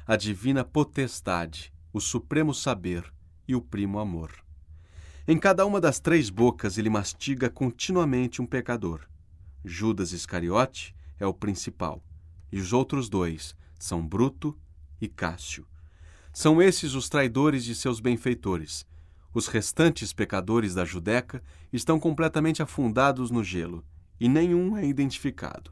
[0.04, 3.12] a divina potestade, o supremo saber
[3.46, 4.32] e o primo amor.
[5.26, 9.02] Em cada uma das três bocas ele mastiga continuamente um pecador.
[9.64, 12.02] Judas Iscariote é o principal,
[12.50, 14.58] e os outros dois são Bruto
[15.00, 15.64] e Cássio.
[16.32, 18.84] São esses os traidores de seus benfeitores.
[19.32, 21.40] Os restantes pecadores da Judeca
[21.72, 23.84] estão completamente afundados no gelo,
[24.18, 25.70] e nenhum é identificado.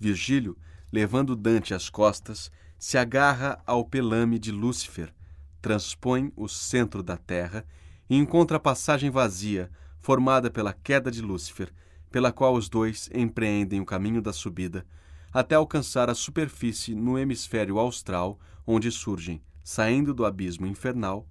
[0.00, 0.58] Virgílio,
[0.92, 5.14] levando Dante às costas, se agarra ao pelame de Lúcifer,
[5.62, 7.64] transpõe o centro da terra
[8.08, 11.72] e encontra a passagem vazia, formada pela queda de Lúcifer,
[12.10, 14.86] pela qual os dois empreendem o caminho da subida,
[15.32, 21.26] até alcançar a superfície no hemisfério austral, onde surgem, saindo do abismo infernal,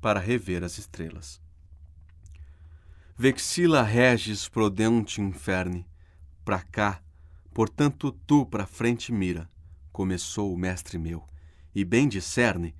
[0.00, 1.40] para rever as estrelas.
[3.16, 5.86] Vexila regis prodeunt inferni,
[6.44, 7.02] pra cá,
[7.52, 9.50] portanto tu pra frente mira,
[9.92, 11.24] começou o mestre meu,
[11.74, 12.74] e bem discerne,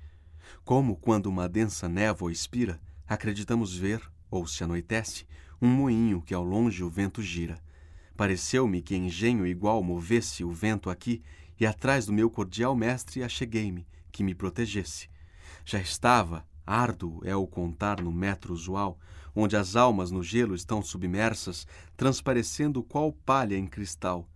[0.65, 2.81] como quando uma densa névoa expira,
[3.13, 5.27] acreditamos ver, ou se anoitece,
[5.61, 7.59] um moinho que ao longe o vento gira.
[8.17, 11.23] Pareceu-me que engenho igual movesse o vento aqui,
[11.59, 15.09] e atrás do meu cordial mestre acheguei-me, que me protegesse.
[15.65, 18.99] Já estava, árduo é o contar no metro usual,
[19.35, 21.67] onde as almas no gelo estão submersas,
[21.97, 24.29] transparecendo qual palha em cristal.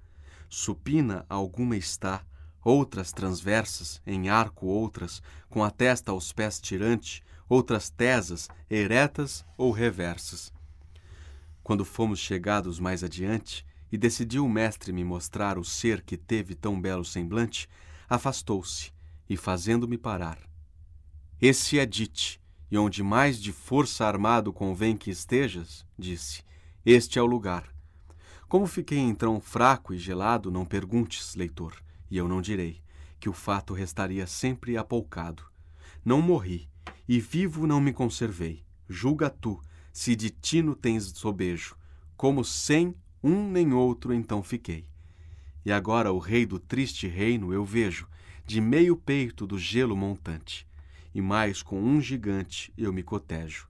[0.49, 2.25] Supina alguma está,
[2.63, 9.71] outras transversas, em arco outras, com a testa aos pés tirante, outras tesas, eretas ou
[9.71, 10.53] reversas.
[11.63, 16.55] Quando fomos chegados mais adiante, e decidiu o mestre me mostrar o ser que teve
[16.55, 17.69] tão belo semblante,
[18.09, 18.93] afastou-se,
[19.29, 20.39] e fazendo-me parar.
[21.41, 26.43] Esse é Dite, e onde mais de força armado convém que estejas, disse,
[26.85, 27.75] este é o lugar.
[28.49, 31.75] Como fiquei então fraco e gelado, não perguntes, leitor,
[32.11, 32.81] e eu não direi,
[33.19, 35.43] que o fato restaria sempre apoucado.
[36.05, 36.69] Não morri,
[37.09, 38.65] e vivo não me conservei.
[38.89, 39.61] Julga tu,
[39.93, 41.77] se de tino tens sobejo,
[42.17, 44.87] como sem um nem outro então fiquei.
[45.65, 48.09] E agora o rei do triste reino eu vejo,
[48.47, 50.67] de meio peito do gelo montante,
[51.15, 53.67] e mais com um gigante eu me cotejo,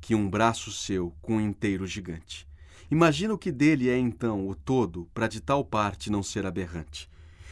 [0.00, 2.48] que um braço seu com um inteiro gigante.
[2.90, 7.08] Imagina o que dele é então o todo, para de tal parte não ser aberrante.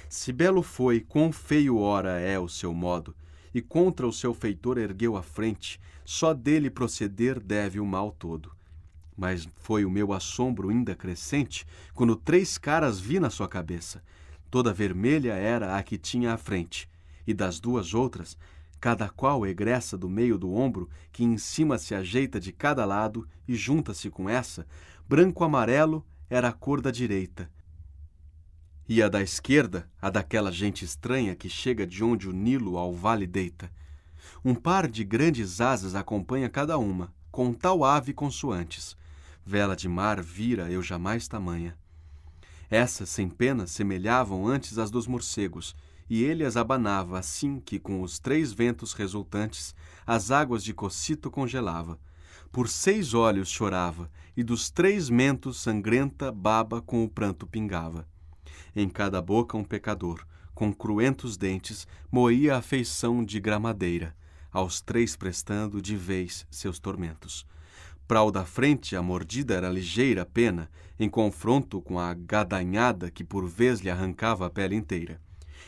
[0.08, 3.14] Se belo foi, quão feio ora é o seu modo,
[3.56, 8.52] e contra o seu feitor ergueu a frente, só dele proceder deve o mal todo.
[9.16, 14.02] Mas foi o meu assombro ainda crescente quando três caras vi na sua cabeça.
[14.50, 16.86] Toda vermelha era a que tinha à frente,
[17.26, 18.36] e das duas outras,
[18.78, 23.26] cada qual egressa do meio do ombro, que em cima se ajeita de cada lado
[23.48, 24.66] e junta-se com essa,
[25.08, 27.50] branco-amarelo era a cor da direita,
[28.88, 32.94] e a da esquerda, a daquela gente estranha que chega de onde o Nilo ao
[32.94, 33.70] vale deita.
[34.44, 38.96] Um par de grandes asas acompanha cada uma, com tal ave consoantes.
[39.44, 41.76] Vela de mar vira eu jamais tamanha.
[42.70, 45.74] Essas, sem pena, semelhavam antes as dos morcegos,
[46.08, 49.74] e ele as abanava assim que, com os três ventos resultantes,
[50.06, 51.98] as águas de Cocito congelava.
[52.52, 58.06] Por seis olhos chorava, e dos três mentos sangrenta baba com o pranto pingava
[58.76, 60.24] em cada boca um pecador,
[60.54, 64.14] com cruentos dentes, moía a feição de gramadeira,
[64.52, 67.46] aos três prestando de vez seus tormentos.
[68.06, 73.24] Para o da frente, a mordida era ligeira pena, em confronto com a gadanhada que
[73.24, 75.20] por vez lhe arrancava a pele inteira.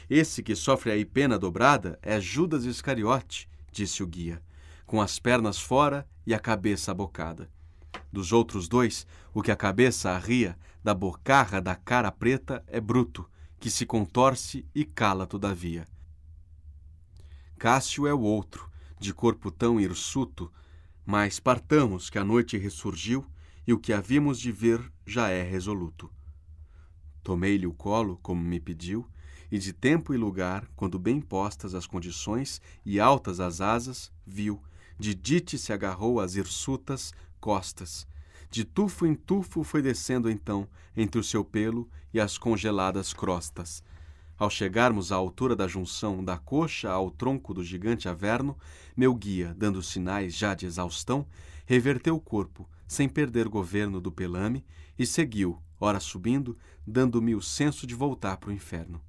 [0.08, 4.40] Esse que sofre aí pena dobrada é Judas Iscariote, disse o guia,
[4.86, 7.50] com as pernas fora e a cabeça abocada.
[8.12, 13.28] Dos outros dois, o que a cabeça arria, da bocarra da cara preta, é bruto,
[13.58, 15.86] que se contorce e cala todavia.
[17.58, 20.52] Cássio é o outro, de corpo tão hirsuto,
[21.04, 23.26] mas partamos que a noite ressurgiu
[23.66, 26.10] e o que havíamos de ver já é resoluto.
[27.22, 29.06] Tomei-lhe o colo, como me pediu,
[29.50, 34.62] e de tempo e lugar, quando bem postas as condições e altas as asas, viu,
[34.98, 38.06] de dite se agarrou às hirsutas costas.
[38.50, 43.82] De tufo em tufo foi descendo então, entre o seu pelo e as congeladas crostas.
[44.38, 48.56] Ao chegarmos à altura da junção da coxa ao tronco do gigante Averno,
[48.96, 51.26] meu guia, dando sinais já de exaustão,
[51.66, 54.64] reverteu o corpo, sem perder governo do pelame,
[54.98, 59.02] e seguiu, ora subindo, dando-me o senso de voltar para o inferno.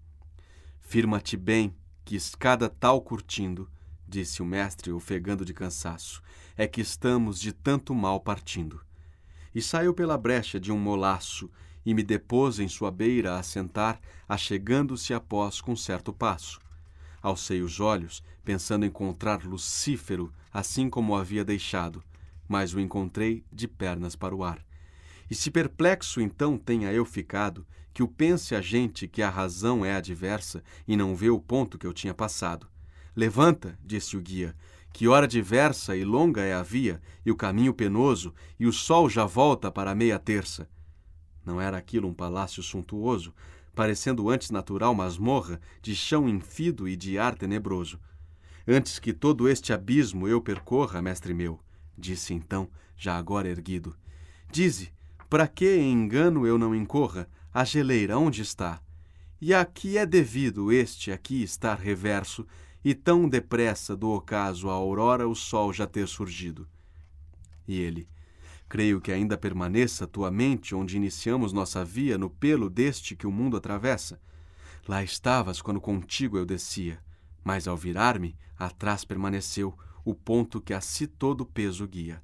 [0.80, 3.70] Firma-te bem, que escada tal curtindo,
[4.08, 6.22] disse o mestre, ofegando de cansaço,
[6.58, 8.82] é que estamos de tanto mal partindo.
[9.54, 11.50] E saiu pela brecha de um molaço,
[11.86, 16.60] e me depôs em sua beira a sentar, achegando-se após com certo passo.
[17.22, 22.04] Alcei os olhos, pensando encontrar Lucífero, assim como o havia deixado,
[22.48, 24.64] mas o encontrei de pernas para o ar.
[25.30, 29.86] E se perplexo então tenha eu ficado, que o pense a gente que a razão
[29.86, 32.68] é adversa e não vê o ponto que eu tinha passado.
[33.16, 34.56] Levanta, disse o guia,
[34.92, 39.10] que hora diversa e longa é a via, e o caminho penoso, e o sol
[39.10, 40.70] já volta para a meia terça.
[41.46, 43.34] Não era aquilo um palácio suntuoso,
[43.74, 48.00] parecendo antes natural masmorra, de chão infido e de ar tenebroso.
[48.68, 51.60] Antes que todo este abismo eu percorra, mestre meu,
[51.98, 53.96] disse então, já agora erguido.
[54.52, 54.92] Dize,
[55.30, 58.82] para que engano eu não incorra, a geleira onde está?
[59.42, 62.46] E a que é devido este aqui estar reverso,
[62.84, 66.68] e tão depressa do ocaso a aurora o sol já ter surgido?
[67.68, 68.08] E ele,
[68.68, 73.32] creio que ainda permaneça tua mente onde iniciamos nossa via no pelo deste que o
[73.32, 74.20] mundo atravessa.
[74.88, 77.00] Lá estavas quando contigo eu descia,
[77.44, 82.24] mas ao virar-me, atrás permaneceu, o ponto que a si todo peso guia.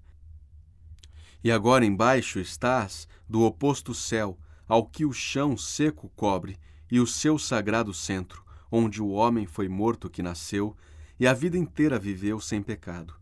[1.44, 6.58] E agora embaixo estás do oposto céu, ao que o chão seco cobre,
[6.92, 10.76] e o seu sagrado centro, onde o homem foi morto que nasceu,
[11.20, 13.16] e a vida inteira viveu sem pecado.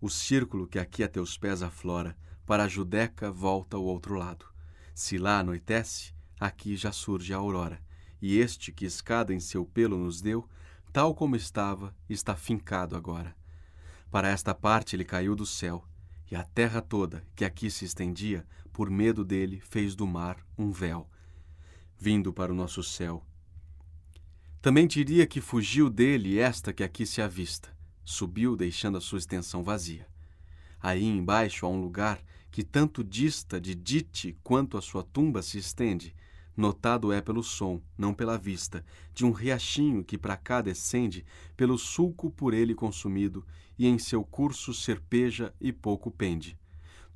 [0.00, 2.16] O círculo que aqui a teus pés aflora,
[2.46, 4.46] para a Judeca volta ao outro lado.
[4.94, 7.80] Se lá anoitece, aqui já surge a aurora,
[8.22, 10.48] e este que escada em seu pelo nos deu,
[10.92, 13.36] tal como estava, está fincado agora.
[14.10, 15.84] Para esta parte ele caiu do céu,
[16.30, 20.70] e a terra toda, que aqui se estendia, por medo dele, fez do mar um
[20.70, 21.08] véu,
[21.98, 23.24] vindo para o nosso céu.
[24.66, 27.68] Também diria que fugiu dele esta que aqui se avista,
[28.04, 30.08] subiu, deixando a sua extensão vazia.
[30.80, 32.20] Aí embaixo há um lugar
[32.50, 36.16] que tanto dista de Dite quanto a sua tumba se estende,
[36.56, 41.24] Notado é pelo som, não pela vista, de um riachinho que para cá descende,
[41.56, 43.46] pelo sulco por ele consumido,
[43.78, 46.58] e em seu curso serpeja e pouco pende.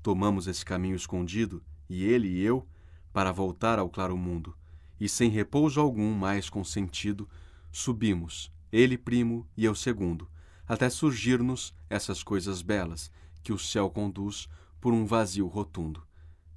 [0.05, 2.65] Tomamos esse caminho escondido, e ele e eu,
[3.13, 4.55] para voltar ao claro mundo,
[5.01, 7.29] e sem repouso algum mais consentido,
[7.71, 10.29] subimos, ele primo e eu segundo,
[10.67, 13.11] até surgir-nos essas coisas belas
[13.43, 14.49] que o céu conduz
[14.81, 16.07] por um vazio rotundo.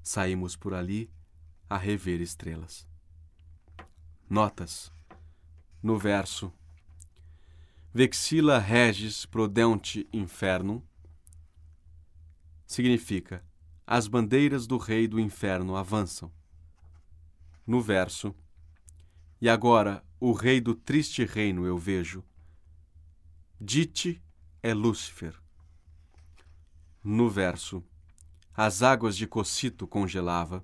[0.01, 1.09] Saímos por ali
[1.69, 2.87] a rever estrelas.
[4.29, 4.91] Notas.
[5.81, 6.53] No verso
[7.93, 10.81] Vexila regis prodeunt infernum
[12.65, 13.45] significa
[13.85, 16.31] as bandeiras do rei do inferno avançam.
[17.67, 18.33] No verso
[19.39, 22.23] E agora o rei do triste reino eu vejo.
[23.59, 24.23] Dite
[24.61, 25.35] é Lúcifer.
[27.03, 27.83] No verso
[28.55, 30.63] As águas de Cocito congelava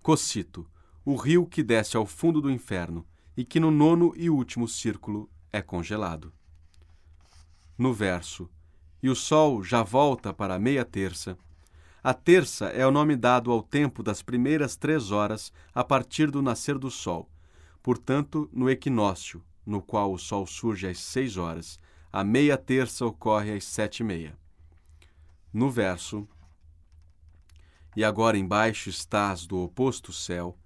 [0.00, 0.70] Cocito,
[1.04, 3.04] o rio que desce ao fundo do inferno
[3.36, 6.32] e que no nono e último círculo é congelado.
[7.76, 8.48] No verso,
[9.02, 11.36] e o sol já volta para a meia terça.
[12.04, 16.40] A terça é o nome dado ao tempo das primeiras três horas a partir do
[16.40, 17.28] nascer do sol,
[17.86, 21.78] portanto, no equinócio, no qual o sol surge às seis horas,
[22.12, 24.36] a meia terça ocorre às sete e meia.
[25.52, 26.26] No verso,
[27.94, 30.58] e agora embaixo estás do oposto céu.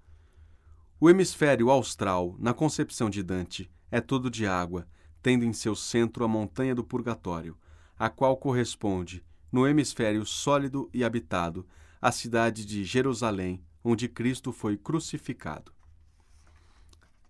[0.99, 4.87] O hemisfério austral, na concepção de Dante, é todo de água,
[5.21, 7.55] tendo em seu centro a montanha do purgatório,
[7.99, 11.67] a qual corresponde, no hemisfério sólido e habitado,
[12.01, 15.71] a cidade de Jerusalém, onde Cristo foi crucificado.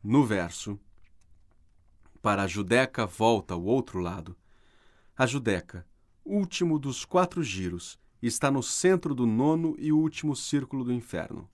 [0.04, 0.80] No verso,
[2.24, 4.36] para a Judeca volta o outro lado.
[5.16, 5.86] A Judeca,
[6.26, 11.48] último dos quatro giros, está no centro do nono e último círculo do inferno.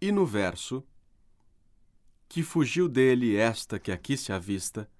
[0.00, 0.84] E no verso,
[2.28, 4.90] que fugiu dele esta que aqui se avista,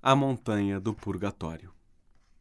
[0.00, 1.74] a montanha do purgatório.